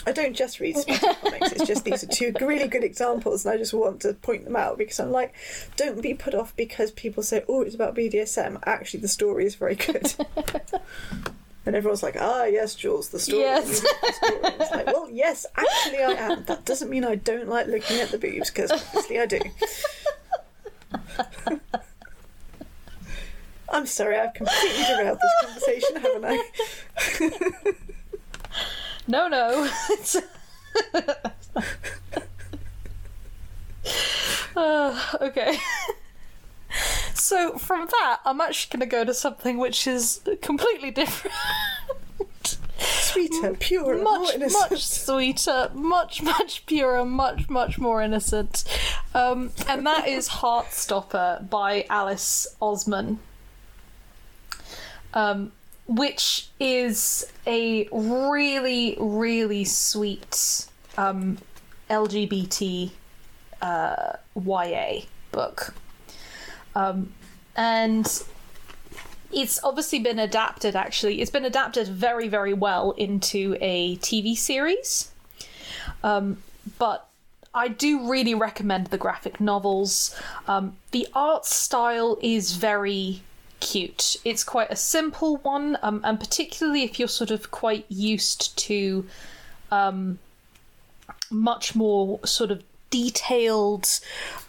I 0.06 0.12
don't 0.14 0.36
just 0.36 0.60
read 0.60 0.78
Smarty 0.78 1.16
comics. 1.22 1.52
It's 1.52 1.68
just 1.68 1.84
these 1.84 2.04
are 2.04 2.08
two 2.08 2.34
really 2.40 2.68
good 2.68 2.84
examples, 2.84 3.46
and 3.46 3.54
I 3.54 3.58
just 3.58 3.74
want 3.74 4.02
to 4.02 4.14
point 4.14 4.46
them 4.46 4.56
out 4.56 4.78
because 4.78 5.00
I'm 5.00 5.12
like, 5.12 5.34
don't 5.76 6.02
be 6.02 6.14
put 6.14 6.34
off 6.34 6.56
because 6.56 6.92
people 6.92 7.24
say, 7.24 7.44
"Oh, 7.50 7.62
it's 7.62 7.76
about 7.76 7.96
BDSM." 7.96 8.60
Actually, 8.66 9.02
the 9.02 9.10
story 9.10 9.46
is 9.46 9.56
very 9.56 9.76
good. 9.76 10.14
And 11.68 11.76
everyone's 11.76 12.02
like, 12.02 12.16
ah, 12.18 12.46
yes, 12.46 12.76
Jules, 12.76 13.10
the 13.10 13.20
story. 13.20 13.42
Yes. 13.42 13.82
the 13.82 14.14
story. 14.14 14.40
It's 14.58 14.72
like, 14.72 14.86
well, 14.86 15.10
yes, 15.12 15.46
actually 15.54 15.98
I 15.98 16.12
am. 16.14 16.46
That 16.46 16.64
doesn't 16.64 16.90
mean 16.90 17.04
I 17.04 17.16
don't 17.16 17.50
like 17.50 17.68
looking 17.68 18.00
at 18.00 18.08
the 18.10 18.18
boobs, 18.18 18.50
because 18.50 18.72
obviously 18.72 19.20
I 19.20 19.26
do. 19.26 19.42
I'm 23.70 23.86
sorry, 23.86 24.18
I've 24.18 24.34
completely 24.34 24.84
derailed 24.86 25.20
this 25.20 25.34
conversation, 25.42 25.96
haven't 25.98 26.26
I? 26.26 27.74
No, 29.08 29.28
no. 29.30 29.70
Uh, 34.56 35.00
okay. 35.22 35.56
so 37.14 37.58
from 37.60 37.86
that, 37.86 38.20
I'm 38.26 38.42
actually 38.42 38.80
going 38.80 38.90
to 38.90 38.92
go 38.92 39.04
to 39.06 39.14
something 39.14 39.60
which 39.60 39.86
is 39.86 40.22
completely 40.42 40.90
different. 40.90 41.36
Sweeter, 42.80 43.54
purer, 43.56 44.02
more 44.02 44.20
much, 44.20 44.36
innocent. 44.36 44.72
much 44.72 44.86
sweeter, 44.86 45.72
much, 45.74 46.22
much 46.22 46.66
purer, 46.66 47.06
much, 47.06 47.50
much 47.50 47.78
more 47.78 48.02
innocent. 48.02 48.64
Um, 49.14 49.52
and 49.68 49.86
that 49.86 50.08
is 50.08 50.30
Heartstopper 50.30 51.50
by 51.50 51.86
Alice 51.90 52.48
Oseman. 52.62 53.18
Um, 55.14 55.52
which 55.88 56.50
is 56.60 57.26
a 57.48 57.88
really, 57.92 58.98
really 59.00 59.64
sweet 59.64 60.68
um, 60.98 61.38
LGBT 61.90 62.92
uh, 63.62 64.14
YA 64.36 65.02
book. 65.32 65.74
Um, 66.76 67.14
and 67.56 68.24
it's 69.32 69.60
obviously 69.64 70.00
been 70.00 70.20
adapted, 70.20 70.76
actually. 70.76 71.22
It's 71.22 71.32
been 71.32 71.46
adapted 71.46 71.88
very, 71.88 72.28
very 72.28 72.54
well 72.54 72.92
into 72.92 73.58
a 73.60 73.98
TV 73.98 74.38
series. 74.38 75.12
Um, 76.04 76.44
but 76.78 77.08
I 77.54 77.68
do 77.68 78.10
really 78.10 78.34
recommend 78.34 78.88
the 78.88 78.98
graphic 78.98 79.40
novels. 79.40 80.16
Um, 80.48 80.78
the 80.92 81.08
art 81.14 81.46
style 81.46 82.18
is 82.22 82.54
very 82.54 83.22
cute. 83.60 84.16
It's 84.24 84.44
quite 84.44 84.72
a 84.72 84.76
simple 84.76 85.38
one, 85.38 85.78
um, 85.82 86.02
and 86.04 86.20
particularly 86.20 86.84
if 86.84 87.00
you're 87.00 87.08
sort 87.08 87.32
of 87.32 87.52
quite 87.52 87.86
used 87.90 88.58
to 88.60 89.06
um, 89.72 90.20
much 91.30 91.76
more 91.76 92.20
sort 92.26 92.52
of 92.52 92.64
detailed 92.90 93.88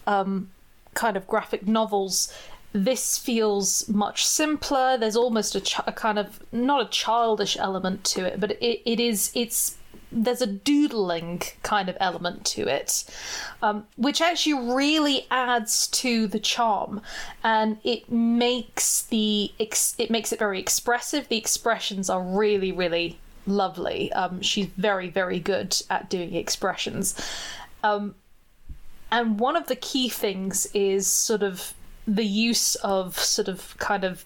um, 0.07 0.49
kind 0.93 1.17
of 1.17 1.27
graphic 1.27 1.67
novels. 1.67 2.33
This 2.71 3.17
feels 3.17 3.89
much 3.89 4.25
simpler. 4.25 4.97
There's 4.97 5.15
almost 5.15 5.55
a, 5.55 5.61
ch- 5.61 5.79
a 5.87 5.91
kind 5.91 6.19
of 6.19 6.39
not 6.51 6.85
a 6.85 6.89
childish 6.89 7.57
element 7.57 8.03
to 8.05 8.25
it, 8.25 8.39
but 8.39 8.51
it, 8.51 8.81
it 8.85 8.99
is 8.99 9.31
it's 9.33 9.77
there's 10.11 10.41
a 10.41 10.47
doodling 10.47 11.41
kind 11.61 11.87
of 11.87 11.95
element 11.99 12.43
to 12.43 12.67
it, 12.67 13.05
um, 13.61 13.85
which 13.95 14.21
actually 14.21 14.73
really 14.73 15.27
adds 15.29 15.87
to 15.87 16.27
the 16.27 16.39
charm, 16.39 17.01
and 17.43 17.77
it 17.83 18.11
makes 18.11 19.03
the 19.03 19.51
ex- 19.59 19.95
it 19.97 20.09
makes 20.09 20.31
it 20.31 20.39
very 20.39 20.59
expressive. 20.59 21.27
The 21.27 21.37
expressions 21.37 22.09
are 22.09 22.21
really 22.21 22.71
really 22.71 23.19
lovely. 23.47 24.11
Um, 24.13 24.41
she's 24.41 24.67
very 24.67 25.09
very 25.09 25.39
good 25.39 25.79
at 25.89 26.09
doing 26.09 26.35
expressions, 26.35 27.15
um, 27.83 28.15
and 29.11 29.39
one 29.39 29.55
of 29.55 29.67
the 29.67 29.75
key 29.75 30.09
things 30.09 30.67
is 30.73 31.07
sort 31.07 31.43
of 31.43 31.73
the 32.15 32.25
use 32.25 32.75
of 32.75 33.17
sort 33.19 33.47
of 33.47 33.77
kind 33.77 34.03
of 34.03 34.25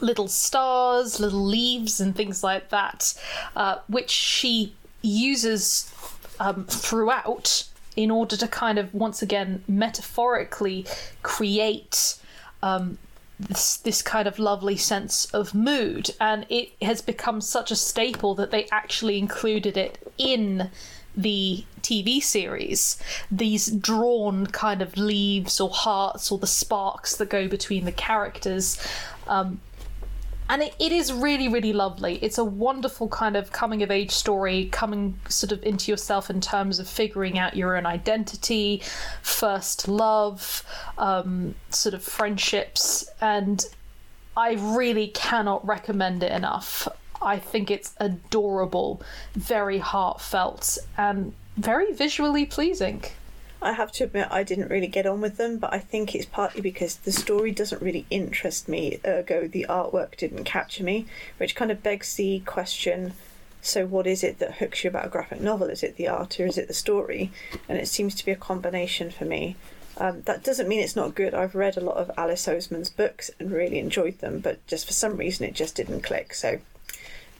little 0.00 0.28
stars, 0.28 1.18
little 1.18 1.44
leaves, 1.44 2.00
and 2.00 2.14
things 2.14 2.44
like 2.44 2.68
that, 2.70 3.14
uh, 3.56 3.78
which 3.88 4.10
she 4.10 4.74
uses 5.02 5.92
um, 6.40 6.64
throughout 6.66 7.64
in 7.96 8.10
order 8.10 8.36
to 8.36 8.46
kind 8.46 8.78
of 8.78 8.94
once 8.94 9.22
again 9.22 9.64
metaphorically 9.66 10.86
create 11.22 12.16
um, 12.62 12.96
this 13.40 13.76
this 13.78 14.02
kind 14.02 14.28
of 14.28 14.38
lovely 14.38 14.76
sense 14.76 15.24
of 15.26 15.54
mood, 15.54 16.10
and 16.20 16.46
it 16.48 16.70
has 16.82 17.00
become 17.00 17.40
such 17.40 17.70
a 17.70 17.76
staple 17.76 18.34
that 18.34 18.50
they 18.50 18.66
actually 18.70 19.18
included 19.18 19.76
it 19.76 20.12
in 20.16 20.70
the 21.18 21.64
TV 21.82 22.22
series. 22.22 22.96
These 23.30 23.66
drawn 23.66 24.46
kind 24.46 24.80
of 24.80 24.96
leaves 24.96 25.60
or 25.60 25.70
hearts 25.70 26.30
or 26.30 26.38
the 26.38 26.46
sparks 26.46 27.16
that 27.16 27.28
go 27.28 27.48
between 27.48 27.84
the 27.84 27.92
characters. 27.92 28.78
Um, 29.26 29.60
and 30.48 30.62
it, 30.62 30.74
it 30.78 30.92
is 30.92 31.12
really 31.12 31.46
really 31.46 31.74
lovely 31.74 32.16
it's 32.22 32.38
a 32.38 32.44
wonderful 32.44 33.06
kind 33.08 33.36
of 33.36 33.52
coming 33.52 33.82
of 33.82 33.90
age 33.90 34.10
story 34.10 34.66
coming 34.72 35.18
sort 35.28 35.52
of 35.52 35.62
into 35.62 35.92
yourself 35.92 36.30
in 36.30 36.40
terms 36.40 36.78
of 36.78 36.88
figuring 36.88 37.38
out 37.38 37.54
your 37.54 37.76
own 37.76 37.84
identity 37.84 38.82
first 39.20 39.88
love 39.88 40.64
um, 40.96 41.54
sort 41.68 41.94
of 41.94 42.02
friendships 42.02 43.10
and 43.20 43.66
i 44.38 44.54
really 44.54 45.08
cannot 45.08 45.66
recommend 45.66 46.22
it 46.22 46.32
enough 46.32 46.88
i 47.22 47.38
think 47.38 47.70
it's 47.70 47.94
adorable 47.98 49.00
very 49.34 49.78
heartfelt 49.78 50.78
and 50.96 51.32
very 51.56 51.92
visually 51.92 52.46
pleasing 52.46 53.02
I 53.60 53.72
have 53.72 53.90
to 53.94 54.04
admit, 54.04 54.28
I 54.30 54.44
didn't 54.44 54.70
really 54.70 54.86
get 54.86 55.04
on 55.04 55.20
with 55.20 55.36
them, 55.36 55.58
but 55.58 55.72
I 55.72 55.80
think 55.80 56.14
it's 56.14 56.24
partly 56.24 56.60
because 56.60 56.94
the 56.94 57.10
story 57.10 57.50
doesn't 57.50 57.82
really 57.82 58.06
interest 58.08 58.68
me, 58.68 59.00
ergo, 59.04 59.48
the 59.48 59.66
artwork 59.68 60.16
didn't 60.16 60.44
capture 60.44 60.84
me, 60.84 61.06
which 61.38 61.56
kind 61.56 61.72
of 61.72 61.82
begs 61.82 62.14
the 62.14 62.38
question 62.46 63.14
so, 63.60 63.86
what 63.86 64.06
is 64.06 64.22
it 64.22 64.38
that 64.38 64.54
hooks 64.54 64.84
you 64.84 64.88
about 64.88 65.06
a 65.06 65.10
graphic 65.10 65.40
novel? 65.40 65.68
Is 65.68 65.82
it 65.82 65.96
the 65.96 66.08
art 66.08 66.38
or 66.38 66.46
is 66.46 66.58
it 66.58 66.68
the 66.68 66.74
story? 66.74 67.30
And 67.68 67.78
it 67.78 67.88
seems 67.88 68.14
to 68.14 68.24
be 68.24 68.30
a 68.30 68.36
combination 68.36 69.10
for 69.10 69.24
me. 69.24 69.56
Um, 69.96 70.22
that 70.22 70.44
doesn't 70.44 70.68
mean 70.68 70.80
it's 70.80 70.94
not 70.94 71.16
good. 71.16 71.34
I've 71.34 71.56
read 71.56 71.76
a 71.76 71.82
lot 71.82 71.96
of 71.96 72.10
Alice 72.16 72.46
Oseman's 72.46 72.88
books 72.88 73.30
and 73.40 73.50
really 73.50 73.80
enjoyed 73.80 74.20
them, 74.20 74.38
but 74.38 74.64
just 74.68 74.86
for 74.86 74.92
some 74.92 75.16
reason 75.16 75.44
it 75.44 75.54
just 75.54 75.74
didn't 75.74 76.02
click. 76.02 76.34
So, 76.34 76.60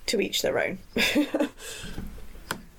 to 0.09 0.21
each 0.21 0.43
their 0.43 0.59
own. 0.59 0.79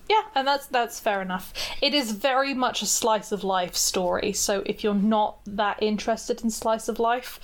Yeah, 0.10 0.24
and 0.34 0.48
that's 0.48 0.66
that's 0.66 1.00
fair 1.00 1.22
enough. 1.22 1.54
It 1.84 1.94
is 1.94 2.14
very 2.14 2.56
much 2.56 2.82
a 2.82 2.88
slice 2.88 3.32
of 3.32 3.44
life 3.44 3.76
story. 3.76 4.34
So 4.34 4.64
if 4.66 4.84
you're 4.84 4.96
not 4.96 5.38
that 5.46 5.82
interested 5.84 6.44
in 6.44 6.50
slice 6.50 6.88
of 6.88 6.98
life, 6.98 7.40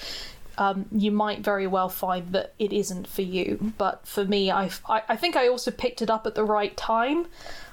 um, 0.58 0.88
you 0.92 1.12
might 1.12 1.42
very 1.42 1.68
well 1.68 1.90
find 1.90 2.32
that 2.32 2.54
it 2.58 2.74
isn't 2.74 3.08
for 3.08 3.22
you. 3.22 3.74
But 3.78 4.08
for 4.08 4.26
me, 4.26 4.50
I, 4.50 4.72
I, 4.90 5.04
I 5.10 5.16
think 5.16 5.36
I 5.36 5.48
also 5.48 5.70
picked 5.70 6.02
it 6.02 6.10
up 6.10 6.26
at 6.26 6.34
the 6.34 6.44
right 6.44 6.76
time. 6.76 7.28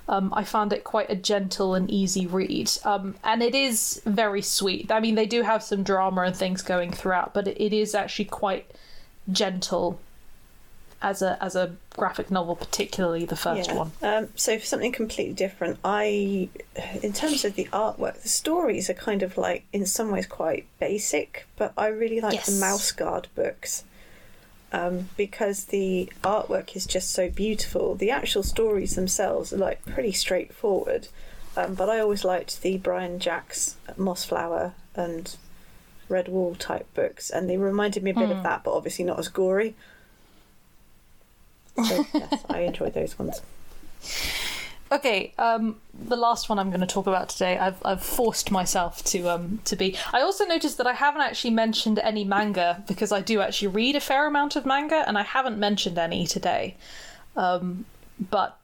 Um, 0.08 0.30
I 0.34 0.44
found 0.44 0.74
it 0.74 0.84
quite 0.84 1.08
a 1.08 1.16
gentle 1.16 1.74
and 1.74 1.90
easy 1.90 2.26
read, 2.26 2.70
um, 2.84 3.14
and 3.22 3.40
it 3.42 3.54
is 3.54 4.02
very 4.04 4.42
sweet. 4.42 4.90
I 4.90 5.00
mean, 5.00 5.14
they 5.14 5.26
do 5.26 5.42
have 5.42 5.62
some 5.62 5.84
drama 5.84 6.22
and 6.22 6.36
things 6.36 6.60
going 6.60 6.92
throughout, 6.92 7.32
but 7.32 7.46
it, 7.48 7.58
it 7.58 7.72
is 7.72 7.94
actually 7.94 8.24
quite 8.26 8.70
gentle 9.30 10.00
as 11.02 11.20
a 11.22 11.36
as 11.42 11.56
a 11.56 11.74
graphic 11.96 12.30
novel, 12.30 12.56
particularly 12.56 13.24
the 13.24 13.36
first 13.36 13.68
Yeah. 13.68 13.76
one. 13.76 13.92
Um, 14.02 14.28
so 14.36 14.58
for 14.58 14.64
something 14.64 14.92
completely 14.92 15.34
different, 15.34 15.78
I, 15.84 16.48
in 17.02 17.12
terms 17.12 17.44
of 17.44 17.54
the 17.54 17.66
artwork, 17.72 18.22
the 18.22 18.28
stories 18.28 18.88
are 18.88 18.94
kind 18.94 19.22
of 19.22 19.36
like 19.36 19.64
in 19.72 19.84
some 19.84 20.10
ways 20.10 20.26
quite 20.26 20.66
basic, 20.78 21.46
but 21.56 21.72
I 21.76 21.88
really 21.88 22.20
like 22.20 22.34
Yes. 22.34 22.46
the 22.46 22.52
Mouse 22.60 22.92
Guard 22.92 23.28
books. 23.34 23.84
Um, 24.74 25.10
because 25.18 25.64
the 25.66 26.10
artwork 26.24 26.74
is 26.74 26.86
just 26.86 27.10
so 27.10 27.28
beautiful. 27.28 27.94
The 27.94 28.10
actual 28.10 28.42
stories 28.42 28.94
themselves 28.94 29.52
are 29.52 29.58
like 29.58 29.84
pretty 29.84 30.12
straightforward, 30.12 31.08
um, 31.58 31.74
but 31.74 31.90
I 31.90 31.98
always 32.00 32.24
liked 32.24 32.62
the 32.62 32.78
Brian 32.78 33.20
Jacques 33.20 33.54
Mossflower 33.98 34.72
and 34.94 35.36
Redwall 36.08 36.56
type 36.56 36.86
books, 36.94 37.28
and 37.28 37.50
they 37.50 37.58
reminded 37.58 38.02
me 38.02 38.12
a 38.12 38.14
bit 38.14 38.30
of 38.30 38.42
that, 38.44 38.64
but 38.64 38.72
obviously 38.72 39.04
not 39.04 39.18
as 39.18 39.28
gory. 39.28 39.74
So 41.76 42.06
yes, 42.14 42.44
I 42.48 42.60
enjoy 42.60 42.90
those 42.90 43.18
ones. 43.18 43.40
Okay, 44.90 45.32
um, 45.38 45.76
the 45.94 46.16
last 46.16 46.50
one 46.50 46.58
I'm 46.58 46.68
going 46.68 46.80
to 46.80 46.86
talk 46.86 47.06
about 47.06 47.30
today, 47.30 47.56
I've 47.56 47.80
I've 47.82 48.02
forced 48.02 48.50
myself 48.50 49.02
to 49.04 49.30
um 49.30 49.60
to 49.64 49.74
be. 49.74 49.96
I 50.12 50.20
also 50.20 50.44
noticed 50.44 50.76
that 50.76 50.86
I 50.86 50.92
haven't 50.92 51.22
actually 51.22 51.52
mentioned 51.52 51.98
any 52.00 52.24
manga 52.24 52.84
because 52.86 53.10
I 53.10 53.22
do 53.22 53.40
actually 53.40 53.68
read 53.68 53.96
a 53.96 54.00
fair 54.00 54.26
amount 54.26 54.54
of 54.54 54.66
manga, 54.66 55.02
and 55.06 55.16
I 55.16 55.22
haven't 55.22 55.58
mentioned 55.58 55.96
any 55.96 56.26
today. 56.26 56.76
Um, 57.36 57.86
but 58.30 58.58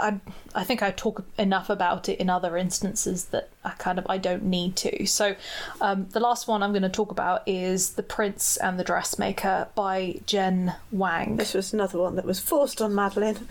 I 0.00 0.20
I 0.54 0.64
think 0.64 0.82
I 0.82 0.90
talk 0.90 1.24
enough 1.38 1.70
about 1.70 2.08
it 2.08 2.18
in 2.18 2.28
other 2.28 2.56
instances 2.56 3.26
that 3.26 3.48
I 3.64 3.70
kind 3.70 3.98
of 3.98 4.06
I 4.08 4.18
don't 4.18 4.44
need 4.44 4.76
to. 4.76 5.06
So 5.06 5.34
um, 5.80 6.08
the 6.10 6.20
last 6.20 6.46
one 6.46 6.62
I'm 6.62 6.72
going 6.72 6.82
to 6.82 6.88
talk 6.88 7.10
about 7.10 7.42
is 7.46 7.92
The 7.94 8.02
Prince 8.02 8.56
and 8.58 8.78
the 8.78 8.84
Dressmaker 8.84 9.68
by 9.74 10.20
Jen 10.26 10.74
Wang. 10.92 11.36
This 11.36 11.54
was 11.54 11.72
another 11.72 11.98
one 11.98 12.16
that 12.16 12.24
was 12.24 12.38
forced 12.38 12.82
on 12.82 12.94
Madeleine. 12.94 13.34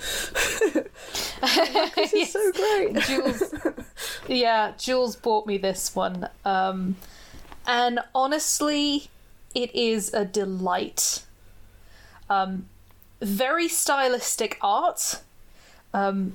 this 1.95 2.13
is 2.13 2.31
so 2.33 2.51
great. 2.51 2.99
Jules, 3.01 3.53
yeah, 4.27 4.73
Jules 4.77 5.15
bought 5.15 5.47
me 5.47 5.57
this 5.57 5.95
one, 5.95 6.29
um, 6.45 6.97
and 7.65 7.99
honestly, 8.13 9.09
it 9.55 9.73
is 9.73 10.13
a 10.13 10.23
delight. 10.23 11.23
Um, 12.29 12.67
very 13.21 13.67
stylistic 13.67 14.57
art, 14.61 15.21
um, 15.93 16.33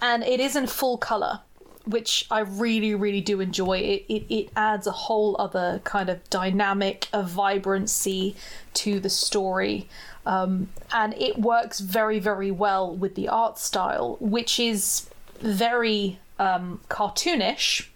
and 0.00 0.22
it 0.24 0.40
is 0.40 0.56
in 0.56 0.66
full 0.66 0.98
color, 0.98 1.40
which 1.84 2.26
I 2.30 2.40
really, 2.40 2.94
really 2.94 3.20
do 3.20 3.40
enjoy. 3.40 3.78
It, 3.78 4.04
it 4.08 4.24
it 4.28 4.48
adds 4.56 4.86
a 4.86 4.92
whole 4.92 5.36
other 5.38 5.80
kind 5.84 6.08
of 6.08 6.28
dynamic, 6.30 7.08
a 7.12 7.22
vibrancy 7.22 8.36
to 8.74 9.00
the 9.00 9.10
story. 9.10 9.88
Um, 10.26 10.68
and 10.92 11.14
it 11.14 11.38
works 11.38 11.78
very, 11.78 12.18
very 12.18 12.50
well 12.50 12.94
with 12.94 13.14
the 13.14 13.28
art 13.28 13.58
style, 13.58 14.16
which 14.18 14.58
is 14.58 15.08
very 15.40 16.18
um, 16.38 16.80
cartoonish 16.88 17.86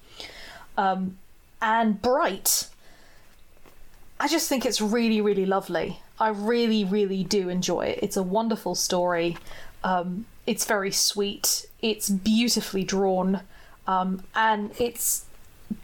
um, 0.78 1.18
and 1.60 2.00
bright. 2.00 2.68
I 4.20 4.28
just 4.28 4.48
think 4.48 4.64
it's 4.64 4.80
really, 4.80 5.20
really 5.20 5.46
lovely. 5.46 6.00
I 6.20 6.28
really, 6.28 6.84
really 6.84 7.24
do 7.24 7.48
enjoy 7.48 7.86
it. 7.86 7.98
It's 8.02 8.16
a 8.16 8.22
wonderful 8.22 8.74
story. 8.74 9.36
Um, 9.82 10.26
it's 10.50 10.64
very 10.64 10.90
sweet. 10.92 11.66
It's 11.80 12.08
beautifully 12.10 12.84
drawn, 12.84 13.40
um, 13.86 14.22
and 14.34 14.72
it's 14.78 15.24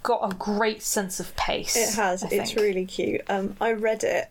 got 0.03 0.21
a 0.31 0.35
great 0.35 0.83
sense 0.83 1.21
of 1.21 1.35
pace. 1.37 1.77
It 1.77 1.95
has. 2.03 2.23
I 2.25 2.29
It's 2.31 2.51
think. 2.53 2.61
really 2.67 2.87
cute. 2.87 3.23
Um, 3.29 3.57
I 3.61 3.73
read 3.73 4.03
it 4.05 4.27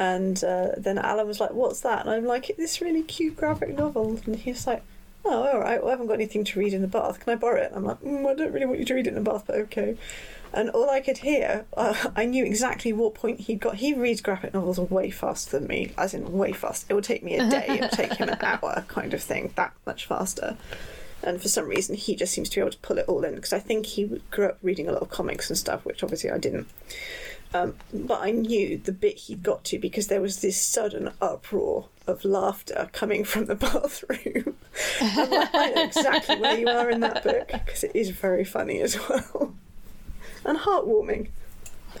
And 0.00 0.36
uh, 0.44 0.68
then 0.76 0.96
Alan 0.98 1.26
was 1.26 1.40
like, 1.40 1.52
"What's 1.52 1.80
that?" 1.80 2.00
And 2.02 2.10
I'm 2.14 2.24
like, 2.24 2.44
"This 2.56 2.80
really 2.80 3.02
cute 3.02 3.36
graphic 3.36 3.70
novel." 3.76 4.20
And 4.26 4.36
he's 4.36 4.64
like, 4.66 4.82
"Oh, 5.24 5.42
all 5.52 5.60
right. 5.60 5.80
Well, 5.80 5.88
I 5.88 5.94
haven't 5.96 6.06
got 6.06 6.14
anything 6.22 6.44
to 6.44 6.58
read 6.60 6.72
in 6.72 6.82
the 6.82 6.88
bath. 6.98 7.18
Can 7.20 7.32
I 7.32 7.36
borrow 7.36 7.60
it?" 7.62 7.68
And 7.72 7.76
I'm 7.78 7.84
like, 7.84 8.00
mm, 8.02 8.24
"I 8.30 8.34
don't 8.34 8.52
really 8.52 8.66
want 8.66 8.78
you 8.78 8.84
to 8.86 8.94
read 8.94 9.06
it 9.08 9.14
in 9.14 9.22
the 9.22 9.30
bath, 9.30 9.44
but 9.48 9.56
okay." 9.56 9.96
And 10.52 10.70
all 10.70 10.88
I 10.88 11.00
could 11.00 11.18
hear, 11.18 11.66
uh, 11.76 11.94
I 12.16 12.24
knew 12.24 12.44
exactly 12.44 12.92
what 12.92 13.14
point 13.14 13.40
he 13.40 13.54
got. 13.54 13.76
He 13.76 13.94
reads 13.94 14.20
graphic 14.20 14.54
novels 14.54 14.78
way 14.78 15.10
faster 15.10 15.58
than 15.58 15.68
me, 15.68 15.92
as 15.98 16.14
in 16.14 16.32
way 16.32 16.52
fast. 16.52 16.86
It 16.88 16.94
would 16.94 17.04
take 17.04 17.22
me 17.22 17.36
a 17.36 17.48
day. 17.48 17.66
it 17.68 17.80
would 17.80 17.90
take 17.92 18.14
him 18.14 18.28
an 18.28 18.38
hour, 18.42 18.84
kind 18.88 19.14
of 19.14 19.22
thing. 19.22 19.52
That 19.56 19.72
much 19.86 20.06
faster. 20.06 20.56
And 21.22 21.42
for 21.42 21.48
some 21.48 21.66
reason, 21.66 21.96
he 21.96 22.14
just 22.14 22.32
seems 22.32 22.48
to 22.50 22.56
be 22.56 22.60
able 22.60 22.70
to 22.70 22.78
pull 22.78 22.98
it 22.98 23.06
all 23.08 23.24
in 23.24 23.34
because 23.34 23.52
I 23.52 23.58
think 23.58 23.86
he 23.86 24.20
grew 24.30 24.46
up 24.46 24.58
reading 24.62 24.88
a 24.88 24.92
lot 24.92 25.02
of 25.02 25.10
comics 25.10 25.50
and 25.50 25.58
stuff, 25.58 25.84
which 25.84 26.02
obviously 26.02 26.30
I 26.30 26.38
didn't. 26.38 26.68
Um, 27.52 27.74
but 27.92 28.20
I 28.20 28.30
knew 28.30 28.76
the 28.78 28.92
bit 28.92 29.16
he'd 29.18 29.42
got 29.42 29.64
to 29.64 29.78
because 29.78 30.08
there 30.08 30.20
was 30.20 30.42
this 30.42 30.60
sudden 30.60 31.10
uproar 31.20 31.86
of 32.06 32.24
laughter 32.24 32.88
coming 32.92 33.24
from 33.24 33.46
the 33.46 33.54
bathroom. 33.56 34.54
I'm 35.00 35.30
like, 35.30 35.54
I 35.54 35.70
know 35.70 35.84
exactly 35.84 36.36
where 36.36 36.58
you 36.58 36.68
are 36.68 36.90
in 36.90 37.00
that 37.00 37.24
book 37.24 37.48
because 37.48 37.84
it 37.84 37.92
is 37.94 38.10
very 38.10 38.44
funny 38.44 38.80
as 38.80 38.98
well 39.08 39.54
and 40.48 40.58
heartwarming. 40.58 41.28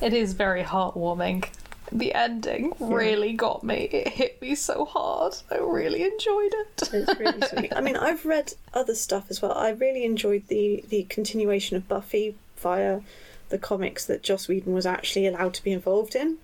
it 0.00 0.12
is 0.12 0.32
very 0.34 0.62
heartwarming. 0.62 1.48
The 1.90 2.14
ending 2.14 2.74
really 2.78 3.32
got 3.32 3.64
me. 3.64 3.88
It 3.90 4.08
hit 4.08 4.42
me 4.42 4.54
so 4.54 4.84
hard. 4.84 5.34
I 5.50 5.56
really 5.56 6.02
enjoyed 6.02 6.52
it. 6.52 6.82
it's 6.92 7.18
really 7.18 7.40
sweet. 7.46 7.72
I 7.74 7.80
mean, 7.80 7.96
I've 7.96 8.26
read 8.26 8.52
other 8.74 8.94
stuff 8.94 9.26
as 9.30 9.40
well. 9.40 9.52
I 9.52 9.70
really 9.70 10.04
enjoyed 10.04 10.48
the 10.48 10.84
the 10.88 11.04
continuation 11.04 11.76
of 11.76 11.88
Buffy 11.88 12.36
via 12.58 13.00
the 13.48 13.58
comics 13.58 14.04
that 14.04 14.22
Joss 14.22 14.48
Whedon 14.48 14.74
was 14.74 14.84
actually 14.84 15.26
allowed 15.26 15.54
to 15.54 15.64
be 15.64 15.72
involved 15.72 16.14
in. 16.14 16.38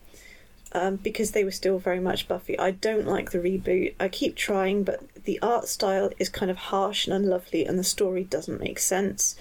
Um, 0.72 0.96
because 0.96 1.30
they 1.30 1.44
were 1.44 1.52
still 1.52 1.78
very 1.78 2.00
much 2.00 2.26
Buffy. 2.26 2.58
I 2.58 2.72
don't 2.72 3.06
like 3.06 3.30
the 3.30 3.38
reboot. 3.38 3.94
I 4.00 4.08
keep 4.08 4.34
trying, 4.34 4.82
but 4.82 5.04
the 5.22 5.38
art 5.40 5.68
style 5.68 6.10
is 6.18 6.28
kind 6.28 6.50
of 6.50 6.56
harsh 6.56 7.06
and 7.06 7.14
unlovely, 7.14 7.64
and 7.64 7.78
the 7.78 7.84
story 7.84 8.24
doesn't 8.24 8.58
make 8.60 8.80
sense 8.80 9.36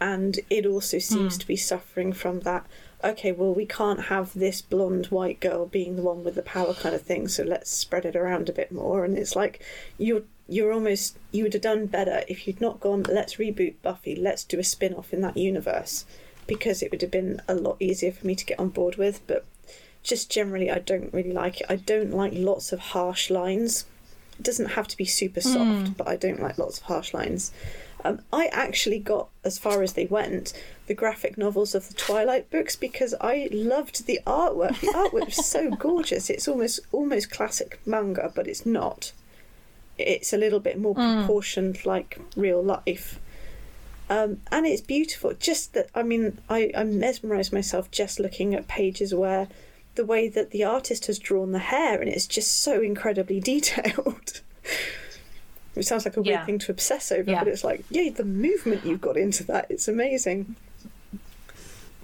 and 0.00 0.40
it 0.48 0.64
also 0.64 0.98
seems 0.98 1.36
mm. 1.36 1.40
to 1.40 1.46
be 1.46 1.56
suffering 1.56 2.12
from 2.12 2.40
that 2.40 2.66
okay 3.02 3.32
well 3.32 3.54
we 3.54 3.66
can't 3.66 4.04
have 4.04 4.32
this 4.34 4.60
blonde 4.60 5.06
white 5.06 5.40
girl 5.40 5.66
being 5.66 5.96
the 5.96 6.02
one 6.02 6.22
with 6.22 6.34
the 6.34 6.42
power 6.42 6.74
kind 6.74 6.94
of 6.94 7.02
thing 7.02 7.28
so 7.28 7.42
let's 7.42 7.70
spread 7.70 8.04
it 8.04 8.16
around 8.16 8.48
a 8.48 8.52
bit 8.52 8.70
more. 8.70 9.04
And 9.04 9.16
it's 9.16 9.36
like 9.36 9.62
you're 9.98 10.22
you're 10.48 10.72
almost 10.72 11.16
you 11.30 11.44
would 11.44 11.52
have 11.52 11.62
done 11.62 11.86
better 11.86 12.22
if 12.28 12.46
you'd 12.46 12.60
not 12.60 12.80
gone 12.80 13.04
let's 13.04 13.36
reboot 13.36 13.74
buffy. 13.82 14.14
Let's 14.14 14.44
do 14.44 14.58
a 14.58 14.64
spin-off 14.64 15.12
in 15.12 15.20
that 15.22 15.36
universe 15.36 16.04
because 16.46 16.82
it 16.82 16.90
would 16.90 17.02
have 17.02 17.10
been 17.10 17.40
a 17.48 17.54
lot 17.54 17.76
easier 17.80 18.12
for 18.12 18.26
me 18.26 18.34
to 18.34 18.44
get 18.44 18.58
on 18.58 18.68
board 18.68 18.96
with. 18.96 19.20
But 19.26 19.46
just 20.02 20.30
generally 20.30 20.70
i 20.70 20.78
don't 20.78 21.12
really 21.12 21.32
like 21.32 21.60
it. 21.60 21.66
I 21.68 21.76
don't 21.76 22.10
like 22.10 22.32
lots 22.34 22.72
of 22.72 22.80
harsh 22.80 23.30
lines. 23.30 23.86
It 24.38 24.44
doesn't 24.44 24.70
have 24.70 24.88
to 24.88 24.96
be 24.96 25.04
super 25.04 25.42
soft 25.42 25.58
mm. 25.58 25.96
but 25.98 26.08
i 26.08 26.16
don't 26.16 26.40
like 26.40 26.56
lots 26.56 26.78
of 26.78 26.84
harsh 26.84 27.12
lines 27.12 27.52
um, 28.04 28.20
I 28.32 28.46
actually 28.46 28.98
got 28.98 29.28
as 29.44 29.58
far 29.58 29.82
as 29.82 29.94
they 29.94 30.06
went 30.06 30.52
the 30.86 30.94
graphic 30.94 31.38
novels 31.38 31.74
of 31.74 31.88
the 31.88 31.94
Twilight 31.94 32.50
books 32.50 32.76
because 32.76 33.14
I 33.20 33.48
loved 33.52 34.06
the 34.06 34.20
artwork. 34.26 34.80
The 34.80 34.88
artwork 34.88 35.26
was 35.26 35.46
so 35.46 35.70
gorgeous. 35.78 36.30
It's 36.30 36.48
almost 36.48 36.80
almost 36.92 37.30
classic 37.30 37.80
manga, 37.86 38.32
but 38.34 38.46
it's 38.46 38.66
not. 38.66 39.12
It's 39.98 40.32
a 40.32 40.38
little 40.38 40.60
bit 40.60 40.78
more 40.78 40.94
mm. 40.94 41.18
proportioned, 41.18 41.84
like 41.84 42.18
real 42.36 42.62
life. 42.62 43.20
Um, 44.08 44.40
and 44.50 44.66
it's 44.66 44.80
beautiful. 44.80 45.34
Just 45.34 45.74
that, 45.74 45.88
I 45.94 46.02
mean, 46.02 46.38
I, 46.48 46.72
I 46.76 46.82
mesmerised 46.82 47.52
myself 47.52 47.90
just 47.92 48.18
looking 48.18 48.54
at 48.54 48.66
pages 48.66 49.14
where 49.14 49.46
the 49.94 50.04
way 50.04 50.28
that 50.28 50.50
the 50.50 50.64
artist 50.64 51.06
has 51.06 51.18
drawn 51.18 51.52
the 51.52 51.58
hair, 51.58 52.00
and 52.00 52.08
it's 52.08 52.26
just 52.26 52.60
so 52.62 52.80
incredibly 52.80 53.38
detailed. 53.52 54.40
It 55.76 55.84
sounds 55.86 56.04
like 56.04 56.16
a 56.16 56.22
weird 56.22 56.40
yeah. 56.40 56.44
thing 56.44 56.58
to 56.60 56.72
obsess 56.72 57.12
over, 57.12 57.30
yeah. 57.30 57.38
but 57.38 57.48
it's 57.48 57.62
like, 57.62 57.84
yeah, 57.90 58.10
the 58.10 58.24
movement 58.24 58.84
you've 58.84 59.00
got 59.00 59.16
into 59.16 59.44
that, 59.44 59.66
it's 59.70 59.86
amazing. 59.88 60.56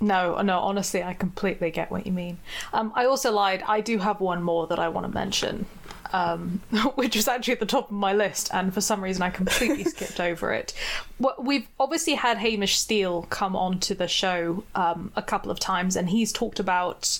No, 0.00 0.40
no, 0.42 0.58
honestly, 0.60 1.02
I 1.02 1.14
completely 1.14 1.70
get 1.70 1.90
what 1.90 2.06
you 2.06 2.12
mean. 2.12 2.38
Um, 2.72 2.92
I 2.94 3.06
also 3.06 3.32
lied. 3.32 3.62
I 3.66 3.80
do 3.80 3.98
have 3.98 4.20
one 4.20 4.42
more 4.42 4.66
that 4.66 4.78
I 4.78 4.88
want 4.88 5.06
to 5.06 5.12
mention, 5.12 5.66
um, 6.12 6.60
which 6.94 7.16
is 7.16 7.28
actually 7.28 7.54
at 7.54 7.60
the 7.60 7.66
top 7.66 7.86
of 7.90 7.96
my 7.96 8.12
list, 8.12 8.50
and 8.52 8.74
for 8.74 8.80
some 8.80 9.02
reason 9.02 9.22
I 9.22 9.30
completely 9.30 9.84
skipped 9.84 10.20
over 10.20 10.52
it. 10.52 10.74
We've 11.38 11.66
obviously 11.80 12.14
had 12.14 12.38
Hamish 12.38 12.76
Steele 12.76 13.22
come 13.30 13.56
onto 13.56 13.94
the 13.94 14.06
show 14.06 14.64
um, 14.74 15.12
a 15.16 15.22
couple 15.22 15.50
of 15.50 15.58
times, 15.58 15.96
and 15.96 16.10
he's 16.10 16.32
talked 16.32 16.60
about 16.60 17.18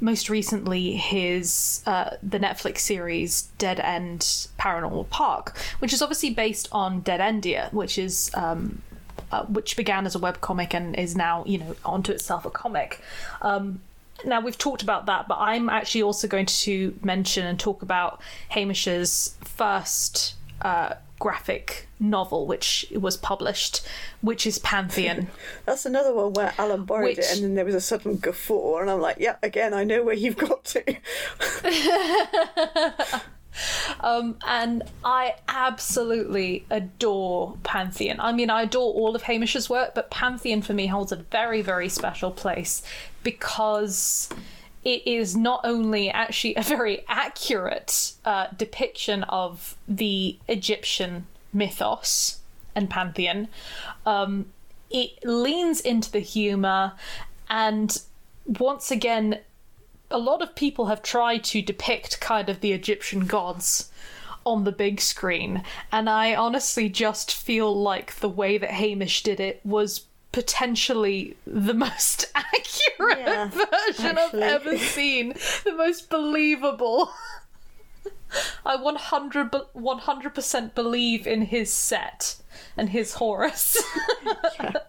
most 0.00 0.28
recently 0.28 0.96
his 0.96 1.82
uh, 1.86 2.16
the 2.22 2.38
Netflix 2.38 2.78
series 2.78 3.42
Dead 3.58 3.80
End 3.80 4.20
Paranormal 4.58 5.08
Park, 5.10 5.56
which 5.78 5.92
is 5.92 6.02
obviously 6.02 6.30
based 6.30 6.68
on 6.72 7.02
DeadEndia, 7.02 7.72
which 7.72 7.98
is 7.98 8.30
um, 8.34 8.82
uh, 9.32 9.44
which 9.46 9.76
began 9.76 10.06
as 10.06 10.14
a 10.14 10.18
web 10.18 10.40
comic 10.40 10.74
and 10.74 10.96
is 10.96 11.16
now 11.16 11.44
you 11.46 11.58
know 11.58 11.76
onto 11.84 12.12
itself 12.12 12.44
a 12.44 12.50
comic. 12.50 13.00
Um, 13.42 13.80
now 14.24 14.40
we've 14.40 14.56
talked 14.56 14.82
about 14.82 15.06
that, 15.06 15.28
but 15.28 15.38
I'm 15.38 15.68
actually 15.68 16.02
also 16.02 16.26
going 16.26 16.46
to 16.46 16.98
mention 17.02 17.46
and 17.46 17.58
talk 17.58 17.82
about 17.82 18.20
Hamish's 18.48 19.34
first 19.42 20.34
uh, 20.62 20.94
graphic 21.18 21.88
novel 21.98 22.46
which 22.46 22.86
was 22.94 23.16
published, 23.16 23.86
which 24.20 24.46
is 24.46 24.58
Pantheon. 24.58 25.28
That's 25.64 25.86
another 25.86 26.14
one 26.14 26.32
where 26.34 26.52
Alan 26.58 26.84
borrowed 26.84 27.16
which... 27.16 27.18
it 27.18 27.32
and 27.34 27.44
then 27.44 27.54
there 27.54 27.64
was 27.64 27.74
a 27.74 27.80
sudden 27.80 28.16
guffaw, 28.16 28.78
and 28.78 28.90
I'm 28.90 29.00
like, 29.00 29.16
yeah, 29.18 29.36
again, 29.42 29.74
I 29.74 29.84
know 29.84 30.02
where 30.02 30.14
you've 30.14 30.36
got 30.36 30.64
to. 30.64 30.96
Um, 34.00 34.36
and 34.46 34.82
I 35.04 35.36
absolutely 35.48 36.66
adore 36.70 37.56
Pantheon. 37.62 38.20
I 38.20 38.32
mean, 38.32 38.50
I 38.50 38.62
adore 38.62 38.92
all 38.92 39.16
of 39.16 39.22
Hamish's 39.22 39.70
work, 39.70 39.94
but 39.94 40.10
Pantheon 40.10 40.62
for 40.62 40.74
me 40.74 40.86
holds 40.86 41.12
a 41.12 41.16
very, 41.16 41.62
very 41.62 41.88
special 41.88 42.30
place 42.30 42.82
because 43.22 44.28
it 44.86 45.04
is 45.04 45.36
not 45.36 45.60
only 45.64 46.08
actually 46.08 46.54
a 46.54 46.62
very 46.62 47.04
accurate 47.08 48.12
uh, 48.24 48.46
depiction 48.56 49.24
of 49.24 49.76
the 49.88 50.38
Egyptian 50.46 51.26
mythos 51.52 52.38
and 52.72 52.88
pantheon, 52.88 53.48
um, 54.06 54.46
it 54.88 55.10
leans 55.24 55.80
into 55.80 56.12
the 56.12 56.20
humor 56.20 56.92
and 57.50 58.00
once 58.46 58.92
again 58.92 59.40
a 60.08 60.18
lot 60.18 60.40
of 60.40 60.54
people 60.54 60.86
have 60.86 61.02
tried 61.02 61.42
to 61.42 61.60
depict 61.60 62.20
kind 62.20 62.48
of 62.48 62.60
the 62.60 62.72
Egyptian 62.72 63.26
gods 63.26 63.90
on 64.44 64.62
the 64.62 64.70
big 64.70 65.00
screen, 65.00 65.64
and 65.90 66.08
I 66.08 66.36
honestly 66.36 66.88
just 66.88 67.34
feel 67.34 67.74
like 67.74 68.14
the 68.20 68.28
way 68.28 68.56
that 68.58 68.70
Hamish 68.70 69.24
did 69.24 69.40
it 69.40 69.60
was 69.64 70.04
potentially 70.36 71.34
the 71.46 71.72
most 71.72 72.30
accurate 72.34 73.20
yeah, 73.20 73.48
version 73.48 74.18
actually. 74.18 74.42
I've 74.42 74.66
ever 74.66 74.76
seen. 74.76 75.32
The 75.64 75.72
most 75.72 76.10
believable. 76.10 77.10
I 78.66 78.76
100 78.76 79.50
100% 79.50 80.74
believe 80.74 81.26
in 81.26 81.40
his 81.40 81.72
Set 81.72 82.36
and 82.76 82.90
his 82.90 83.14
Horus. 83.14 83.82
yeah. 84.60 84.72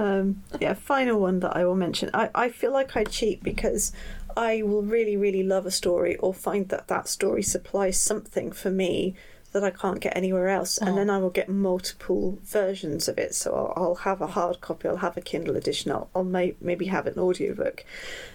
Um, 0.00 0.44
yeah, 0.60 0.74
final 0.74 1.18
one 1.18 1.40
that 1.40 1.56
I 1.56 1.64
will 1.64 1.74
mention. 1.74 2.08
I, 2.14 2.30
I 2.32 2.50
feel 2.50 2.72
like 2.72 2.96
I 2.96 3.02
cheat 3.02 3.42
because 3.42 3.90
I 4.36 4.62
will 4.62 4.82
really, 4.82 5.16
really 5.16 5.42
love 5.42 5.66
a 5.66 5.72
story 5.72 6.14
or 6.18 6.32
find 6.32 6.68
that 6.68 6.86
that 6.86 7.08
story 7.08 7.42
supplies 7.42 7.98
something 7.98 8.52
for 8.52 8.70
me 8.70 9.16
that 9.52 9.64
I 9.64 9.70
can't 9.70 10.00
get 10.00 10.16
anywhere 10.16 10.48
else, 10.48 10.78
and 10.78 10.90
oh. 10.90 10.94
then 10.96 11.10
oh. 11.10 11.14
I 11.14 11.18
will 11.18 11.30
get 11.30 11.48
multiple 11.48 12.38
versions 12.42 13.08
of 13.08 13.18
it. 13.18 13.34
So 13.34 13.54
I'll, 13.54 13.72
I'll 13.82 13.94
have 13.96 14.20
a 14.20 14.28
hard 14.28 14.60
copy, 14.60 14.88
I'll 14.88 14.98
have 14.98 15.16
a 15.16 15.22
Kindle 15.22 15.56
edition, 15.56 15.90
I'll, 15.90 16.10
I'll 16.14 16.24
may, 16.24 16.54
maybe 16.60 16.86
have 16.86 17.06
an 17.06 17.18
audiobook. 17.18 17.84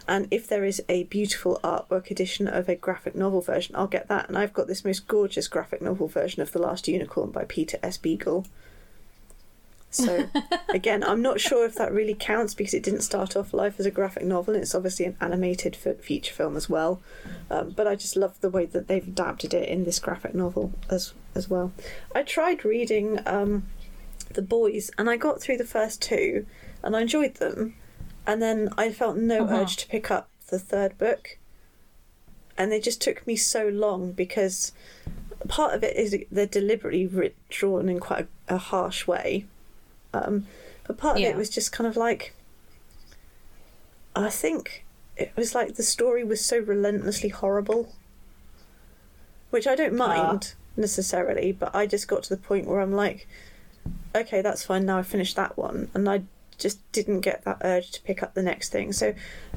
And 0.08 0.28
if 0.32 0.48
there 0.48 0.64
is 0.64 0.82
a 0.90 1.04
beautiful 1.04 1.60
artwork 1.64 2.10
edition 2.12 2.48
of 2.48 2.68
a 2.68 2.76
graphic 2.76 3.16
novel 3.16 3.42
version, 3.42 3.76
I'll 3.76 3.88
get 3.88 4.08
that. 4.08 4.28
And 4.28 4.38
I've 4.38 4.54
got 4.54 4.68
this 4.68 4.86
most 4.86 5.08
gorgeous 5.08 5.48
graphic 5.48 5.82
novel 5.82 6.08
version 6.08 6.42
of 6.42 6.52
The 6.52 6.60
Last 6.60 6.88
Unicorn 6.88 7.32
by 7.32 7.46
Peter 7.46 7.78
S. 7.84 7.98
Beagle. 7.98 8.46
So 9.94 10.28
again, 10.70 11.04
I'm 11.04 11.22
not 11.22 11.40
sure 11.40 11.66
if 11.66 11.76
that 11.76 11.94
really 11.94 12.16
counts 12.16 12.54
because 12.54 12.74
it 12.74 12.84
didn't 12.84 13.02
start 13.02 13.36
off 13.36 13.54
life 13.54 13.80
as 13.80 13.86
a 13.86 13.92
graphic 13.92 14.24
novel. 14.24 14.56
It's 14.56 14.76
obviously 14.76 15.06
an 15.06 15.18
animated 15.22 15.76
feature 15.76 16.34
film 16.34 16.58
as 16.58 16.70
well, 16.70 17.02
um, 17.50 17.72
but 17.72 17.88
I 17.88 17.96
just 17.96 18.16
love 18.16 18.40
the 18.42 18.50
way 18.50 18.66
that 18.66 18.88
they've 18.88 19.08
adapted 19.08 19.54
it 19.54 19.70
in 19.70 19.84
this 19.84 20.00
graphic 20.00 20.34
novel 20.34 20.74
as 20.90 21.14
as 21.36 21.50
well. 21.50 21.72
I 22.14 22.24
tried 22.24 22.66
reading 22.66 23.20
um, 23.26 23.68
the 24.34 24.42
boys, 24.42 24.92
and 24.98 25.10
I 25.10 25.18
got 25.18 25.42
through 25.42 25.58
the 25.58 25.66
first 25.66 26.02
two, 26.02 26.46
and 26.82 26.96
I 26.96 27.02
enjoyed 27.02 27.36
them, 27.36 27.76
and 28.26 28.42
then 28.42 28.70
I 28.78 28.92
felt 28.92 29.18
no 29.18 29.44
uh-huh. 29.46 29.62
urge 29.62 29.78
to 29.78 29.88
pick 29.88 30.10
up 30.10 30.30
the 30.48 30.60
third 30.60 30.98
book, 30.98 31.38
and 32.58 32.72
they 32.72 32.80
just 32.80 33.02
took 33.02 33.26
me 33.28 33.36
so 33.36 33.68
long 33.68 34.12
because 34.12 34.72
part 35.48 35.74
of 35.74 35.84
it 35.84 35.96
is 35.98 36.16
they're 36.32 36.46
deliberately 36.46 37.34
drawn 37.50 37.90
in 37.90 38.00
quite 38.00 38.28
a, 38.48 38.56
a 38.56 38.58
harsh 38.58 39.06
way 39.06 39.46
um, 40.14 40.48
but 40.86 40.98
part 40.98 41.18
of 41.18 41.22
yeah. 41.22 41.30
it 41.30 41.38
was 41.38 41.50
just 41.50 41.72
kind 41.72 41.88
of 41.88 41.98
like, 41.98 42.34
I 44.16 44.30
think 44.30 44.86
it 45.18 45.32
was 45.36 45.56
like 45.56 45.76
the 45.76 45.84
story 45.84 46.24
was 46.24 46.44
so 46.44 46.60
relentlessly 46.60 47.30
horrible, 47.30 47.94
which 49.50 49.68
I 49.68 49.76
don't 49.76 49.96
mind 49.96 50.54
necessarily, 50.76 51.52
but 51.52 51.74
I 51.76 51.86
just 51.86 52.08
got 52.08 52.24
to 52.24 52.30
the 52.30 52.42
point 52.42 52.68
where 52.68 52.82
I'm 52.82 52.94
like, 52.94 53.28
okay, 54.16 54.42
that's 54.42 54.66
fine. 54.66 54.86
Now 54.86 54.98
I 54.98 55.04
finished 55.04 55.36
that 55.36 55.58
one, 55.58 55.90
and 55.94 56.10
I 56.10 56.24
just 56.58 56.80
didn't 56.92 57.22
get 57.22 57.44
that 57.46 57.58
urge 57.64 57.92
to 57.92 58.02
pick 58.02 58.24
up 58.24 58.34
the 58.34 58.44
next 58.44 58.70
thing. 58.70 58.92
So 58.94 59.14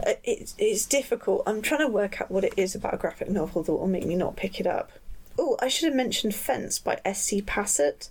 uh, 0.07 0.15
it's 0.25 0.55
it's 0.59 0.87
difficult. 0.87 1.43
I'm 1.47 1.63
trying 1.63 1.81
to 1.81 1.89
work 1.89 2.21
out 2.21 2.31
what 2.31 2.45
it 2.45 2.55
is 2.57 2.75
about 2.75 2.95
a 2.95 2.99
graphic 2.99 3.31
novel 3.31 3.63
that 3.63 3.73
will 3.73 3.87
make 3.87 4.07
me 4.07 4.17
not 4.17 4.37
pick 4.37 4.61
it 4.61 4.67
up. 4.67 4.93
Oh, 5.39 5.57
I 5.61 5.69
should 5.69 5.87
have 5.87 5.95
mentioned 5.95 6.35
Fence 6.35 6.79
by 6.79 7.01
S.C. 7.05 7.43
Pacat. 7.43 8.09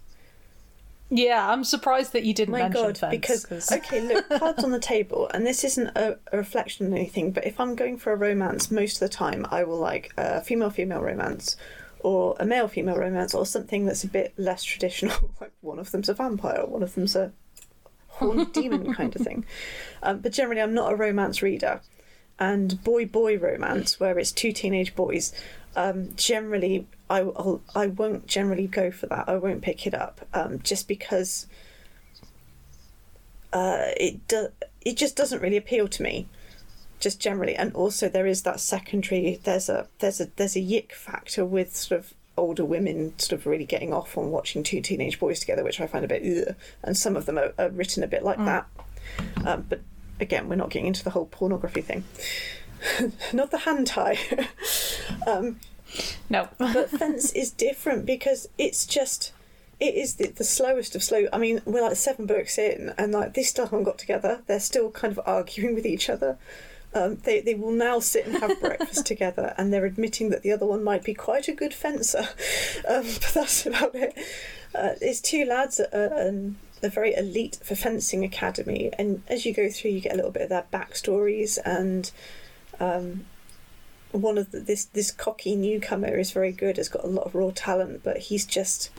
Yeah, 1.09 1.47
I'm 1.51 1.63
surprised 1.63 2.13
that 2.13 2.23
you 2.23 2.33
didn't 2.33 2.51
My 2.53 2.63
mention 2.63 2.81
God, 2.81 2.97
Fence, 2.97 3.11
because 3.11 3.45
'cause- 3.45 3.71
okay, 3.71 4.01
look, 4.01 4.27
cards 4.39 4.63
on 4.63 4.71
the 4.71 4.79
table, 4.79 5.29
and 5.33 5.45
this 5.45 5.63
isn't 5.63 5.89
a, 5.95 6.17
a 6.31 6.37
reflection 6.37 6.87
on 6.87 6.93
anything. 6.93 7.31
But 7.31 7.45
if 7.45 7.59
I'm 7.59 7.75
going 7.75 7.97
for 7.97 8.11
a 8.11 8.15
romance, 8.15 8.71
most 8.71 8.95
of 8.95 8.99
the 9.01 9.09
time 9.15 9.45
I 9.51 9.63
will 9.63 9.77
like 9.77 10.13
a 10.17 10.41
female-female 10.41 11.01
romance, 11.01 11.57
or 11.99 12.35
a 12.39 12.45
male-female 12.45 12.97
romance, 12.97 13.35
or 13.35 13.45
something 13.45 13.85
that's 13.85 14.03
a 14.03 14.07
bit 14.07 14.33
less 14.37 14.63
traditional. 14.63 15.31
Like 15.41 15.51
one 15.61 15.77
of 15.79 15.91
them's 15.91 16.09
a 16.09 16.13
vampire, 16.15 16.65
one 16.65 16.81
of 16.83 16.95
them's 16.95 17.15
a 17.15 17.31
horned 18.07 18.51
demon 18.53 18.93
kind 18.93 19.15
of 19.15 19.21
thing. 19.21 19.45
Um, 20.01 20.19
but 20.19 20.31
generally, 20.31 20.61
I'm 20.61 20.73
not 20.73 20.91
a 20.91 20.95
romance 20.95 21.41
reader, 21.43 21.81
and 22.39 22.83
boy-boy 22.83 23.37
romance, 23.37 23.99
where 23.99 24.17
it's 24.17 24.31
two 24.31 24.51
teenage 24.51 24.95
boys, 24.95 25.33
um, 25.75 26.15
generally 26.15 26.87
I 27.09 27.19
I'll, 27.19 27.61
I 27.75 27.87
won't 27.87 28.27
generally 28.27 28.67
go 28.67 28.91
for 28.91 29.07
that. 29.07 29.29
I 29.29 29.35
won't 29.35 29.61
pick 29.61 29.85
it 29.85 29.93
up, 29.93 30.27
um, 30.33 30.59
just 30.63 30.87
because 30.87 31.47
uh, 33.53 33.91
it 33.97 34.27
do, 34.27 34.49
it 34.81 34.97
just 34.97 35.15
doesn't 35.15 35.41
really 35.41 35.57
appeal 35.57 35.87
to 35.87 36.03
me, 36.03 36.27
just 36.99 37.19
generally. 37.19 37.55
And 37.55 37.73
also 37.73 38.09
there 38.09 38.25
is 38.25 38.43
that 38.43 38.59
secondary. 38.59 39.39
There's 39.43 39.69
a 39.69 39.87
there's 39.99 40.19
a 40.19 40.29
there's 40.35 40.55
a 40.55 40.61
yick 40.61 40.93
factor 40.93 41.45
with 41.45 41.75
sort 41.75 41.99
of 41.99 42.13
older 42.37 42.65
women 42.65 43.17
sort 43.17 43.39
of 43.39 43.45
really 43.45 43.65
getting 43.65 43.93
off 43.93 44.17
on 44.17 44.29
watching 44.29 44.63
two 44.63 44.81
teenage 44.81 45.19
boys 45.19 45.39
together, 45.39 45.63
which 45.63 45.79
I 45.79 45.87
find 45.87 46.03
a 46.03 46.07
bit 46.07 46.47
ugh. 46.47 46.55
And 46.83 46.97
some 46.97 47.15
of 47.15 47.25
them 47.25 47.37
are, 47.37 47.53
are 47.57 47.69
written 47.69 48.03
a 48.03 48.07
bit 48.07 48.23
like 48.23 48.37
that. 48.37 48.67
Um, 49.45 49.65
but 49.69 49.81
again, 50.19 50.49
we're 50.49 50.55
not 50.55 50.69
getting 50.69 50.87
into 50.87 51.03
the 51.03 51.11
whole 51.11 51.25
pornography 51.27 51.81
thing. 51.81 52.03
not 53.33 53.51
the 53.51 53.57
hentai. 53.57 54.47
um, 55.27 55.59
no. 56.29 56.49
but 56.57 56.89
fence 56.99 57.31
is 57.33 57.51
different 57.51 58.05
because 58.05 58.47
it's 58.57 58.85
just 58.85 59.31
it 59.79 59.95
is 59.95 60.15
the, 60.15 60.27
the 60.27 60.43
slowest 60.43 60.95
of 60.95 61.03
slow 61.03 61.27
i 61.33 61.37
mean 61.37 61.61
we're 61.65 61.81
like 61.81 61.95
seven 61.95 62.25
books 62.25 62.57
in 62.57 62.93
and 62.97 63.11
like 63.11 63.33
they 63.33 63.43
still 63.43 63.65
haven't 63.65 63.83
got 63.83 63.97
together 63.97 64.41
they're 64.47 64.59
still 64.59 64.89
kind 64.91 65.11
of 65.11 65.19
arguing 65.25 65.75
with 65.75 65.85
each 65.85 66.09
other 66.09 66.37
um, 66.93 67.17
they, 67.23 67.41
they 67.41 67.55
will 67.55 67.73
now 67.73 67.99
sit 67.99 68.25
and 68.25 68.37
have 68.37 68.57
breakfast 68.61 69.05
together 69.05 69.53
and 69.57 69.73
they're 69.73 69.85
admitting 69.85 70.29
that 70.29 70.43
the 70.43 70.51
other 70.53 70.65
one 70.65 70.81
might 70.81 71.03
be 71.03 71.13
quite 71.13 71.49
a 71.49 71.53
good 71.53 71.73
fencer 71.73 72.29
um, 72.89 73.03
but 73.03 73.31
that's 73.33 73.65
about 73.65 73.93
it 73.95 74.17
uh, 74.73 74.93
it's 75.01 75.19
two 75.19 75.43
lads 75.43 75.79
at 75.81 75.93
a, 75.93 76.53
a 76.81 76.89
very 76.89 77.13
elite 77.15 77.59
for 77.61 77.75
fencing 77.75 78.23
academy 78.23 78.91
and 78.97 79.23
as 79.27 79.45
you 79.45 79.53
go 79.53 79.69
through 79.69 79.91
you 79.91 79.99
get 79.99 80.13
a 80.13 80.15
little 80.15 80.31
bit 80.31 80.43
of 80.43 80.49
their 80.49 80.65
backstories 80.71 81.57
and 81.65 82.11
um, 82.79 83.25
one 84.11 84.37
of 84.37 84.51
the, 84.51 84.59
this 84.59 84.85
this 84.85 85.11
cocky 85.11 85.55
newcomer 85.55 86.17
is 86.17 86.31
very 86.31 86.51
good 86.51 86.77
has 86.77 86.89
got 86.89 87.03
a 87.03 87.07
lot 87.07 87.25
of 87.25 87.35
raw 87.35 87.51
talent 87.53 88.01
but 88.03 88.17
he's 88.17 88.45
just 88.45 88.89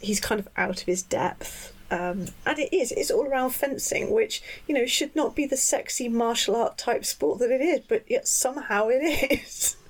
he's 0.00 0.20
kind 0.20 0.40
of 0.40 0.48
out 0.56 0.80
of 0.82 0.86
his 0.86 1.02
depth. 1.02 1.72
Um, 1.90 2.26
and 2.46 2.58
it 2.58 2.74
is 2.74 2.92
it's 2.92 3.10
all 3.10 3.26
around 3.26 3.50
fencing 3.50 4.10
which 4.10 4.42
you 4.66 4.74
know 4.74 4.86
should 4.86 5.14
not 5.14 5.36
be 5.36 5.46
the 5.46 5.56
sexy 5.56 6.08
martial 6.08 6.56
art 6.56 6.76
type 6.78 7.04
sport 7.04 7.38
that 7.40 7.50
it 7.50 7.60
is 7.60 7.80
but 7.86 8.04
yet 8.08 8.26
somehow 8.26 8.88
it 8.88 9.30
is. 9.30 9.76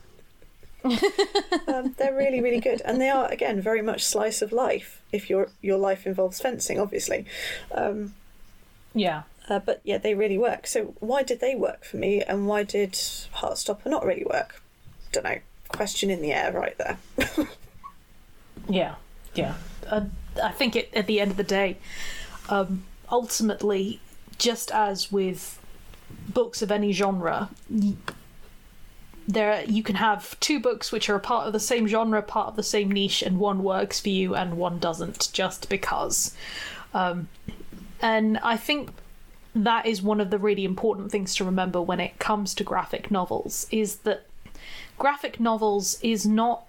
Um, 1.67 1.95
they're 1.97 2.15
really 2.15 2.43
really 2.43 2.61
good. 2.61 2.83
And 2.85 3.01
they 3.01 3.09
are 3.09 3.27
again 3.33 3.59
very 3.63 3.81
much 3.81 4.05
slice 4.05 4.43
of 4.43 4.53
life 4.53 5.01
if 5.13 5.31
your 5.31 5.49
your 5.63 5.79
life 5.79 6.07
involves 6.07 6.41
fencing 6.41 6.79
obviously. 6.79 7.25
Um, 7.73 8.15
Yeah. 8.93 9.23
Uh, 9.49 9.59
but 9.59 9.81
yeah, 9.85 9.99
they 9.99 10.15
really 10.15 10.39
work. 10.39 10.67
So 10.67 10.95
why 11.01 11.23
did 11.23 11.41
they 11.41 11.55
work 11.55 11.85
for 11.85 11.97
me, 11.97 12.23
and 12.23 12.47
why 12.47 12.63
did 12.63 12.93
Heartstopper 12.93 13.87
not 13.87 14.05
really 14.05 14.25
work? 14.25 14.63
Don't 15.13 15.25
know. 15.25 15.39
Question 15.69 16.11
in 16.11 16.23
the 16.23 16.33
air, 16.33 16.53
right 16.53 16.77
there. 16.79 16.99
Yeah, 18.69 18.95
yeah. 19.35 19.55
Uh, 19.87 20.07
I 20.43 20.51
think 20.51 20.77
it, 20.77 20.91
at 20.95 21.07
the 21.07 21.21
end 21.21 21.31
of 21.31 21.37
the 21.37 21.45
day, 21.45 21.77
um, 22.49 22.85
ultimately, 23.11 24.01
just 24.39 24.71
as 24.71 25.13
with 25.13 25.61
books 26.29 26.63
of 26.63 26.73
any 26.73 26.93
genre, 26.93 27.51
there 29.27 29.65
you 29.65 29.83
can 29.83 29.97
have 29.97 30.39
two 30.41 30.61
books 30.61 30.93
which 30.93 31.09
are 31.09 31.17
a 31.17 31.21
part 31.21 31.47
of 31.47 31.53
the 31.53 31.61
same 31.61 31.87
genre, 31.87 32.23
part 32.23 32.49
of 32.49 32.57
the 32.57 32.63
same 32.63 32.91
niche, 32.91 33.23
and 33.23 33.39
one 33.39 33.63
works 33.63 34.01
for 34.01 34.09
you 34.09 34.35
and 34.35 34.57
one 34.57 34.79
doesn't, 34.79 35.31
just 35.33 35.69
because. 35.69 36.35
Um, 36.93 37.29
and 38.01 38.39
I 38.39 38.57
think 38.57 38.91
that 39.55 39.87
is 39.87 40.03
one 40.03 40.21
of 40.21 40.31
the 40.31 40.39
really 40.39 40.65
important 40.65 41.13
things 41.13 41.35
to 41.37 41.45
remember 41.45 41.81
when 41.81 42.01
it 42.01 42.19
comes 42.19 42.55
to 42.55 42.65
graphic 42.65 43.11
novels 43.11 43.67
is 43.71 43.97
that 43.99 44.27
graphic 44.99 45.39
novels 45.39 45.99
is 46.03 46.27
not 46.27 46.67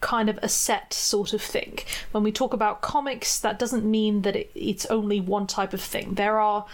kind 0.00 0.28
of 0.28 0.38
a 0.42 0.48
set 0.48 0.92
sort 0.92 1.32
of 1.32 1.42
thing. 1.42 1.78
When 2.12 2.22
we 2.22 2.32
talk 2.32 2.52
about 2.52 2.82
comics, 2.82 3.38
that 3.40 3.58
doesn't 3.58 3.84
mean 3.84 4.22
that 4.22 4.36
it, 4.36 4.50
it's 4.54 4.86
only 4.86 5.20
one 5.20 5.46
type 5.46 5.72
of 5.72 5.80
thing. 5.80 6.14
There 6.14 6.38
are 6.38 6.66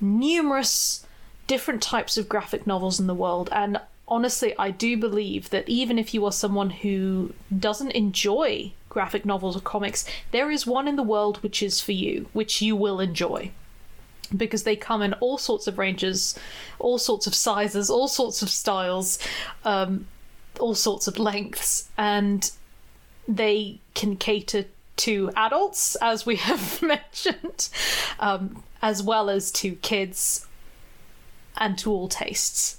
numerous 0.00 1.06
different 1.46 1.82
types 1.82 2.16
of 2.16 2.28
graphic 2.28 2.66
novels 2.66 2.98
in 3.00 3.06
the 3.06 3.14
world, 3.14 3.48
and 3.52 3.78
honestly, 4.08 4.54
I 4.58 4.70
do 4.70 4.96
believe 4.96 5.50
that 5.50 5.68
even 5.68 5.98
if 5.98 6.14
you 6.14 6.24
are 6.24 6.32
someone 6.32 6.70
who 6.70 7.34
doesn't 7.56 7.90
enjoy 7.90 8.72
graphic 8.88 9.24
novels 9.24 9.56
or 9.56 9.60
comics, 9.60 10.06
there 10.30 10.50
is 10.50 10.66
one 10.66 10.88
in 10.88 10.96
the 10.96 11.02
world 11.02 11.42
which 11.42 11.62
is 11.62 11.80
for 11.80 11.92
you, 11.92 12.28
which 12.32 12.62
you 12.62 12.76
will 12.76 13.00
enjoy 13.00 13.50
because 14.36 14.62
they 14.64 14.76
come 14.76 15.02
in 15.02 15.12
all 15.14 15.38
sorts 15.38 15.66
of 15.66 15.78
ranges, 15.78 16.38
all 16.78 16.98
sorts 16.98 17.26
of 17.26 17.34
sizes, 17.34 17.90
all 17.90 18.08
sorts 18.08 18.42
of 18.42 18.48
styles, 18.48 19.18
um, 19.64 20.06
all 20.60 20.74
sorts 20.74 21.06
of 21.06 21.18
lengths, 21.18 21.88
and 21.96 22.50
they 23.28 23.78
can 23.94 24.16
cater 24.16 24.64
to 24.96 25.30
adults, 25.36 25.96
as 25.96 26.26
we 26.26 26.36
have 26.48 26.82
mentioned, 26.82 27.68
um, 28.20 28.62
as 28.80 29.02
well 29.02 29.30
as 29.30 29.50
to 29.50 29.74
kids 29.76 30.46
and 31.56 31.78
to 31.78 31.90
all 31.90 32.08
tastes. 32.08 32.78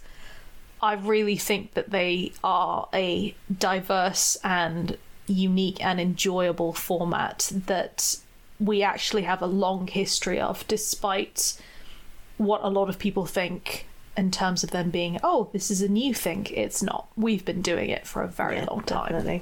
I 0.81 0.93
really 0.95 1.37
think 1.37 1.75
that 1.75 1.91
they 1.91 2.33
are 2.43 2.89
a 2.93 3.35
diverse 3.57 4.37
and 4.43 4.97
unique 5.27 5.83
and 5.83 6.01
enjoyable 6.01 6.73
format 6.73 7.51
that 7.67 8.17
we 8.59 8.84
actually 8.84 9.23
have 9.23 9.41
a 9.41 9.47
long 9.47 9.88
history 9.88 10.39
of, 10.39 10.67
despite 10.67 11.59
what 12.38 12.61
a 12.63 12.69
lot 12.69 12.89
of 12.89 12.99
people 12.99 13.25
think 13.25 13.88
in 14.15 14.31
terms 14.31 14.63
of 14.63 14.71
them 14.71 14.89
being, 14.89 15.19
oh, 15.23 15.49
this 15.53 15.71
is 15.71 15.81
a 15.81 15.89
new 15.89 16.13
thing. 16.13 16.47
It's 16.51 16.84
not. 16.84 17.07
We've 17.15 17.43
been 17.43 17.61
doing 17.61 17.89
it 17.89 18.05
for 18.05 18.21
a 18.21 18.27
very 18.27 18.61
long 18.61 18.84
time. 18.84 19.11
Definitely. 19.11 19.41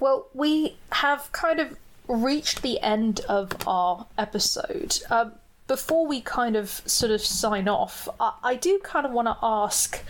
Well, 0.00 0.26
we 0.32 0.76
have 0.92 1.30
kind 1.32 1.60
of 1.60 1.76
reached 2.06 2.62
the 2.62 2.80
end 2.80 3.20
of 3.28 3.52
our 3.66 4.06
episode. 4.16 4.98
Um, 5.10 5.32
before 5.66 6.06
we 6.06 6.20
kind 6.20 6.56
of 6.56 6.82
sort 6.86 7.12
of 7.12 7.20
sign 7.20 7.68
off, 7.68 8.08
I, 8.20 8.32
I 8.42 8.54
do 8.54 8.78
kind 8.82 9.04
of 9.04 9.12
want 9.12 9.28
to 9.28 9.36
ask. 9.42 10.02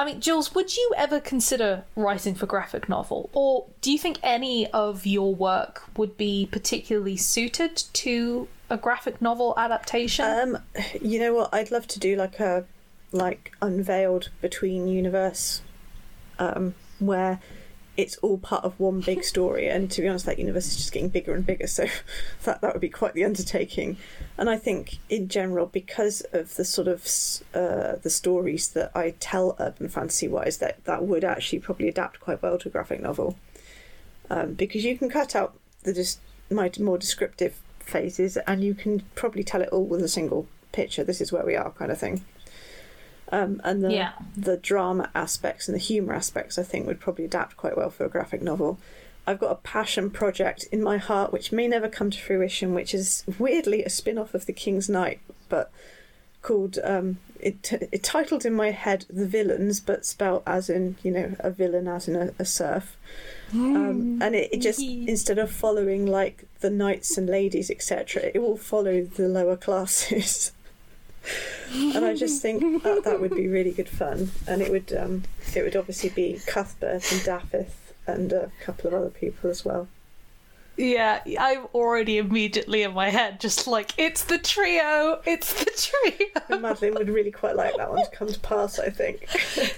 I 0.00 0.06
mean, 0.06 0.22
Jules, 0.22 0.54
would 0.54 0.74
you 0.78 0.94
ever 0.96 1.20
consider 1.20 1.84
writing 1.94 2.34
for 2.34 2.46
graphic 2.46 2.88
novel, 2.88 3.28
or 3.34 3.66
do 3.82 3.92
you 3.92 3.98
think 3.98 4.18
any 4.22 4.66
of 4.68 5.04
your 5.04 5.34
work 5.34 5.82
would 5.94 6.16
be 6.16 6.48
particularly 6.50 7.18
suited 7.18 7.76
to 7.92 8.48
a 8.70 8.78
graphic 8.78 9.20
novel 9.20 9.52
adaptation? 9.58 10.24
Um, 10.24 10.58
you 11.02 11.20
know 11.20 11.34
what? 11.34 11.52
I'd 11.52 11.70
love 11.70 11.86
to 11.88 11.98
do 11.98 12.16
like 12.16 12.40
a 12.40 12.64
like 13.12 13.52
unveiled 13.60 14.30
between 14.40 14.88
universe, 14.88 15.60
um, 16.38 16.74
where 16.98 17.38
it's 18.00 18.16
all 18.18 18.38
part 18.38 18.64
of 18.64 18.80
one 18.80 19.00
big 19.00 19.22
story. 19.24 19.68
And 19.68 19.90
to 19.90 20.00
be 20.00 20.08
honest, 20.08 20.24
that 20.24 20.38
universe 20.38 20.68
is 20.68 20.76
just 20.76 20.92
getting 20.92 21.10
bigger 21.10 21.34
and 21.34 21.44
bigger. 21.44 21.66
So 21.66 21.86
that 22.44 22.60
that 22.62 22.72
would 22.72 22.80
be 22.80 22.88
quite 22.88 23.12
the 23.14 23.24
undertaking. 23.24 23.98
And 24.38 24.48
I 24.48 24.56
think 24.56 24.98
in 25.08 25.28
general, 25.28 25.66
because 25.66 26.22
of 26.32 26.56
the 26.56 26.64
sort 26.64 26.88
of 26.88 27.02
uh, 27.54 27.96
the 28.02 28.10
stories 28.10 28.68
that 28.70 28.90
I 28.94 29.14
tell 29.20 29.54
urban 29.60 29.88
fantasy 29.88 30.28
wise, 30.28 30.58
that 30.58 30.82
that 30.84 31.04
would 31.04 31.24
actually 31.24 31.58
probably 31.58 31.88
adapt 31.88 32.20
quite 32.20 32.42
well 32.42 32.58
to 32.58 32.68
a 32.68 32.72
graphic 32.72 33.00
novel. 33.00 33.36
Um, 34.30 34.54
because 34.54 34.84
you 34.84 34.96
can 34.96 35.10
cut 35.10 35.36
out 35.36 35.58
the 35.82 35.92
just 35.92 36.20
my 36.50 36.70
more 36.78 36.98
descriptive 36.98 37.60
phases 37.80 38.36
and 38.46 38.64
you 38.64 38.74
can 38.74 39.02
probably 39.14 39.44
tell 39.44 39.60
it 39.60 39.68
all 39.70 39.84
with 39.84 40.02
a 40.02 40.08
single 40.08 40.46
picture 40.72 41.02
this 41.02 41.20
is 41.20 41.32
where 41.32 41.44
we 41.44 41.56
are 41.56 41.70
kind 41.72 41.90
of 41.90 41.98
thing 41.98 42.24
um, 43.32 43.60
and 43.64 43.84
the 43.84 43.92
Yeah. 43.92 44.12
the 44.36 44.56
drama 44.56 45.10
aspects 45.14 45.68
and 45.68 45.74
the 45.74 45.80
humor 45.80 46.14
aspects 46.14 46.58
i 46.58 46.62
think 46.62 46.86
would 46.86 47.00
probably 47.00 47.24
adapt 47.24 47.56
quite 47.56 47.76
well 47.76 47.90
for 47.90 48.04
a 48.04 48.08
graphic 48.08 48.42
novel 48.42 48.78
i've 49.26 49.38
got 49.38 49.52
a 49.52 49.56
passion 49.56 50.10
project 50.10 50.66
in 50.72 50.82
my 50.82 50.98
heart 50.98 51.32
which 51.32 51.52
may 51.52 51.68
never 51.68 51.88
come 51.88 52.10
to 52.10 52.18
fruition 52.20 52.74
which 52.74 52.92
is 52.94 53.24
weirdly 53.38 53.84
a 53.84 53.90
spin-off 53.90 54.34
of 54.34 54.46
the 54.46 54.52
king's 54.52 54.88
knight 54.88 55.20
but 55.48 55.70
called 56.42 56.78
um, 56.84 57.18
it, 57.38 57.72
it 57.92 58.02
titled 58.02 58.44
in 58.46 58.54
my 58.54 58.70
head 58.70 59.04
the 59.10 59.26
villains, 59.26 59.78
but 59.80 60.06
spelt 60.06 60.42
as 60.46 60.70
in 60.70 60.96
you 61.02 61.10
know 61.10 61.36
a 61.40 61.50
villein 61.50 61.86
as 61.86 62.08
in 62.08 62.16
a, 62.16 62.30
a 62.38 62.44
serf. 62.44 62.96
Um, 63.52 64.18
and 64.22 64.34
it, 64.34 64.50
it 64.52 64.60
just 64.62 64.80
instead 64.80 65.38
of 65.38 65.50
following 65.50 66.06
like 66.06 66.44
the 66.60 66.70
knights 66.70 67.18
and 67.18 67.28
ladies 67.28 67.70
etc, 67.70 68.30
it 68.34 68.38
will 68.40 68.56
follow 68.56 69.02
the 69.02 69.28
lower 69.28 69.56
classes. 69.56 70.52
and 71.72 72.04
I 72.04 72.14
just 72.14 72.42
think 72.42 72.82
that 72.82 73.04
that 73.04 73.20
would 73.20 73.34
be 73.34 73.48
really 73.48 73.72
good 73.72 73.88
fun, 73.88 74.30
and 74.46 74.62
it 74.62 74.70
would 74.70 74.92
um, 74.92 75.24
it 75.54 75.62
would 75.62 75.76
obviously 75.76 76.10
be 76.10 76.40
Cuthbert 76.46 77.12
and 77.12 77.20
Dafydd 77.22 77.70
and 78.06 78.32
a 78.32 78.50
couple 78.60 78.88
of 78.88 78.94
other 78.94 79.10
people 79.10 79.50
as 79.50 79.64
well. 79.64 79.88
Yeah, 80.76 81.20
I'm 81.38 81.66
already 81.74 82.16
immediately 82.16 82.82
in 82.82 82.94
my 82.94 83.10
head, 83.10 83.38
just 83.38 83.66
like 83.66 83.92
it's 83.98 84.24
the 84.24 84.38
trio, 84.38 85.20
it's 85.26 85.52
the 85.52 85.70
trio. 85.76 86.30
And 86.48 86.62
Madeleine 86.62 86.94
would 86.94 87.10
really 87.10 87.30
quite 87.30 87.54
like 87.54 87.76
that 87.76 87.90
one 87.90 88.02
to 88.02 88.10
come 88.10 88.28
to 88.28 88.40
pass. 88.40 88.78
I 88.78 88.88
think. 88.88 89.28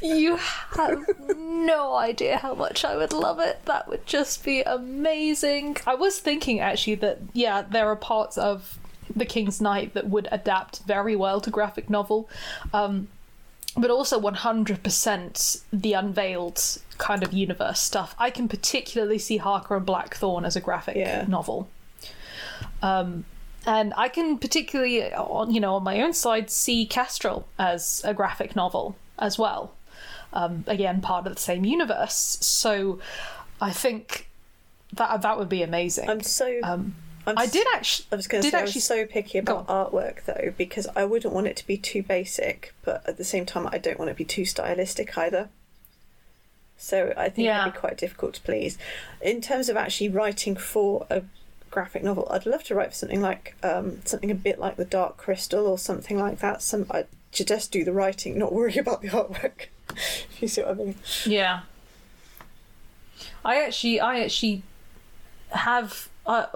you 0.03 0.37
have 0.37 1.05
no 1.37 1.95
idea 1.95 2.39
how 2.39 2.55
much 2.55 2.85
I 2.85 2.97
would 2.97 3.13
love 3.13 3.41
it. 3.41 3.65
That 3.65 3.89
would 3.89 4.07
just 4.07 4.45
be 4.45 4.63
amazing. 4.63 5.79
I 5.87 5.97
was 5.97 6.21
thinking 6.21 6.61
actually 6.61 6.97
that 6.97 7.19
yeah, 7.33 7.63
there 7.63 7.89
are 7.89 7.97
parts 7.97 8.39
of 8.39 8.79
the 9.17 9.25
King's 9.27 9.61
Knight 9.61 9.95
that 9.95 10.09
would 10.09 10.29
adapt 10.33 10.81
very 10.81 11.15
well 11.17 11.41
to 11.41 11.51
graphic 11.51 11.89
novel. 11.91 12.29
Um, 12.73 13.09
but 13.77 13.91
also 13.91 14.21
100% 14.21 15.63
the 15.73 15.93
unveiled 15.95 16.63
kind 16.99 17.23
of 17.23 17.33
universe 17.33 17.81
stuff. 17.81 18.15
I 18.19 18.31
can 18.31 18.47
particularly 18.47 19.19
see 19.19 19.39
Harker 19.39 19.77
and 19.77 19.87
Blackthorn 19.87 20.45
as 20.45 20.57
a 20.57 20.61
graphic 20.61 20.97
Yeah. 20.97 21.25
novel. 21.27 21.69
Um, 22.83 23.25
and 23.65 23.95
I 23.97 24.09
can 24.09 24.39
particularly, 24.39 25.13
on 25.15 25.53
you 25.55 25.61
know, 25.61 25.77
on 25.77 25.85
my 25.85 26.01
own 26.03 26.13
side, 26.13 26.51
see 26.51 26.85
Kestrel 26.85 27.47
as 27.59 28.03
a 28.05 28.13
graphic 28.13 28.55
novel 28.57 28.97
as 29.19 29.39
well. 29.39 29.73
Um, 30.33 30.65
again, 30.67 31.01
part 31.01 31.27
of 31.27 31.35
the 31.35 31.41
same 31.41 31.65
universe. 31.65 32.39
So 32.41 32.99
I 33.61 33.71
think 33.71 34.29
that 34.93 35.23
that 35.23 35.39
would 35.39 35.49
be 35.49 35.63
amazing. 35.63 36.11
I'm 36.11 36.23
so. 36.23 36.59
um, 36.63 36.95
I'm 37.27 37.39
I 37.39 37.47
did 37.47 37.67
actually. 37.75 38.07
I 38.13 38.17
was 38.17 38.27
going 38.27 38.43
to 38.43 38.51
say 38.51 38.59
I 38.59 38.63
was 38.63 38.85
so 38.85 39.07
picky 39.07 39.39
about 39.39 39.67
artwork 39.69 40.25
though 40.25 40.53
because 40.57 40.87
I 40.97 41.05
wouldn't 41.05 41.33
want 41.33 41.47
it 41.47 41.57
to 41.57 41.67
be 41.67 41.77
too 41.77 42.03
basic, 42.03 42.75
but 42.85 43.07
at 43.09 43.17
the 43.17 43.25
same 43.25 43.47
time 43.47 43.69
I 43.71 43.79
don't 43.79 43.99
want 43.99 44.11
it 44.11 44.15
to 44.15 44.19
be 44.19 44.25
too 44.25 44.45
stylistic 44.45 45.17
either. 45.17 45.49
So 46.77 47.15
I 47.17 47.29
think 47.29 47.47
Yeah. 47.47 47.63
it'd 47.63 47.75
be 47.75 47.79
quite 47.79 47.97
difficult 47.97 48.35
to 48.35 48.41
please. 48.43 48.77
In 49.21 49.41
terms 49.41 49.69
of 49.69 49.77
actually 49.77 50.09
writing 50.09 50.57
for 50.57 51.07
a 51.11 51.23
graphic 51.71 52.03
novel, 52.03 52.27
I'd 52.31 52.45
love 52.45 52.65
to 52.65 52.75
write 52.75 52.89
for 52.91 52.97
something 52.97 53.21
like 53.21 53.55
um, 53.63 54.03
something 54.05 54.31
a 54.31 54.35
bit 54.35 54.59
like 54.59 54.77
the 54.77 54.85
Dark 54.85 55.17
Crystal 55.17 55.67
or 55.67 55.79
something 55.79 56.19
like 56.19 56.41
that. 56.41 56.61
Some 56.61 56.87
I 56.91 57.05
to 57.33 57.45
just 57.45 57.71
do 57.73 57.83
the 57.85 57.93
writing, 57.93 58.37
not 58.39 58.53
worry 58.53 58.77
about 58.79 59.01
the 59.01 59.09
artwork. 59.09 59.67
if 59.91 60.43
you 60.43 60.49
see 60.49 60.61
what 60.63 60.71
I 60.73 60.75
mean. 60.75 60.95
Yeah. 61.25 61.61
I 63.45 63.63
actually, 63.63 64.01
I 64.01 64.21
actually 64.21 64.63
have. 65.51 66.09
I, 66.27 66.47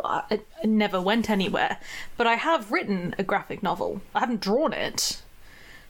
I 0.63 0.67
never 0.67 1.01
went 1.01 1.29
anywhere, 1.29 1.79
but 2.17 2.27
I 2.27 2.35
have 2.35 2.71
written 2.71 3.15
a 3.19 3.25
graphic 3.25 3.63
novel. 3.63 4.01
I 4.15 4.21
haven't 4.21 4.41
drawn 4.41 4.73
it, 4.73 5.23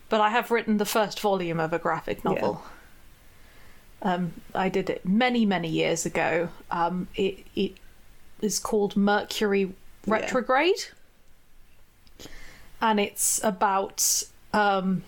but 0.09 0.21
I 0.21 0.31
have 0.31 0.51
written 0.51 0.79
the 0.79 0.85
first 0.87 1.21
volume 1.21 1.61
of 1.61 1.73
a 1.73 1.79
graphic 1.79 2.25
novel. 2.25 2.63
Um, 4.03 4.33
I 4.55 4.69
did 4.69 4.89
it 4.89 5.07
many, 5.07 5.45
many 5.45 5.69
years 5.69 6.07
ago. 6.07 6.51
Um, 6.71 7.09
it 7.17 7.45
it 7.55 7.73
is 8.41 8.59
called 8.59 8.97
Mercury 8.97 9.73
Retrograde, 10.07 10.87
and 12.81 13.01
it's 13.01 13.43
about 13.43 14.25
um, 14.53 15.03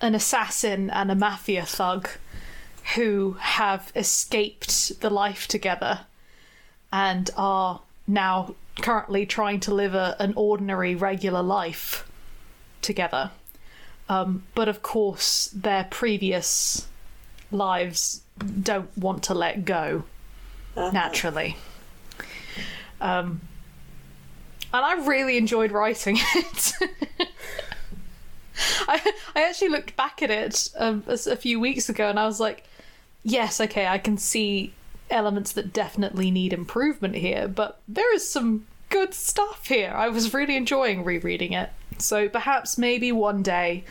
an 0.00 0.14
assassin 0.14 0.90
and 0.90 1.10
a 1.10 1.14
mafia 1.14 1.64
thug 1.64 2.08
who 2.94 3.36
have 3.40 3.92
escaped 3.94 5.00
the 5.00 5.10
life 5.10 5.46
together 5.46 6.00
and 6.92 7.30
are 7.36 7.80
now 8.06 8.54
currently 8.80 9.26
trying 9.26 9.60
to 9.60 9.74
live 9.74 9.94
a, 9.94 10.16
an 10.18 10.32
ordinary, 10.36 10.94
regular 10.94 11.42
life 11.42 12.08
together. 12.82 13.30
Um, 14.08 14.44
but 14.54 14.68
of 14.68 14.82
course, 14.82 15.50
their 15.54 15.84
previous 15.90 16.86
lives 17.50 18.22
don't 18.62 18.96
want 18.96 19.24
to 19.24 19.34
let 19.34 19.64
go 19.64 20.04
naturally. 20.76 21.56
Um, 23.00 23.40
and 24.72 24.84
I 24.84 25.06
really 25.06 25.36
enjoyed 25.36 25.72
writing 25.72 26.18
it. 26.34 26.72
I, 28.88 29.12
I 29.34 29.42
actually 29.42 29.68
looked 29.68 29.96
back 29.96 30.22
at 30.22 30.30
it 30.30 30.70
um, 30.76 31.04
a, 31.06 31.18
a 31.30 31.36
few 31.36 31.60
weeks 31.60 31.88
ago 31.88 32.08
and 32.08 32.18
I 32.18 32.26
was 32.26 32.40
like, 32.40 32.64
yes, 33.22 33.60
okay, 33.60 33.86
I 33.86 33.98
can 33.98 34.18
see 34.18 34.72
elements 35.10 35.52
that 35.52 35.72
definitely 35.72 36.30
need 36.30 36.52
improvement 36.52 37.14
here, 37.16 37.48
but 37.48 37.80
there 37.88 38.14
is 38.14 38.28
some 38.28 38.66
good 38.90 39.12
stuff 39.14 39.66
here. 39.66 39.92
I 39.94 40.08
was 40.08 40.32
really 40.34 40.56
enjoying 40.56 41.04
rereading 41.04 41.52
it. 41.52 41.70
So 41.98 42.28
perhaps 42.28 42.78
maybe 42.78 43.12
one 43.12 43.42
day 43.42 43.84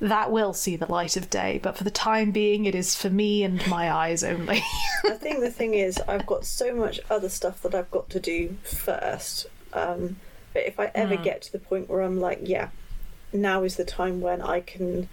that 0.00 0.32
will 0.32 0.52
see 0.52 0.74
the 0.74 0.90
light 0.90 1.16
of 1.16 1.30
day, 1.30 1.60
but 1.62 1.76
for 1.76 1.84
the 1.84 1.90
time 1.90 2.32
being, 2.32 2.64
it 2.64 2.74
is 2.74 2.96
for 2.96 3.08
me 3.08 3.44
and 3.44 3.64
my 3.68 3.92
eyes 3.92 4.24
only. 4.24 4.62
I 5.04 5.10
think 5.12 5.40
the 5.40 5.50
thing 5.50 5.74
is, 5.74 6.00
I've 6.08 6.26
got 6.26 6.44
so 6.44 6.74
much 6.74 6.98
other 7.08 7.28
stuff 7.28 7.62
that 7.62 7.72
I've 7.74 7.90
got 7.92 8.10
to 8.10 8.18
do 8.18 8.56
first. 8.64 9.46
Um, 9.72 10.16
but 10.52 10.64
if 10.66 10.80
I 10.80 10.90
ever 10.94 11.16
Hmm. 11.16 11.22
get 11.22 11.42
to 11.42 11.52
the 11.52 11.60
point 11.60 11.88
where 11.88 12.00
I'm 12.02 12.20
like, 12.20 12.40
yeah, 12.42 12.70
now 13.32 13.62
is 13.62 13.76
the 13.76 13.84
time 13.84 14.20
when 14.20 14.42
I 14.42 14.60
can 14.60 15.08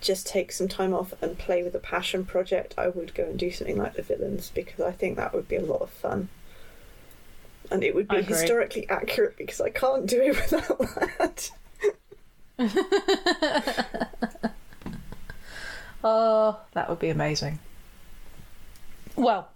just 0.00 0.26
take 0.26 0.52
some 0.52 0.68
time 0.68 0.94
off 0.94 1.12
and 1.22 1.38
play 1.38 1.62
with 1.62 1.74
a 1.74 1.80
passion 1.80 2.24
project, 2.24 2.74
I 2.78 2.88
would 2.88 3.14
go 3.14 3.24
and 3.24 3.38
do 3.38 3.50
something 3.50 3.76
like 3.76 3.94
the 3.94 4.02
villains 4.02 4.50
because 4.54 4.80
I 4.80 4.92
think 4.92 5.16
that 5.16 5.34
would 5.34 5.48
be 5.48 5.56
a 5.56 5.62
lot 5.62 5.80
of 5.82 5.90
fun. 5.90 6.28
And 7.70 7.82
it 7.82 7.94
would 7.94 8.08
be 8.08 8.22
historically 8.22 8.88
accurate 8.88 9.36
because 9.36 9.60
I 9.60 9.70
can't 9.70 10.06
do 10.06 10.22
it 10.22 10.36
without 10.78 11.50
that. 12.58 14.30
Oh, 16.04 16.60
that 16.72 16.88
would 16.88 17.00
be 17.00 17.08
amazing. 17.08 17.58
Well, 19.16 19.48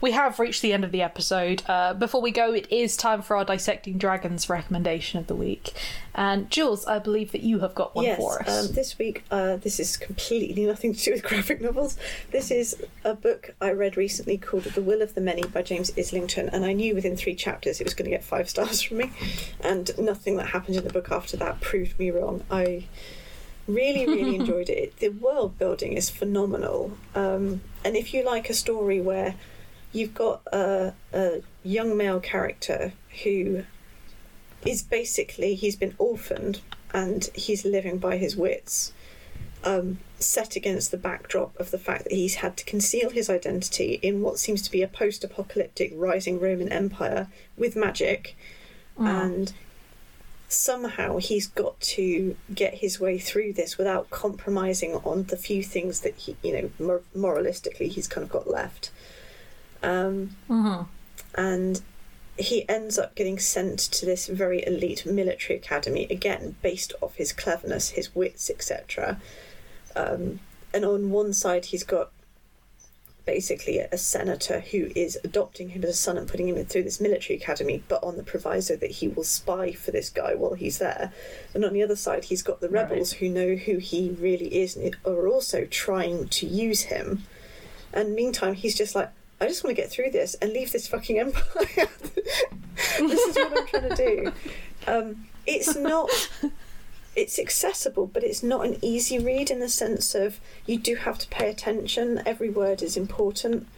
we 0.00 0.12
have 0.12 0.38
reached 0.38 0.62
the 0.62 0.72
end 0.72 0.84
of 0.84 0.92
the 0.92 1.02
episode. 1.02 1.62
Uh, 1.66 1.94
before 1.94 2.20
we 2.20 2.30
go, 2.30 2.52
it 2.52 2.70
is 2.70 2.96
time 2.96 3.22
for 3.22 3.36
our 3.36 3.44
Dissecting 3.44 3.98
Dragons 3.98 4.48
recommendation 4.48 5.18
of 5.18 5.26
the 5.26 5.34
week. 5.34 5.72
And 6.14 6.48
Jules, 6.50 6.86
I 6.86 6.98
believe 7.00 7.32
that 7.32 7.42
you 7.42 7.60
have 7.60 7.74
got 7.74 7.94
one 7.94 8.04
yes, 8.04 8.18
for 8.18 8.40
us. 8.42 8.68
Um, 8.68 8.74
this 8.74 8.98
week, 8.98 9.24
uh, 9.30 9.56
this 9.56 9.80
is 9.80 9.96
completely 9.96 10.64
nothing 10.66 10.94
to 10.94 11.04
do 11.04 11.12
with 11.12 11.24
graphic 11.24 11.60
novels. 11.60 11.96
This 12.30 12.50
is 12.50 12.76
a 13.04 13.14
book 13.14 13.54
I 13.60 13.72
read 13.72 13.96
recently 13.96 14.38
called 14.38 14.64
The 14.64 14.82
Will 14.82 15.02
of 15.02 15.14
the 15.14 15.20
Many 15.20 15.42
by 15.42 15.62
James 15.62 15.92
Islington, 15.98 16.48
and 16.50 16.64
I 16.64 16.72
knew 16.72 16.94
within 16.94 17.16
three 17.16 17.34
chapters 17.34 17.80
it 17.80 17.84
was 17.84 17.94
going 17.94 18.10
to 18.10 18.16
get 18.16 18.24
five 18.24 18.48
stars 18.54 18.82
from 18.82 18.98
me, 18.98 19.12
and 19.60 19.90
nothing 19.98 20.36
that 20.36 20.48
happened 20.48 20.76
in 20.76 20.84
the 20.84 20.92
book 20.92 21.10
after 21.10 21.36
that 21.38 21.60
proved 21.60 21.98
me 21.98 22.10
wrong. 22.10 22.44
I 22.50 22.84
really, 23.66 24.06
really 24.06 24.36
enjoyed 24.40 24.68
it. 24.68 24.96
The 24.98 25.08
world 25.08 25.58
building 25.58 25.94
is 25.94 26.10
phenomenal, 26.10 26.96
um, 27.14 27.62
and 27.84 27.96
if 27.96 28.14
you 28.14 28.24
like 28.24 28.48
a 28.48 28.54
story 28.54 29.00
where 29.00 29.34
you've 29.94 30.14
got 30.14 30.42
a, 30.52 30.92
a 31.12 31.40
young 31.62 31.96
male 31.96 32.20
character 32.20 32.92
who 33.22 33.64
is 34.66 34.82
basically 34.82 35.54
he's 35.54 35.76
been 35.76 35.94
orphaned 35.98 36.60
and 36.92 37.30
he's 37.34 37.64
living 37.64 37.98
by 37.98 38.16
his 38.16 38.36
wits 38.36 38.92
um, 39.64 39.98
set 40.18 40.56
against 40.56 40.90
the 40.90 40.96
backdrop 40.96 41.58
of 41.58 41.70
the 41.70 41.78
fact 41.78 42.04
that 42.04 42.12
he's 42.12 42.36
had 42.36 42.56
to 42.56 42.64
conceal 42.64 43.10
his 43.10 43.30
identity 43.30 43.98
in 44.02 44.20
what 44.20 44.38
seems 44.38 44.62
to 44.62 44.70
be 44.70 44.82
a 44.82 44.88
post-apocalyptic 44.88 45.92
rising 45.94 46.38
roman 46.38 46.68
empire 46.68 47.28
with 47.56 47.74
magic. 47.74 48.36
And 48.96 49.52
somehow 50.48 51.18
he's 51.18 51.46
got 51.48 51.80
to 51.80 52.36
get 52.54 52.74
his 52.74 53.00
way 53.00 53.18
through 53.18 53.52
this 53.52 53.76
without 53.76 54.10
compromising 54.10 54.94
on 54.96 55.24
the 55.24 55.36
few 55.36 55.62
things 55.62 56.00
that 56.00 56.14
he 56.14 56.36
you 56.42 56.52
know 56.52 56.70
mor- 56.78 57.02
moralistically 57.16 57.88
he's 57.88 58.06
kind 58.06 58.22
of 58.22 58.30
got 58.30 58.48
left 58.48 58.92
um, 59.84 60.36
Mhm. 60.48 60.86
and 61.34 61.82
he 62.36 62.68
ends 62.68 62.98
up 62.98 63.14
getting 63.14 63.38
sent 63.38 63.78
to 63.78 64.04
this 64.04 64.26
very 64.26 64.66
elite 64.66 65.06
military 65.06 65.56
academy 65.58 66.04
again 66.10 66.56
based 66.62 66.92
off 67.00 67.14
his 67.16 67.32
cleverness 67.32 67.90
his 67.90 68.12
wits 68.14 68.50
etc 68.50 69.20
um, 69.94 70.40
and 70.72 70.84
on 70.84 71.10
one 71.10 71.32
side 71.32 71.66
he's 71.66 71.84
got 71.84 72.10
basically 73.26 73.78
a 73.78 73.96
senator 73.96 74.60
who 74.60 74.90
is 74.94 75.18
adopting 75.24 75.70
him 75.70 75.82
as 75.82 75.90
a 75.90 75.94
son 75.94 76.18
and 76.18 76.28
putting 76.28 76.46
him 76.48 76.62
through 76.66 76.82
this 76.82 77.00
military 77.00 77.38
academy 77.38 77.82
but 77.88 78.02
on 78.04 78.16
the 78.18 78.22
proviso 78.22 78.76
that 78.76 78.90
he 78.90 79.08
will 79.08 79.24
spy 79.24 79.72
for 79.72 79.92
this 79.92 80.10
guy 80.10 80.34
while 80.34 80.52
he's 80.54 80.76
there 80.78 81.10
and 81.54 81.64
on 81.64 81.72
the 81.72 81.82
other 81.82 81.96
side 81.96 82.24
he's 82.24 82.42
got 82.42 82.60
the 82.60 82.68
Right. 82.68 82.82
rebels 82.90 83.12
who 83.14 83.28
know 83.30 83.54
who 83.54 83.78
he 83.78 84.10
really 84.20 84.54
is 84.62 84.76
and 84.76 84.94
are 85.06 85.26
also 85.26 85.64
trying 85.64 86.28
to 86.28 86.46
use 86.46 86.82
him 86.82 87.24
and 87.94 88.14
meantime 88.14 88.52
he's 88.54 88.74
just 88.76 88.94
like 88.94 89.08
I 89.40 89.46
just 89.46 89.64
want 89.64 89.76
to 89.76 89.82
get 89.82 89.90
through 89.90 90.10
this 90.10 90.34
and 90.34 90.52
leave 90.52 90.72
this 90.72 90.86
fucking 90.86 91.18
empire. 91.18 91.42
this 92.98 93.20
is 93.20 93.36
what 93.36 93.58
I'm 93.58 93.66
trying 93.66 93.88
to 93.88 93.96
do. 93.96 94.32
Um, 94.86 95.26
it's 95.46 95.76
not. 95.76 96.10
It's 97.16 97.38
accessible, 97.38 98.06
but 98.08 98.24
it's 98.24 98.42
not 98.42 98.66
an 98.66 98.76
easy 98.82 99.20
read 99.20 99.48
in 99.50 99.60
the 99.60 99.68
sense 99.68 100.14
of 100.16 100.40
you 100.66 100.78
do 100.78 100.96
have 100.96 101.16
to 101.20 101.28
pay 101.28 101.48
attention. 101.48 102.20
Every 102.26 102.50
word 102.50 102.82
is 102.82 102.96
important. 102.96 103.68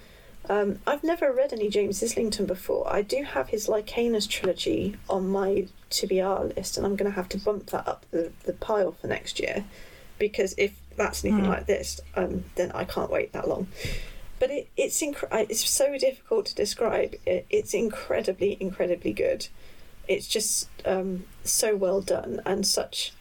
Um, 0.48 0.78
I've 0.86 1.04
never 1.04 1.32
read 1.32 1.52
any 1.52 1.68
James 1.68 2.02
Islington 2.02 2.46
before. 2.46 2.90
I 2.90 3.02
do 3.02 3.24
have 3.24 3.48
his 3.48 3.66
Licanius 3.66 4.26
trilogy 4.28 4.96
on 5.10 5.28
my 5.28 5.66
to 5.90 6.06
be 6.06 6.20
R 6.20 6.44
list, 6.44 6.76
and 6.78 6.86
I'm 6.86 6.96
going 6.96 7.10
to 7.10 7.16
have 7.16 7.28
to 7.30 7.38
bump 7.38 7.66
that 7.66 7.86
up 7.86 8.06
the, 8.10 8.32
the 8.44 8.52
pile 8.54 8.92
for 8.92 9.06
next 9.06 9.38
year 9.38 9.64
because 10.18 10.54
if 10.56 10.72
that's 10.96 11.22
anything 11.24 11.44
Hmm. 11.44 11.50
like 11.50 11.66
this, 11.66 12.00
um, 12.14 12.44
then 12.54 12.70
I 12.72 12.84
can't 12.84 13.10
wait 13.10 13.32
that 13.32 13.48
long. 13.48 13.66
But 14.38 14.50
it, 14.50 14.68
it's 14.76 15.00
inc- 15.00 15.46
it's 15.50 15.68
so 15.68 15.96
difficult 15.98 16.46
to 16.46 16.54
describe. 16.54 17.14
It, 17.24 17.46
it's 17.50 17.74
incredibly, 17.74 18.56
incredibly 18.60 19.12
good. 19.12 19.48
It's 20.08 20.28
just 20.28 20.68
um, 20.84 21.24
so 21.42 21.74
well 21.74 22.00
done 22.00 22.40
and 22.44 22.66
such 22.66 23.12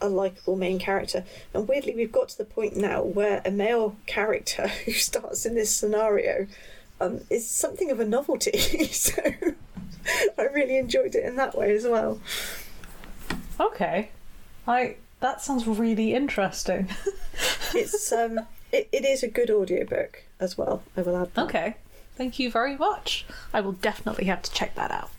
a 0.00 0.08
likable 0.08 0.56
main 0.56 0.78
character. 0.78 1.24
And 1.54 1.68
weirdly, 1.68 1.94
we've 1.94 2.12
got 2.12 2.28
to 2.30 2.38
the 2.38 2.44
point 2.44 2.76
now 2.76 3.02
where 3.02 3.42
a 3.44 3.50
male 3.50 3.96
character 4.06 4.68
who 4.84 4.92
starts 4.92 5.46
in 5.46 5.54
this 5.54 5.74
scenario 5.74 6.46
um, 7.00 7.20
is 7.30 7.48
something 7.48 7.90
of 7.90 8.00
a 8.00 8.04
novelty. 8.04 8.84
so 8.90 9.22
I 10.38 10.42
really 10.42 10.78
enjoyed 10.78 11.14
it 11.14 11.24
in 11.24 11.36
that 11.36 11.56
way 11.56 11.74
as 11.74 11.84
well. 11.84 12.20
Okay. 13.58 14.10
I 14.66 14.96
that 15.20 15.40
sounds 15.40 15.66
really 15.66 16.14
interesting. 16.14 16.88
It's 17.74 18.10
um, 18.10 18.40
it, 18.72 18.88
it 18.90 19.04
is 19.04 19.22
a 19.22 19.28
good 19.28 19.50
audiobook 19.50 20.22
as 20.40 20.56
well. 20.58 20.82
I 20.96 21.02
will 21.02 21.16
add 21.16 21.34
that. 21.34 21.44
okay. 21.46 21.76
Thank 22.16 22.38
you 22.38 22.50
very 22.50 22.76
much. 22.76 23.26
I 23.52 23.60
will 23.60 23.72
definitely 23.72 24.24
have 24.24 24.42
to 24.42 24.50
check 24.52 24.74
that 24.74 24.90
out. 24.90 25.10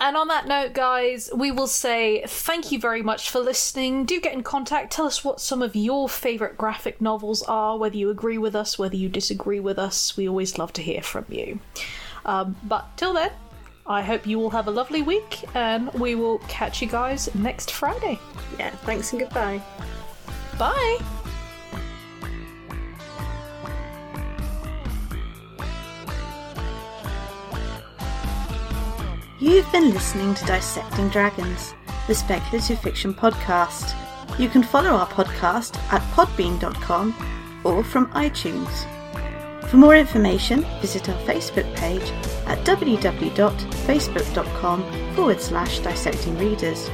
And 0.00 0.16
on 0.16 0.28
that 0.28 0.46
note, 0.46 0.74
guys, 0.74 1.28
we 1.34 1.50
will 1.50 1.66
say 1.66 2.22
thank 2.26 2.70
you 2.70 2.78
very 2.78 3.02
much 3.02 3.30
for 3.30 3.40
listening. 3.40 4.04
Do 4.04 4.20
get 4.20 4.32
in 4.32 4.42
contact. 4.42 4.92
Tell 4.92 5.06
us 5.06 5.24
what 5.24 5.40
some 5.40 5.60
of 5.60 5.74
your 5.74 6.08
favourite 6.08 6.56
graphic 6.56 7.00
novels 7.00 7.42
are, 7.42 7.76
whether 7.76 7.96
you 7.96 8.08
agree 8.08 8.38
with 8.38 8.54
us, 8.54 8.78
whether 8.78 8.96
you 8.96 9.08
disagree 9.08 9.60
with 9.60 9.78
us. 9.78 10.16
We 10.16 10.28
always 10.28 10.56
love 10.56 10.72
to 10.74 10.82
hear 10.82 11.02
from 11.02 11.26
you. 11.28 11.58
Um, 12.24 12.56
but 12.62 12.96
till 12.96 13.12
then, 13.12 13.32
I 13.86 14.02
hope 14.02 14.26
you 14.26 14.40
all 14.40 14.50
have 14.50 14.68
a 14.68 14.70
lovely 14.70 15.02
week, 15.02 15.44
and 15.54 15.92
we 15.94 16.14
will 16.14 16.38
catch 16.40 16.80
you 16.80 16.88
guys 16.88 17.34
next 17.34 17.72
Friday. 17.72 18.20
Yeah. 18.58 18.70
Thanks 18.70 19.12
and 19.12 19.20
goodbye. 19.20 19.62
Bye! 20.58 21.17
You've 29.40 29.70
been 29.70 29.94
listening 29.94 30.34
to 30.34 30.44
Dissecting 30.46 31.10
Dragons, 31.10 31.72
the 32.08 32.14
speculative 32.16 32.80
fiction 32.80 33.14
podcast. 33.14 33.94
You 34.36 34.48
can 34.48 34.64
follow 34.64 34.90
our 34.90 35.06
podcast 35.06 35.76
at 35.92 36.02
podbean.com 36.12 37.14
or 37.62 37.84
from 37.84 38.08
iTunes. 38.14 38.84
For 39.68 39.76
more 39.76 39.94
information, 39.94 40.66
visit 40.80 41.08
our 41.08 41.14
Facebook 41.22 41.72
page 41.76 42.02
at 42.48 42.58
www.facebook.com 42.66 45.14
forward 45.14 45.40
slash 45.40 45.78
dissecting 45.78 46.36
readers 46.36 46.90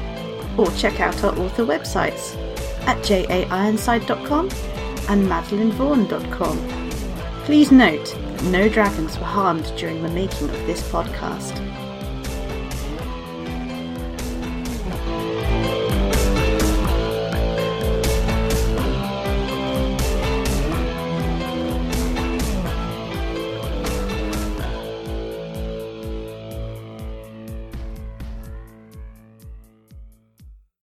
or 0.59 0.71
check 0.73 1.01
out 1.01 1.25
our 1.25 1.35
author 1.39 1.65
websites 1.65 2.37
at 2.87 2.99
jaironside.com 2.99 4.51
and 5.09 5.27
madeleinevaughan.com. 5.27 6.59
Please 7.45 7.73
note, 7.73 8.05
that 8.05 8.45
no 8.45 8.69
dragons 8.69 9.17
were 9.19 9.25
harmed 9.25 9.73
during 9.79 10.03
the 10.03 10.11
making 10.11 10.51
of 10.51 10.67
this 10.67 10.83
podcast. 10.91 11.74